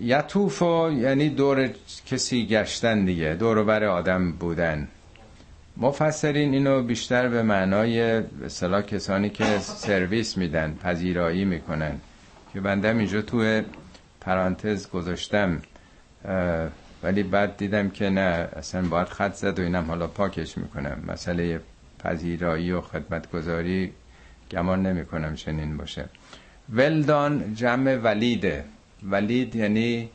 [0.00, 1.68] یطوف یعنی دور
[2.06, 4.88] کسی گشتن دیگه دور بر آدم بودن.
[5.76, 12.00] مفسرین اینو بیشتر به معنای به کسانی که سرویس میدن پذیرایی می‌کنن.
[12.52, 13.62] که بندم اینجا تو
[14.26, 15.62] پرانتز گذاشتم
[17.02, 21.02] ولی بعد دیدم که نه اصلا باید خط زد و اینم حالا پاکش می‌کنم.
[21.06, 21.60] مسئله
[21.98, 23.92] پذیرایی و خدمتگذاری
[24.50, 26.04] گمان نمی کنم چنین باشه.
[26.72, 28.64] ولدان جمع ولیده.
[29.02, 30.10] ولید یعنی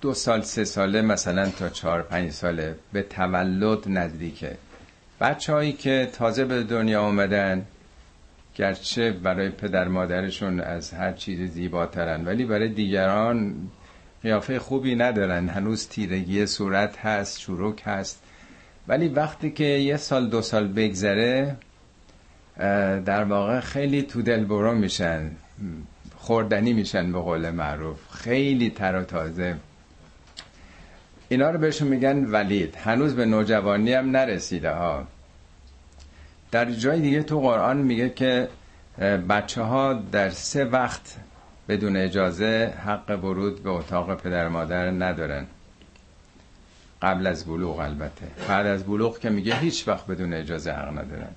[0.00, 4.56] دو سال سه ساله مثلا تا چهار پنج ساله به تولد نزدیکه.
[5.20, 7.66] بچه هایی که تازه به دنیا آمدن
[8.60, 13.54] گرچه برای پدر مادرشون از هر چیز زیباترن ولی برای دیگران
[14.22, 15.48] قیافه خوبی ندارن.
[15.48, 18.22] هنوز تیرگی صورت هست چروک هست.
[18.88, 21.56] ولی وقتی که یه سال دو سال بگذره
[23.06, 25.30] در واقع خیلی تو دل برو میشن.
[26.16, 27.98] خوردنی میشن به قول معروف.
[28.10, 29.56] خیلی تر و تازه.
[31.28, 32.76] اینا رو بهشون میگن ولید.
[32.76, 35.06] هنوز به نوجوانی هم نرسیده ها.
[36.50, 38.48] در جای دیگه تو قرآن میگه که
[39.28, 41.16] بچه ها در سه وقت
[41.68, 45.46] بدون اجازه حق ورود به اتاق پدر مادر ندارن.
[47.02, 48.26] قبل از بلوغ البته.
[48.48, 51.30] بعد از بلوغ که میگه هیچ وقت بدون اجازه حق ندارن.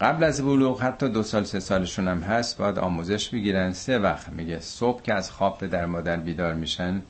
[0.00, 3.72] قبل از بلوغ حتی دو سال سه سالشون هم هست باید آموزش بگیرن.
[3.72, 7.02] سه وقت میگه صبح که از خواب در مادر بیدار میشن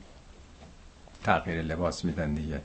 [1.23, 2.61] تغییر لباس میدن دیگه.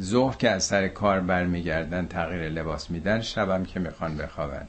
[0.00, 4.66] ظهر که از سر کار برمیگردن تغییر لباس میدن شبم که می‌خوان بخوابن.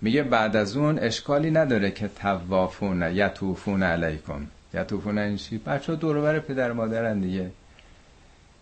[0.00, 4.46] میگه بعد از اون اشکالی نداره که توافون یتوفون علیکم.
[4.74, 7.50] یتوفون این چی؟ بچه دور پدر مادرن دیگه.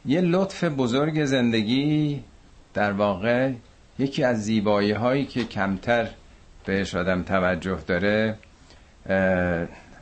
[0.06, 2.24] یه لطف بزرگ زندگی
[2.74, 3.52] در واقع
[3.98, 6.08] یکی از زیبایی هایی که کمتر
[6.64, 8.38] بهش آدم توجه داره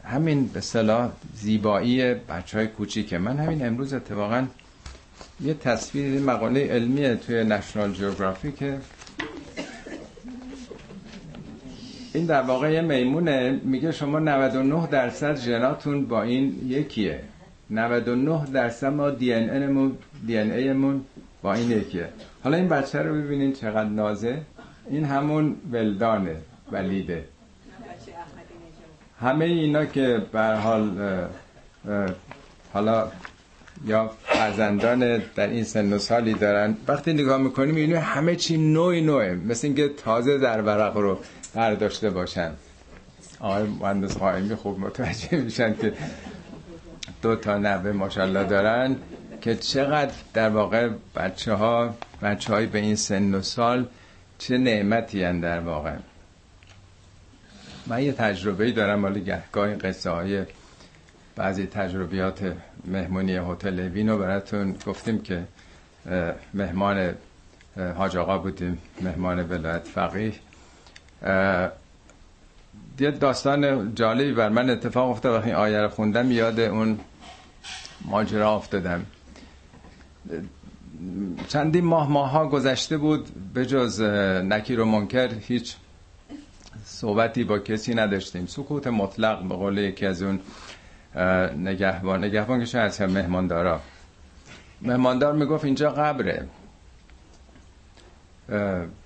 [0.05, 3.19] همین به صلاح زیبایی بچه های کوچیکه.
[3.19, 4.47] من همین امروز اتفاقا
[5.41, 8.79] یه تصویر مقاله علمیه توی نشنال جیوگرافی که
[12.15, 13.61] این در واقع یه میمونه.
[13.65, 17.21] میگه شما 99 درصد ژناتون با این یکیه.
[17.71, 19.93] 99 درصد ما دی ان
[20.27, 21.05] دی ان ایمون
[21.43, 22.09] با این یکیه.
[22.45, 24.41] حالا این بچه رو ببینین چقدر نازه.
[24.91, 26.37] این همون ولدانه
[26.73, 27.25] ولیده.
[29.21, 30.91] همه اینا که به حال
[32.73, 33.09] حالا
[33.85, 36.77] یا فرزندان در این سن و سالی دارن.
[36.89, 39.35] وقتی نگاه می‌کنیم می‌بینیم همه چی نوعی نوعه.
[39.35, 41.19] مثل اینکه تازه در ورق رو
[41.55, 42.51] برداشته باشن.
[43.40, 45.93] آقای مهندس قائمی خوب متوجه میشن که
[47.23, 48.97] دو تا نوه ماشاءالله دارن
[49.40, 53.86] که چقدر در واقع بچه ها بچه های به این سن و سال
[54.39, 55.94] چه نعمتی هن در واقع.
[57.86, 60.44] من یه تجربه دارم مالی گهگاه قصه های
[61.36, 62.53] بعضی تجربیات
[62.87, 65.45] مهمونی هتل وینو براتون گفتیم که
[66.55, 67.15] مهمان
[67.97, 70.33] حاج آقا بودیم مهمان ولایت فقیه.
[73.01, 75.35] یه داستان جالبی بر من اتفاق افتاد.
[75.35, 76.99] وقتی آیه رو خوندم یاد اون
[78.05, 79.07] ماجرا افتادم.
[81.49, 85.77] چندین ماه ماه ها گذشته بود به جز نکیر و منکر هیچ
[86.85, 88.47] صحبتی با کسی نداشتیم.
[88.47, 90.41] سکوت مطلق به قول یکی از اون
[91.59, 92.25] نگهبان.
[92.25, 93.81] نگهبان که شاید مهماندارا.
[94.83, 96.47] مهماندار می‌گفت اینجا قبره.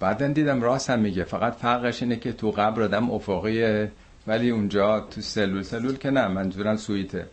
[0.01, 1.24] بعدا دیدم راست هم میگه.
[1.24, 3.93] فقط فرقش اینه که تو قبر آدم افقیه
[4.27, 5.62] ولی اونجا تو سلول.
[5.62, 7.27] سلول که نه منظورم سویته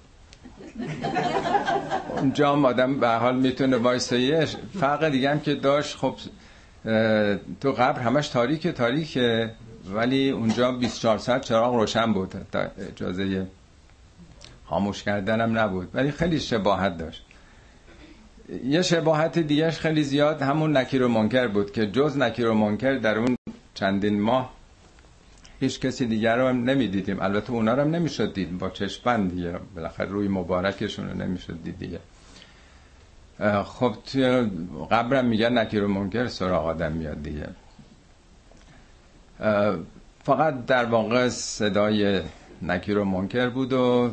[2.10, 4.46] اونجا هم آدم به حال می‌تونه وایسایه.
[4.80, 6.16] فرق دیگه هم که داشت خب
[7.62, 9.52] تو قبر همش تاریکه تاریکه
[9.94, 12.34] ولی اونجا 24 ساعت چراغ روشن بود.
[12.52, 12.60] تا
[12.92, 13.48] اجازه
[14.70, 17.26] خاموش کردنم نبود ولی خیلی شباهت داشت.
[18.64, 22.94] یه شباهت دیگهش خیلی زیاد همون نکیر و منکر بود که جز نکیر و منکر
[22.94, 23.36] در اون
[23.74, 24.54] چندین ماه
[25.60, 27.20] هیچ کسی دیگر رو هم نمی‌دیدیم.
[27.22, 29.60] البته اونا رو هم نمی‌شد دید با چشمند دیگه.
[29.76, 32.00] بالاخره روی مبارکشون رو نمی‌شد دید دیگه.
[33.66, 34.50] خب توی
[34.92, 37.48] قبرم میگن نکیر و منکر سراغ آدم میاد دیگه.
[40.24, 42.22] فقط در واقع صدای
[42.62, 44.12] نکیر و منکر بود و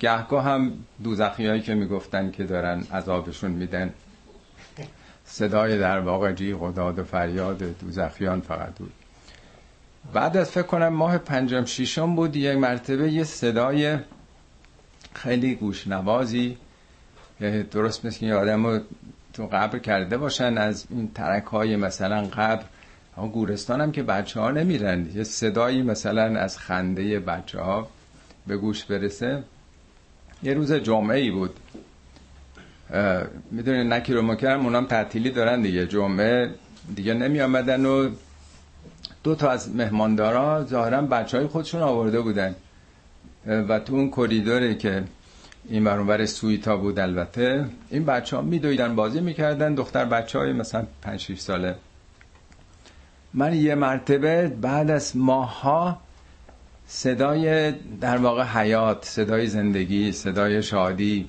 [0.00, 0.72] گهگاه هم
[1.02, 3.92] دوزخی هایی که می‌گفتن که دارن عذابشون میدن.
[5.24, 8.92] صدای در واقع جیغ و داد و فریاد دوزخیان فقط بود.
[10.12, 13.98] بعد از فکر کنم ماه پنجم شیشم بود یک مرتبه یه صدای
[15.14, 16.56] خیلی گوشنوازی
[17.70, 18.80] درست مثل که آدم رو
[19.32, 22.64] تو قبر کرده باشن از این ترک های مثلا قبر.
[23.16, 25.10] اما گورستان هم که بچه ها نمیرن.
[25.14, 27.88] یه صدایی مثلا از خنده بچه ها
[28.46, 29.42] به گوش برسه.
[30.42, 31.50] یه روز جمعه ای بود
[33.50, 35.86] می‌دونی نکی رو مکرم اونام تعطیلی دارن دیگه.
[35.86, 36.50] جمعه
[36.94, 38.10] دیگه نمی آمدن و
[39.24, 42.54] دو تا از مهماندارا ظاهرا بچه های خودشون آورده بودن.
[43.46, 45.04] و تو اون کریدوری که
[45.68, 49.74] این برونور سویتا بود البته این بچه ها میدویدن بازی می‌کردن.
[49.74, 51.74] دختر بچه های مثلا 5 6 ساله.
[53.34, 56.00] من یه مرتبه بعد از ماها
[56.86, 61.28] صدای در واقع حیات صدای زندگی صدای شادی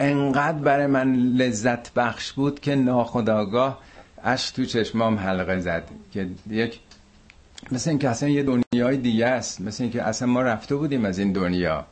[0.00, 3.78] انقدر برای من لذت بخش بود که ناخداگاه
[4.24, 5.88] اشک تو چشمام حلقه زد.
[6.12, 6.80] که یک
[7.72, 9.60] مثل اینکه اصلا یه دنیای دیگه است.
[9.60, 11.86] مثل اینکه اصلا ما رفته بودیم از این دنیا.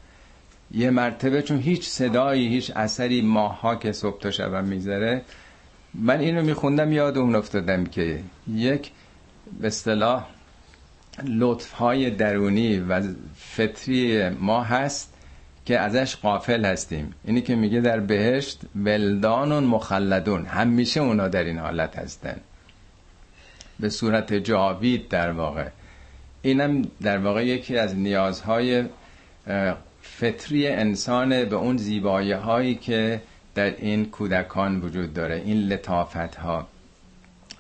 [0.70, 5.22] یه مرتبه چون هیچ صدایی هیچ اثری ماها که صبح تا شبم می‌ذاره
[5.94, 8.20] من اینو میخوندم یاد اون افتادم که
[8.54, 8.90] یک
[9.60, 10.26] به اصطلاح
[11.24, 13.02] لطف های درونی و
[13.36, 15.14] فطری ما هست
[15.64, 17.14] که ازش قافل هستیم.
[17.24, 20.46] اینی که میگه در بهشت ولدان مخلدون.
[20.46, 22.36] همیشه اونا در این حالت هستن.
[23.80, 25.68] به صورت جاوید در واقع.
[26.42, 28.84] اینم در واقع یکی از نیازهای
[30.02, 33.20] فطری انسان به اون زیبایی هایی که
[33.54, 35.42] در این کودکان وجود داره.
[35.44, 36.66] این لطافت ها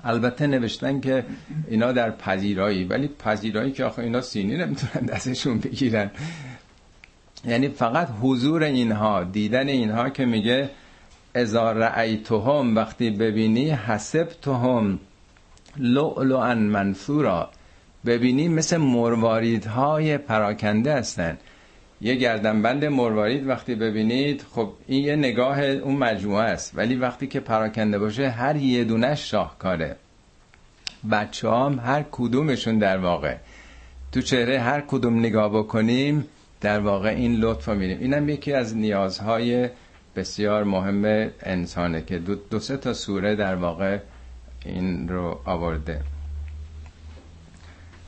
[0.04, 1.24] البته نوشتن که
[1.68, 6.10] اینا در پذیرایی ولی پذیرایی که آخه اینا سینی نمی‌تونن دستشون بگیرن.
[7.44, 10.70] یعنی فقط حضور اینها دیدن اینها که میگه
[11.34, 14.98] ازا رأیتهم وقتی ببینی حسبتهم
[15.76, 17.50] لؤلؤا منثورا
[18.06, 21.38] ببینی مثل مرواریدهای پراکنده هستن.
[22.00, 26.72] یه گردنبند مروارید وقتی ببینید خب این یه نگاه اون مجموعه است.
[26.76, 29.96] ولی وقتی که پراکنده باشه هر یه دونش شاهکاره.
[31.10, 33.36] بچه هم هر کدومشون در واقع.
[34.12, 36.24] تو چهره هر کدوم نگاه بکنیم
[36.60, 39.68] در واقع این لطف رو میریم اینم یکی از نیازهای
[40.16, 43.98] بسیار مهم انسانه که دو, دو سه تا سوره در واقع
[44.64, 46.00] این رو آورده.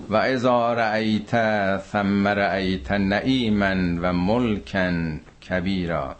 [0.09, 1.31] و اذا رأیت
[1.79, 4.93] ثم رأیت نعیما و ملکا
[5.49, 6.17] کبیرا.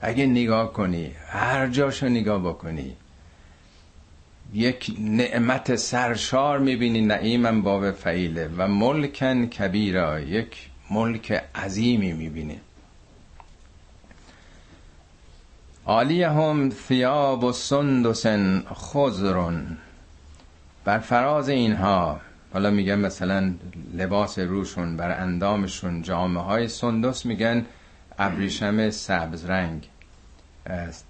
[0.00, 2.96] اگه نگاه کنی هر جاشو نگاه بکنی
[4.54, 12.60] یک نعمت سرشار می‌بینی نعیمم باب فعیله و ملکن کبیرا یک ملک عظیمی می‌بینی.
[15.86, 18.26] هم ثیاب و سندس
[18.74, 19.78] خضرون
[20.84, 22.20] بر فراز اینها
[22.52, 23.54] حالا میگن مثلا
[23.94, 27.66] لباس روشون بر اندامشون جامعه های سندس میگن
[28.18, 29.88] ابریشم سبز رنگ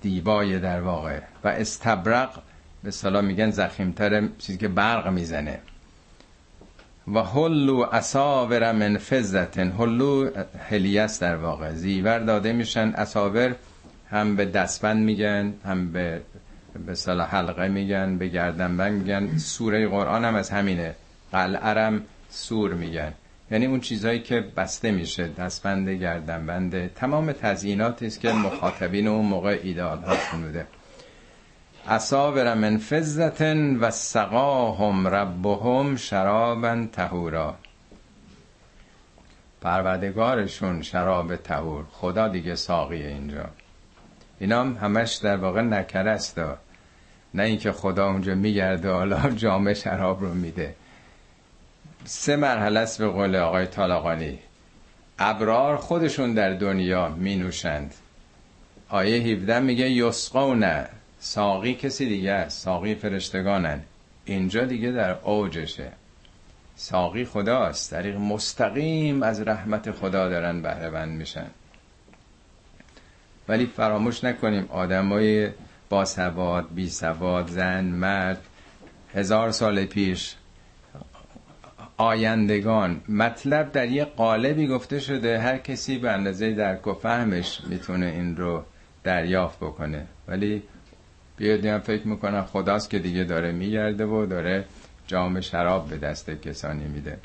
[0.01, 1.20] دیبای در واقع.
[1.44, 2.42] و استبرق
[2.82, 5.59] به صلاح میگن زخیمتر چیزی که برق می‌زنه.
[7.14, 10.30] و هلو اصاور من فزتن هلو
[10.68, 11.72] هلیس در واقع.
[11.72, 13.55] زیور داده میشن اصاور
[14.10, 16.20] هم به دستبند میگن هم به
[16.86, 19.38] به صلاح حلقه میگن به گردنبند میگن.
[19.38, 20.94] سوره قرآن هم از همینه.
[21.32, 23.12] قلعرم سور میگن.
[23.51, 29.60] یعنی اون چیزهایی که بسته میشه دستبند گردنبند تمام تزییناتی است که مخاطبین اون موقع
[29.62, 30.66] ایدال هاشون بوده
[31.86, 37.55] اصابر من فزتن و سقاهم ربهم شرابا تهورا
[39.60, 43.44] پروردگارشون شراب تهور خدا دیگه ساقیه اینجا.
[44.41, 46.41] اینا هم همش در واقع نکره است
[47.35, 50.75] نه اینکه خدا اونجا میگرده حالا جام شراب رو میده.
[52.05, 54.39] سه مرحله است به قول آقای طالقانی.
[55.19, 57.95] ابرار خودشون در دنیا می نوشند
[58.89, 60.89] آیه 17 میگه یسقونه
[61.19, 62.65] ساقی کسی دیگه است.
[62.65, 63.81] ساقی فرشتگانن.
[64.25, 65.93] اینجا دیگه در اوجشه.
[66.77, 67.91] ساقی خداست.
[67.91, 71.47] طریق مستقیم از رحمت خدا دارن بهره میشن.
[73.51, 75.48] ولی فراموش نکنیم آدمای
[75.89, 78.43] با سواد بی سواد زن مرد
[79.14, 80.35] هزار سال پیش
[81.97, 88.06] آیندگان مطلب در یه قالبی گفته شده هر کسی به اندازه درک و فهمش می‌تونه
[88.06, 88.62] این رو
[89.05, 90.06] دریافت بکنه.
[90.28, 90.62] ولی
[91.36, 94.64] بیادیم فکر می‌کنم خداست که دیگه داره میگرده و داره
[95.06, 97.18] جام شراب به دست کسانی میده.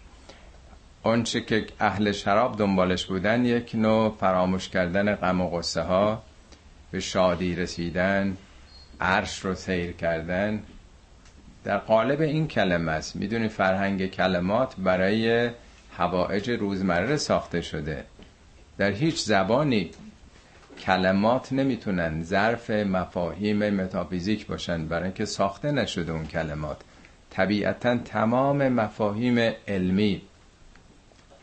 [1.05, 6.23] آنچه که اهل شراب دنبالش بودن یک نوع فراموش کردن غم و غصه ها
[6.91, 8.37] به شادی رسیدن
[9.01, 10.63] عرش رو سیر کردن.
[11.63, 13.15] در قالب این کلمه است.
[13.15, 15.49] می‌دونی فرهنگ کلمات برای
[15.97, 18.05] هوایج روزمره ساخته شده.
[18.77, 19.91] در هیچ زبانی
[20.79, 26.77] کلمات نمی‌تونن ظرف مفاهیم متافیزیک باشن برای اینکه ساخته نشده اون کلمات.
[27.29, 30.21] طبیعتا تمام مفاهیم علمی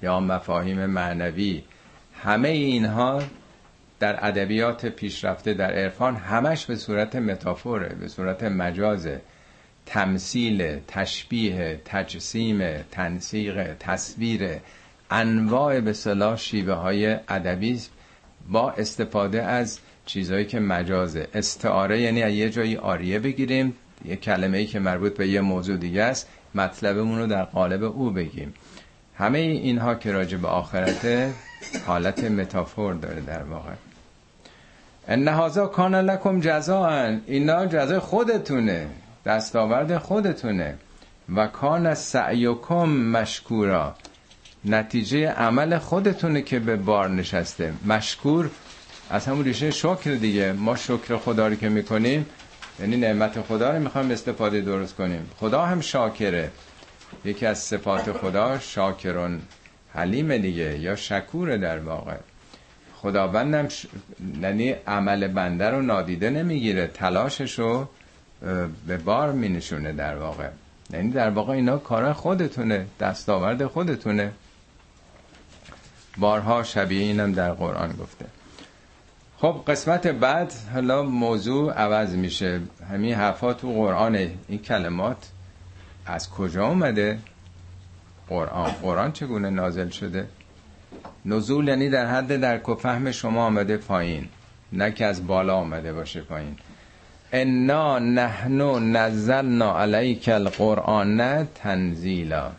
[0.03, 1.63] یا مفاهیم معنوی
[2.23, 3.23] همه اینها
[4.01, 9.21] در ادبیات پیشرفته در عرفان همش به صورت متافوره به صورت مجازه.
[9.87, 14.51] تمثیل تشبیه تجسیم تنسیق تصویر
[15.11, 17.81] انواع به صلاح شیوه های ادبی
[18.49, 21.29] با استفاده از چیزهایی که مجازه.
[21.35, 23.75] استعاره یعنی از یه جایی آریه بگیریم
[24.05, 28.11] یه کلمه ای که مربوط به یه موضوع دیگه است مطلبمون رو در قالب او
[28.11, 28.55] بگیم.
[29.23, 31.31] همه اینها که راجع به آخرت
[31.87, 33.73] حالت متافور داره در واقع.
[35.09, 38.87] ان هذا کان لکم جزاء اینا جزای خودتونه
[39.25, 40.75] دستاورد خودتونه.
[41.35, 43.95] و کان سعیکم مشکورا.
[44.65, 47.73] نتیجه عمل خودتونه که به بار نشسته.
[47.87, 48.51] مشکور
[49.11, 50.53] از همون ریشه شکر دیگه.
[50.53, 52.27] ما شکر خدا رو که می‌کنیم
[52.81, 55.31] یعنی نعمت خدا رو می‌خوایم استفاده درست کنیم.
[55.41, 56.51] خدا هم شاکره.
[57.25, 59.41] یکی از صفات خدا شاکرون
[59.95, 62.17] حلیم دیگه یا شکور در واقع.
[62.95, 63.87] خداوندم ش...
[64.43, 67.89] یعنی عمل بنده رو نادیده نمی‌گیره تلاشش رو
[68.87, 70.49] به بار مینشونه در واقع.
[70.91, 74.33] یعنی در واقع اینا کار خودتونه دستاورد خودتونه.
[76.19, 78.25] بارها شبیه اینم در قرآن گفته.
[79.39, 82.61] خب قسمت بعد حالا موضوع عوض میشه.
[82.91, 84.15] همین حرفا تو قرآن
[84.49, 85.32] این کلمات.
[86.07, 87.19] از کجا اومده؟
[88.29, 88.71] قرآن.
[88.71, 90.27] قرآن چگونه نازل شده؟
[91.25, 94.29] نزول یعنی در حد در فهم شما آمده پایین
[94.73, 96.57] نه که از بالا آمده باشه پایین.
[97.33, 102.53] انا نحنو نزلنا علیک القرآن تنزیلا.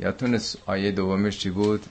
[0.00, 1.86] یادتون آیه دومش چی بود؟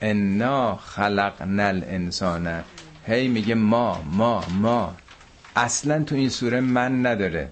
[0.00, 2.64] انا خلقنا الانسان.
[3.06, 4.94] هی میگه ما ما ما.
[5.56, 7.48] اصلا تو این سوره من نداره.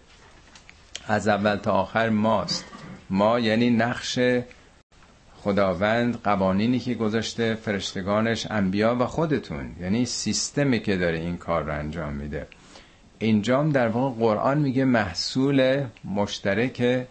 [1.08, 2.64] از اول تا آخر ماست.
[3.10, 4.18] ما یعنی نقش
[5.36, 9.76] خداوند قوانینی که گذاشته فرشتگانش انبیا و خودتون.
[9.80, 12.46] یعنی سیستمی که داره این کار رو انجام میده.
[13.18, 17.06] اینجام در واقع قرآن میگه محصول مشترک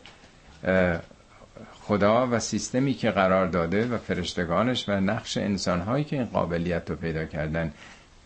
[1.81, 6.95] خدا و سیستمی که قرار داده و فرشتگانش و نقش انسانهایی که این قابلیت رو
[6.95, 7.73] پیدا کردن.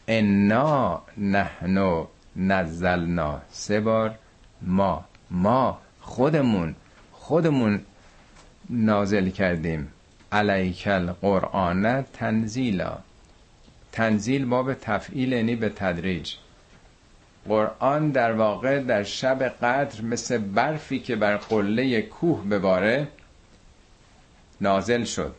[0.08, 2.06] انا نحنو
[2.36, 3.42] نزلنا.
[3.50, 4.16] سه بار
[4.62, 5.06] ما.
[5.32, 6.76] ما خودمون
[7.12, 7.82] خودمون
[8.70, 9.92] نازل کردیم.
[10.32, 12.98] علیکل قرآن تنزیلا.
[13.92, 16.34] تنزیل باب تفعیل یعنی به تدریج.
[17.48, 23.08] قرآن در واقع در شب قدر مثل برفی که بر قله کوه بباره
[24.62, 25.36] نازل شد.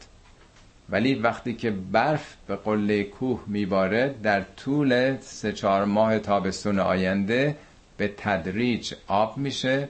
[0.88, 7.56] ولی وقتی که برف به قله کوه میباره در طول سه چهار ماه تابستون آینده
[7.96, 9.88] به تدریج آب میشه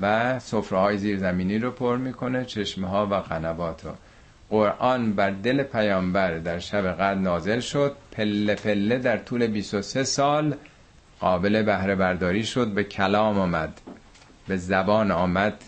[0.00, 3.92] و سفره های زیرزمینی رو پر می‌کنه چشمه ها و قنوات رو.
[4.50, 10.54] قرآن بر دل پیامبر در شب قدر نازل شد پله پله در طول 23 سال
[11.20, 13.80] قابل بهره برداری شد به کلام آمد
[14.48, 15.62] به زبان آمد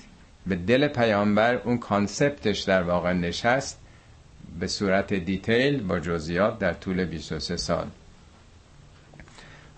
[0.47, 3.81] به دل پیامبر اون concept ش در واقع نشست
[4.61, 7.87] به صورت detail با جزئیات در طول 23 سال.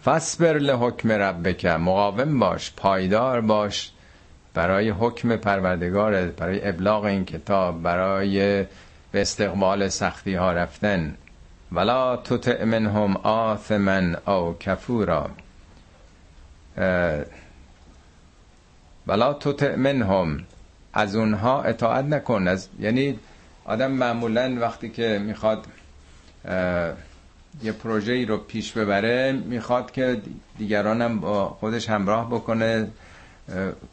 [0.06, 3.92] فاصبر لحكم ربك مقاوم باش پایدار باش
[4.54, 8.64] برای حکم پروردگار برای ابلاغ این کتاب برای
[9.12, 11.14] به استقبال سختی ها رفتن.
[11.72, 15.30] ولا تطع منهم آثما أو كفورا.
[19.06, 20.44] ولا تطع منهم
[20.92, 22.48] از اونها اطاعت نکن.
[22.48, 23.18] از یعنی
[23.64, 25.66] آدم معمولا وقتی که می‌خواد
[27.62, 30.20] یه پروژه ای رو پیش ببره می‌خواد که
[30.58, 32.88] دیگرانم با خودش همراه بکنه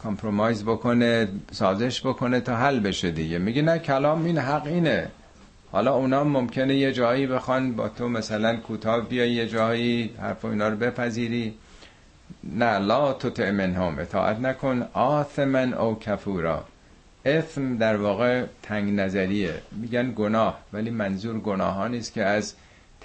[0.03, 3.37] کامپرومایز بکنه سازش بکنه تا حل بشه دیگه.
[3.37, 5.07] میگه نه کلام این حق اینه.
[5.71, 10.67] حالا اونا ممکنه یه جایی بخوان با تو مثلا کوتاه بیای یه جایی حرف اینا
[10.67, 11.53] رو بپذیری.
[12.43, 14.87] نه لا تو منهم اطاعت نکن.
[14.93, 16.63] آثمن او کفورا.
[17.25, 22.53] اثم در واقع تنگ نظریه میگن گناه ولی منظور گناه ها نیست که از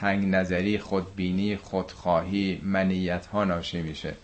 [0.00, 4.14] تنگ نظری خودبینی خودخواهی منیت ها ناشی میشه.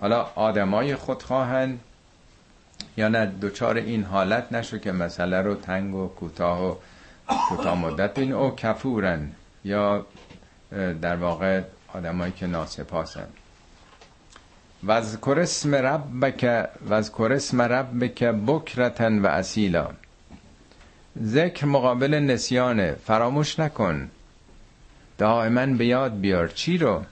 [0.00, 1.78] حالا آدمای خودخواهن
[2.96, 6.74] یا نه دوچار این حالت نشو که مسئله رو تنگ و کوتاه و
[7.48, 9.32] کوتاه مدت این او کفورن
[9.64, 10.06] یا
[11.02, 11.62] در واقع
[11.94, 13.26] آدمایی که ناسپاسن.
[14.86, 19.88] وذکر اسم ربک وذکر اسم ربک بکرتن و اصیلا.
[21.22, 22.96] ذکر مقابل نسیانه.
[23.06, 24.10] فراموش نکن.
[25.22, 26.48] دائما به یاد بیار.
[26.48, 27.02] چی رو؟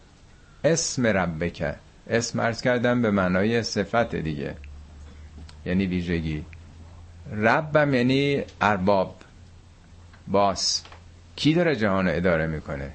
[0.65, 1.75] اسم ربک
[2.11, 4.55] اسم ارز کردم به معنای صفت دیگه.
[5.67, 6.45] یعنی ویژگی.
[7.33, 9.17] ربم یعنی ارباب.
[10.29, 10.83] باس.
[11.37, 12.91] کی داره جهان اداره می‌کنه؟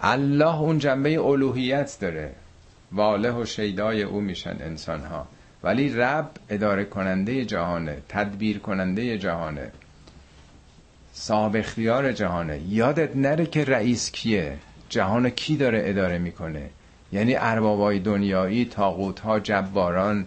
[0.00, 2.32] الله اون جنبه الوهیت داره.
[2.92, 5.28] واله و شیدای او میشن انسان ها
[5.62, 9.72] ولی رب اداره کننده جهانه تدبیر کننده جهانه.
[11.12, 12.60] صاحب اختیار جهانه.
[12.68, 14.58] یادت نره که رئیس کیه؟
[14.88, 16.70] جهان کی داره اداره می‌کنه؟
[17.12, 20.26] یعنی اربابای دنیایی تاقوت ها جباران.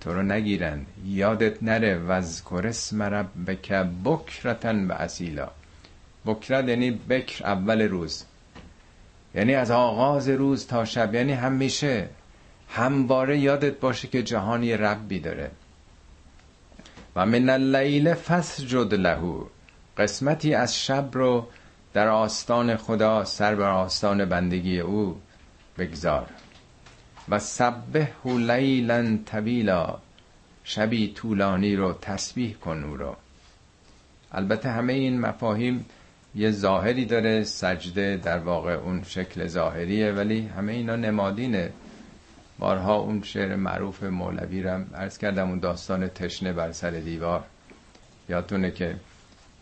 [0.00, 0.86] تو رو نگیرن.
[1.06, 1.98] یادت نره.
[1.98, 3.72] وذکر اسم ربک
[4.04, 5.48] بکرتن و اصیلا.
[6.26, 8.24] بکرت یعنی بکر اول روز.
[9.34, 11.14] یعنی از آغاز روز تا شب.
[11.14, 12.08] یعنی همیشه.
[12.68, 15.50] همواره یادت باشه که جهانی ربی داره.
[17.16, 19.20] و من اللیل فسجد له.
[19.98, 21.46] قسمتی از شب رو
[21.92, 25.20] در آستان خدا سر بر آستان بندگی او
[25.78, 26.26] بگذار.
[27.28, 29.98] و سبه لیلا طویلا
[30.64, 33.16] شبی طولانی رو تسبیح کن او رو.
[34.32, 35.86] البته همه این مفاهیم
[36.34, 41.72] یه ظاهری داره سجده در واقع اون شکل ظاهریه ولی همه اینا نمادینه.
[42.58, 47.44] بارها اون شعر معروف مولوی رم عرض کردم اون داستان تشنه بر سر دیوار.
[48.28, 48.96] یادتونه که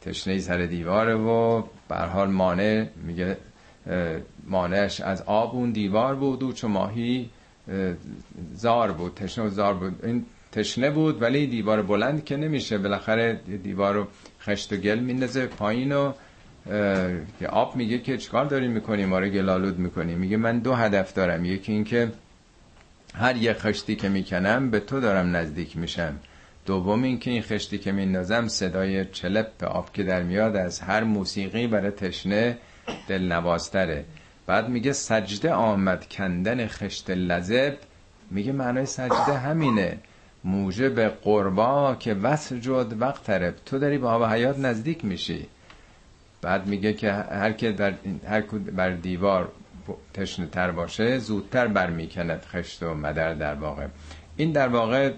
[0.04, 3.36] تشنه سر دیواره و حال مانع میگه
[4.46, 7.30] مانعش از آب اون دیوار بود و چو ماهی
[8.54, 10.04] زار بود تشنه و زار بود.
[10.04, 12.78] این تشنه بود ولی دیوار بلند که نمیشه.
[12.78, 14.06] بالاخره دیوار رو
[14.40, 16.12] خشت و گل میندازه پایین و
[17.38, 21.12] که آب میگه که چیکار داریم می‌کنیم ما رو گلالود می‌کنیم میگه من دو هدف
[21.12, 21.44] دارم.
[21.44, 22.12] یکی اینکه
[23.14, 26.14] هر یه خشتی که می‌کنم به تو دارم نزدیک میشم.
[26.66, 31.66] دوم اینکه این خشتی که میندازم صدای چلپ آب که در میاد از هر موسیقی
[31.66, 32.58] برای تشنه
[33.08, 34.04] دلنوازتره.
[34.46, 37.76] بعد میگه سجده آمد کندن خشت لذب.
[38.30, 39.98] میگه معنای سجده همینه.
[40.44, 45.46] موجب قربا که وسجد وقت ترب تو داری با آب حیات نزدیک میشی.
[46.42, 47.94] بعد میگه که هر که در
[48.28, 48.40] هر
[48.76, 49.52] بر دیوار
[50.14, 53.86] تشنه تر باشه زودتر برمیکند خشت و مدر در واقع.
[54.36, 55.12] این در واقع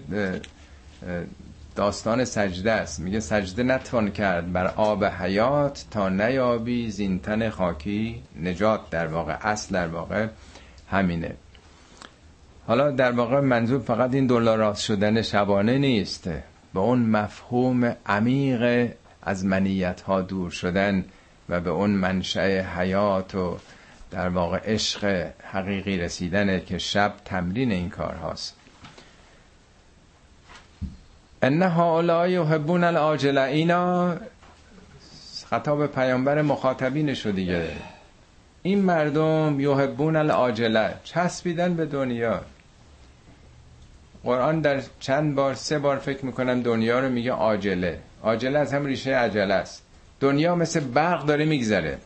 [1.75, 2.99] داستان سجده است.
[2.99, 9.73] میگه سجده نتوان کرد بر آب حیات تا نیابی زینتن خاکی نجات در واقع اصل
[9.73, 10.27] در واقع
[10.91, 11.35] همینه.
[12.67, 16.29] حالا در واقع منظور فقط این دلار شدن شبانه نیست.
[16.73, 18.91] به اون مفهوم عمیق
[19.21, 21.05] از منیت ها دور شدن
[21.49, 23.57] و به اون منشأ حیات و
[24.11, 28.55] در واقع عشق حقیقی رسیدنه که شب تمرین این کار هاست.
[31.41, 34.15] ان هؤلاء یحبون العاجله اینا
[35.49, 37.67] خطاب پیامبر مخاطبینشو دیگه.
[38.63, 42.41] این مردم یحبون العاجله چسبیدن به دنیا.
[44.23, 47.99] قرآن در چند بار سه بار فکر می‌کنم دنیا رو میگه عاجله.
[48.23, 49.83] عاجله از هم ریشه عجله است.
[50.19, 51.97] دنیا مثل برق داره میگذره.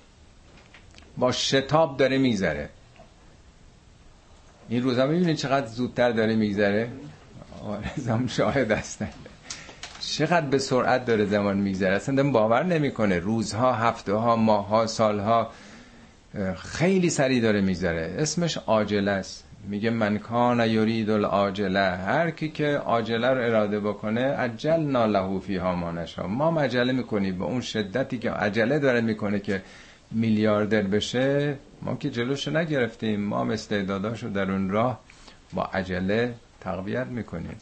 [1.17, 2.69] با شتاب داره میگذره.
[4.69, 6.89] این روزا می‌بینید چقدر زودتر داره میگذره؟
[7.59, 9.09] آرزم شاهد هستن
[9.99, 13.19] چقدر به سرعت داره زمان میگذره؟ اصلا باور نمی‌کنه.
[13.19, 15.51] روزها هفته ها ماه ها سال ها
[16.55, 18.15] خیلی سریع داره میگذره.
[18.17, 19.45] اسمش عاجله است.
[19.67, 25.75] میگه من کان یرید العاجله هر کی که عاجله رو اراده بکنه عجل نالهو فیها
[25.75, 27.37] ما نشا ما مجله می‌کنیم.
[27.37, 29.61] به اون شدتی که عجله داره می‌کنه که
[30.11, 33.21] میلیاردر بشه ما که جلوشو نگرفتیم.
[33.21, 34.99] ما استعداداشو در اون راه
[35.53, 37.57] با عجله تقویت می‌کنیم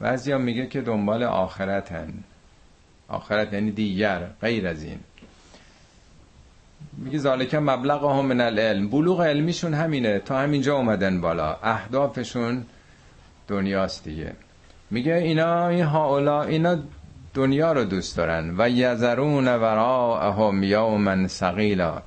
[0.00, 2.12] بعضی میگه که دنبال آخرت هن
[3.08, 4.98] آخرت یعنی دیگر غیر از این.
[6.98, 8.88] میگه ذالک مبلغ هم من العلم.
[8.88, 10.18] بلوغ علمیشون همینه.
[10.18, 11.56] تا همینجا اومدن بالا.
[11.62, 12.64] اهدافشون
[13.48, 14.32] دنیاست دیگه.
[14.90, 16.78] میگه اینا این هاولا اینا
[17.34, 18.54] دنیا رو دوست دارن.
[18.58, 22.02] و یذرون وراءهم یوما ثقیلا.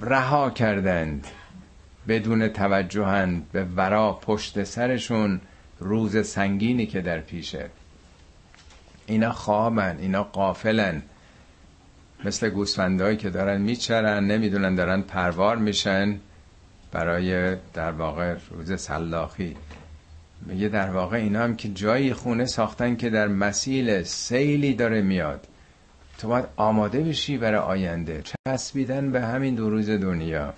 [0.00, 1.26] رها کردند.
[2.10, 5.40] بدون توجهند به ورا پشت سرشون
[5.78, 7.70] روز سنگینی که در پیشه.
[9.06, 11.02] اینا خوابن اینا قافلن
[12.24, 16.20] مثل گوسفندهایی که دارن میچرن نمی‌دونن دارن پروار میشن.
[16.92, 19.56] برای در واقع روز سلاخی.
[20.46, 25.46] میگه در واقع اینا هم که جایی خونه ساختن که در مسیل سیلی داره میاد.
[26.18, 28.22] تو باید آماده بشی برای آینده.
[28.22, 30.54] چسبیدن به همین دو روز دنیا.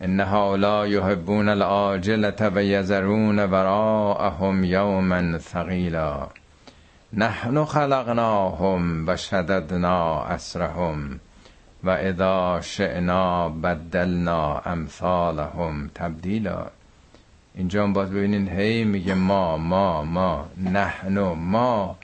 [0.00, 6.28] انها لا یحبون العاجلة و یذرون وراءهم یوما ثقیلا
[7.12, 11.20] نحن خلقناهم و شددنا اسرهم
[11.84, 16.66] و اذا شئنا بدلنا امثالهم تبدیلا
[17.54, 21.96] اینجا هم باید ببینین هی میگه ما ما ما نحن ما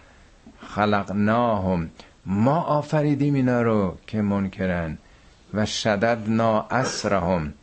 [0.61, 1.91] خلقناهم.
[2.27, 4.99] ما آفریدیم اینا رو که منکرن
[5.55, 7.55] و شددنا اسرهم.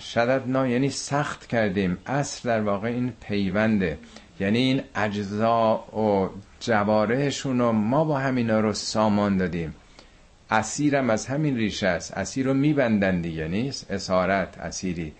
[0.00, 1.98] شددنا یعنی سخت کردیم.
[2.06, 3.98] اصر در واقع این پیونده.
[4.40, 6.28] یعنی این اجزا و
[6.60, 9.74] جوارهشون رو ما با همینا رو سامان دادیم.
[10.50, 12.16] اسیرم از همین ریشه است.
[12.16, 15.12] اسیر رو میبندن دیگه نیست؟ اسارت اسیری.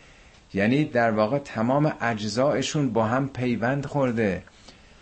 [0.54, 4.42] یعنی در واقع تمام اجزایشون با هم پیوند خورده.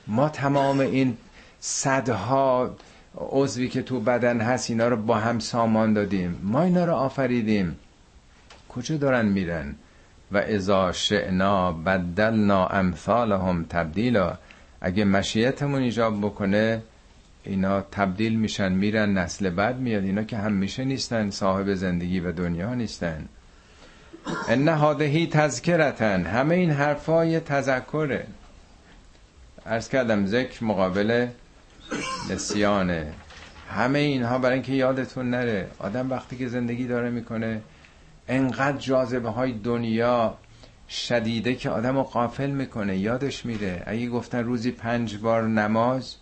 [0.07, 1.17] ما تمام این
[1.61, 2.77] صدها
[3.17, 6.41] عضوی که تو بدن هست اینا رو با هم سامان دادیم.
[6.43, 7.77] ما اینا رو آفریدیم.
[8.77, 9.75] کجا دارن میرن.
[10.33, 14.39] و ازا شعنا بدلنا امثالهم تبدیلا.
[14.81, 16.83] اگه مشیتمون ایجاب بکنه
[17.45, 20.05] اینا تبدیل میشن میرن نسل بعد میاد.
[20.05, 23.29] اینا که همیشه نیستن صاحب زندگی و دنیا نیستن.
[24.49, 26.25] ان هادهی تذکرتن.
[26.25, 28.27] همه این حرفای تذکره.
[29.67, 31.27] ارز کردم ذکر مقابل
[32.31, 33.13] نسیانه.
[33.71, 35.69] همه اینها برای اینکه یادتون نره.
[35.79, 37.61] آدم وقتی که زندگی داره می‌کنه
[38.29, 40.35] انقدر جاذبه های دنیا
[40.89, 43.83] شدیده که آدم رو قافل می‌کنه یادش میره.
[43.87, 46.15] اگه گفتن روزی پنج بار نماز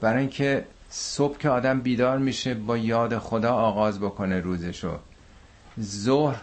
[0.00, 4.98] برای اینکه صبح که آدم بیدار میشه با یاد خدا آغاز بکنه روزشو.
[5.80, 6.40] ظهر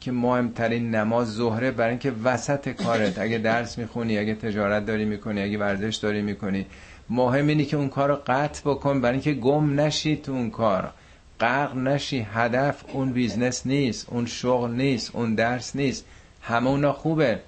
[0.00, 5.42] که مهمترین نماز ظهره برای اینکه وسط کارت اگه درس می‌خونی اگه تجارت داری می‌کنی
[5.42, 6.66] اگه ورزش داری می‌کنی
[7.10, 10.92] مهم اینه که اون کار رو قطع بکن برای اینکه گم نشی تو اون کار.
[11.40, 16.04] غرق نشی هدف اون business نیست اون شغل نیست اون درس نیست.
[16.42, 17.40] همه اونا خوبه.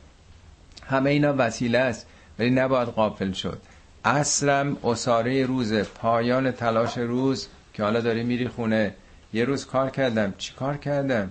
[0.87, 2.07] همه اینا وسیله است
[2.39, 3.59] ولی نباید غافل شد.
[4.05, 8.95] عصرم عصاره روز پایان تلاش روز که حالا داری میری خونه.
[9.33, 10.35] یه روز کار کردم.
[10.39, 11.31] چی کار کردم؟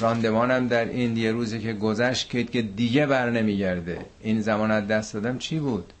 [0.00, 3.98] راندمانم در این یه روزی که گذشت که دیگه بر نمیگرده.
[4.20, 5.92] این زمان از دست دادم چی بود؟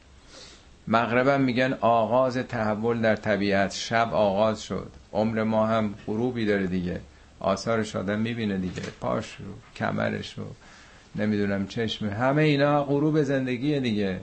[0.88, 3.74] مغربم میگن آغاز تحول در طبیعت.
[3.74, 4.90] شب آغاز شد.
[5.16, 7.00] عمر ما هم غروبی داره دیگه.
[7.40, 8.82] آثارش آدم می‌بینه دیگه.
[9.00, 10.42] پاش و کمرش و
[11.16, 12.08] نمی‌دونم چشم.
[12.08, 14.20] همه اینا غروب زندگی دیگه.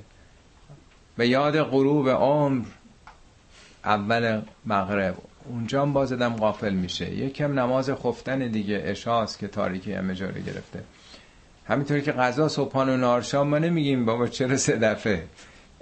[1.18, 2.66] به یاد غروب عمر
[3.86, 5.16] اول مغرب.
[5.46, 7.14] اونجا هم بازدم غافل میشه.
[7.14, 8.82] یکم نماز خفتن دیگه.
[8.86, 10.84] اشاست که تاریکی همه جا گرفته.
[11.68, 14.06] همینطوری که غذا صبحان و نارشام ما نمیگیم.
[14.06, 15.24] بابا چرا سه دفعه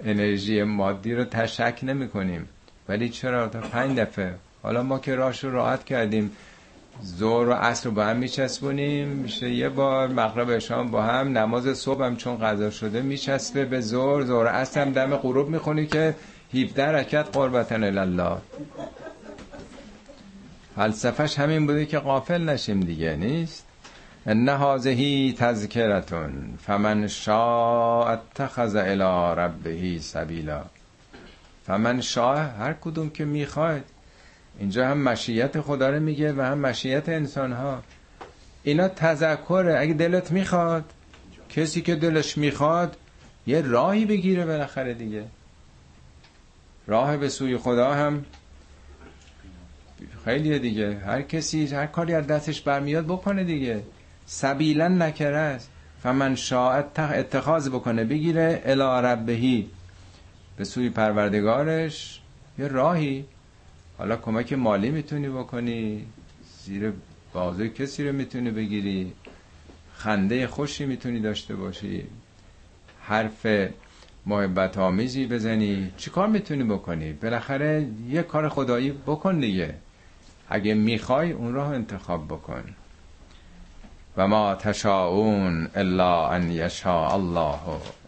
[0.04, 2.48] انرژی مادی رو تشک نمی کنیم
[2.88, 6.30] ولی چرا تا پنج دفعه؟ حالا ما که راش رو راحت کردیم
[7.02, 11.78] زور و عصر رو با هم میچسبونیم میشه یه بار مغرب شام با هم نماز
[11.78, 16.14] صبح هم چون غذا شده میچسبه به زور زور عصر هم دم غروب می‌خونی که
[16.54, 18.36] 17 رکت قربتن الله
[20.76, 23.66] فلسفهش همین بوده که قافل نشیم دیگه نیست؟
[24.26, 30.62] ان هذه تذکرتون فمن شاء اتخذ الى ربه سبیلا.
[31.66, 33.84] فمن شاء هر کدوم که می‌خواد
[34.62, 37.82] اینجا هم مشیت خدا رو میگه و هم مشیت انسان ها
[38.62, 39.78] اینا تذکره.
[39.80, 40.84] اگه دلت می‌خواد
[41.48, 42.96] کسی که دلش می‌خواد
[43.46, 45.24] یه راهی بگیره بالاخره دیگه.
[46.86, 48.24] راه به سوی خدا هم
[50.24, 50.96] خیلی دیگه.
[51.06, 53.82] هر کسی هر کاری از دستش برمیاد بکنه دیگه.
[54.26, 55.70] سبیلا نکره است.
[56.02, 59.70] فمن شاء اتخاذ بکنه بگیره الی ربهی.
[60.56, 62.20] به سوی پروردگارش
[62.58, 63.24] یه راهی.
[64.02, 66.06] حالا کمک مالی می‌تونی بکنی
[66.64, 66.92] زیر
[67.32, 69.12] بازوی کسی رو می‌تونی بگیری
[69.94, 72.06] خنده خوشی می‌تونی داشته باشی
[73.02, 73.46] حرف
[74.26, 79.74] محبت آمیزی بزنی چیکار می‌تونی بکنی؟ بالاخره یه کار خدایی بکن دیگه.
[80.48, 82.64] اگه می‌خوای اون راه انتخاب بکن.
[84.16, 87.58] و ما تشاؤون الا ان یشاء الله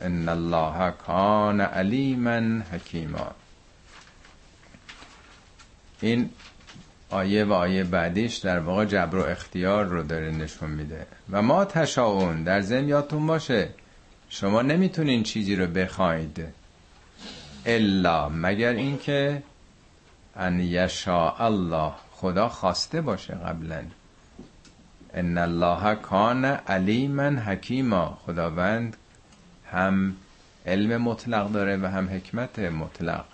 [0.00, 3.43] ان الله کان علیما حکیما.
[6.00, 6.30] این
[7.10, 11.06] آیه و آیه بعدیش در واقع جبر و اختیار رو داره نشون میده.
[11.30, 13.68] و ما تشاؤون در ذهن یادتون باشه
[14.28, 16.44] شما نمی‌تونین چیزی رو بخواید
[17.66, 19.42] الا مگر اینکه
[20.36, 23.82] ان یشاء الله خدا خواسته باشه قبلا.
[25.14, 28.96] ان الله کان علیما حکیما خداوند
[29.72, 30.16] هم
[30.66, 33.24] علم مطلق داره و هم حکمت مطلق.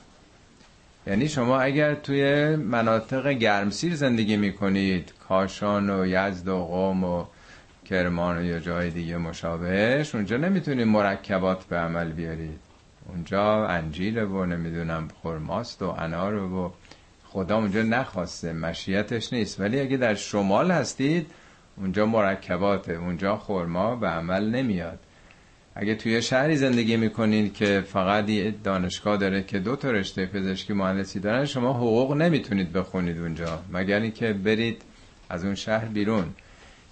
[1.07, 7.25] یعنی شما اگر توی مناطق گرمسیر زندگی می‌کنید کاشان و یزد و قوم و
[7.85, 12.59] کرمان و یا جای دیگه مشابهش اونجا نمی‌تونید مرکبات به عمل بیارید
[13.09, 16.73] اونجا انجیل و نمی‌دونم خرماست و انار و
[17.25, 19.61] خدا اونجا نخواسته مشیتش نیست.
[19.61, 21.31] ولی اگه در شمال هستید
[21.77, 22.93] اونجا مرکباته.
[22.93, 24.99] اونجا خورما به عمل نمیاد.
[25.75, 30.73] اگه توی شهری زندگی می‌کنید که فقط یه دانشگاه داره که دو تا رشته پزشکی
[30.73, 33.63] مهندسی دارن شما حقوق نمی‌تونید بخونید اونجا.
[33.73, 34.83] مگر اینکه برید
[35.29, 36.25] از اون شهر بیرون.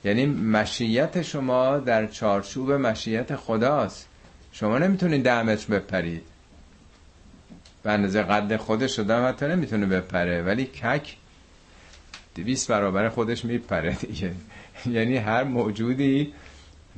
[0.05, 4.09] یعنی مشیت شما در چارچوب مشیت خداست.
[4.53, 6.23] شما نمی‌تونید متر بپرید.
[7.83, 11.17] به اندازه قد خودش شدم حتی نمی‌تونه بپره ولی کک
[12.35, 14.33] دویست برابر خودش میپره دیگه.
[14.97, 16.33] یعنی هر موجودی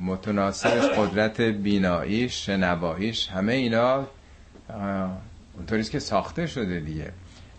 [0.01, 4.07] متناسبش قدرت بیناییش شنواییش همه اینا
[5.57, 7.11] اونطوریست که ساخته شده دیگه.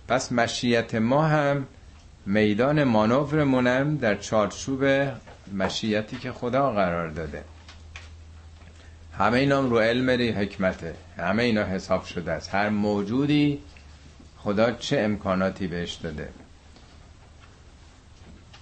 [0.09, 1.67] پس مشیت ما هم
[2.27, 4.85] میدان مانورمونم در چارچوب
[5.55, 7.45] مشیتی که خدا قرار داده.
[9.19, 10.95] همه اینا رو علم حکمته.
[11.19, 12.55] همه اینا حساب شده است.
[12.55, 13.59] هر موجودی
[14.39, 16.29] خدا چه امکاناتی بهش داده.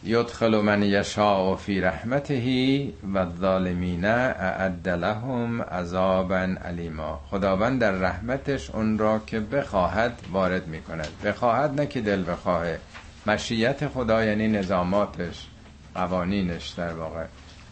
[0.04, 8.98] یدخل من یشاء فی رحمته و الظالمین اعد لهم عذابا علیما خداوند در رحمتش اون
[8.98, 12.78] را که بخواهد وارد می کند بخواهد نه که دل بخواهه
[13.26, 15.46] مشیت خدا یعنی نظاماتش
[15.94, 17.24] قوانینش در واقع.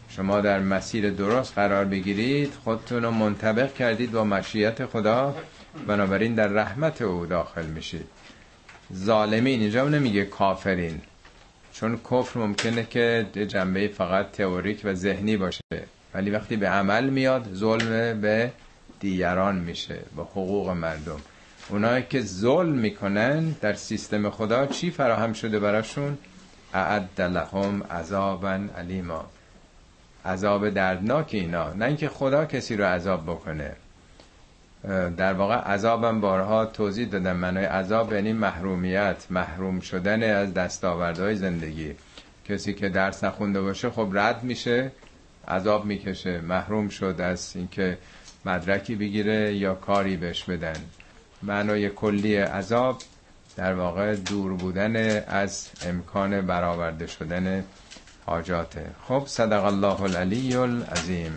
[0.09, 5.35] شما در مسیر درست قرار بگیرید خودتون رو منطبق کردید با مشیت خدا
[5.87, 8.07] بنابراین در رحمت او داخل میشید.
[8.95, 11.01] ظالمین اینجا نمیگه کافرین.
[11.81, 15.61] چون کفر ممکنه که جنبه فقط تئوریک و ذهنی باشه
[16.15, 18.53] ولی وقتی به عمل میاد ظلم به
[19.01, 21.21] دیگران میشه با حقوق مردم.
[21.69, 26.19] اونایی که ظلم می‌کنن در سیستم خدا چی فراهم شده براشون؟
[26.75, 29.27] اعد لهم عذابا علیما
[30.25, 31.73] عذاب دردناک اینا.
[31.73, 33.77] نه اینکه خدا کسی رو عذاب بکنه.
[35.17, 41.95] در واقع عذابم بارها توضیح دادم منای عذاب یعنی محرومیت محروم شدن از دستاوردهای زندگی.
[42.49, 44.93] کسی که درس نخونده باشه خب رد میشه
[45.49, 47.99] عذاب می‌کشه محروم شد از اینکه
[48.45, 50.77] مدرکی بگیره یا کاری بهش بدن.
[51.43, 52.99] معنای کلی عذاب
[53.57, 57.65] در واقع دور بودن از امکان برآورده شدن
[58.27, 58.87] حاجاته.
[59.09, 61.33] خب صدق الله العلی العظیم.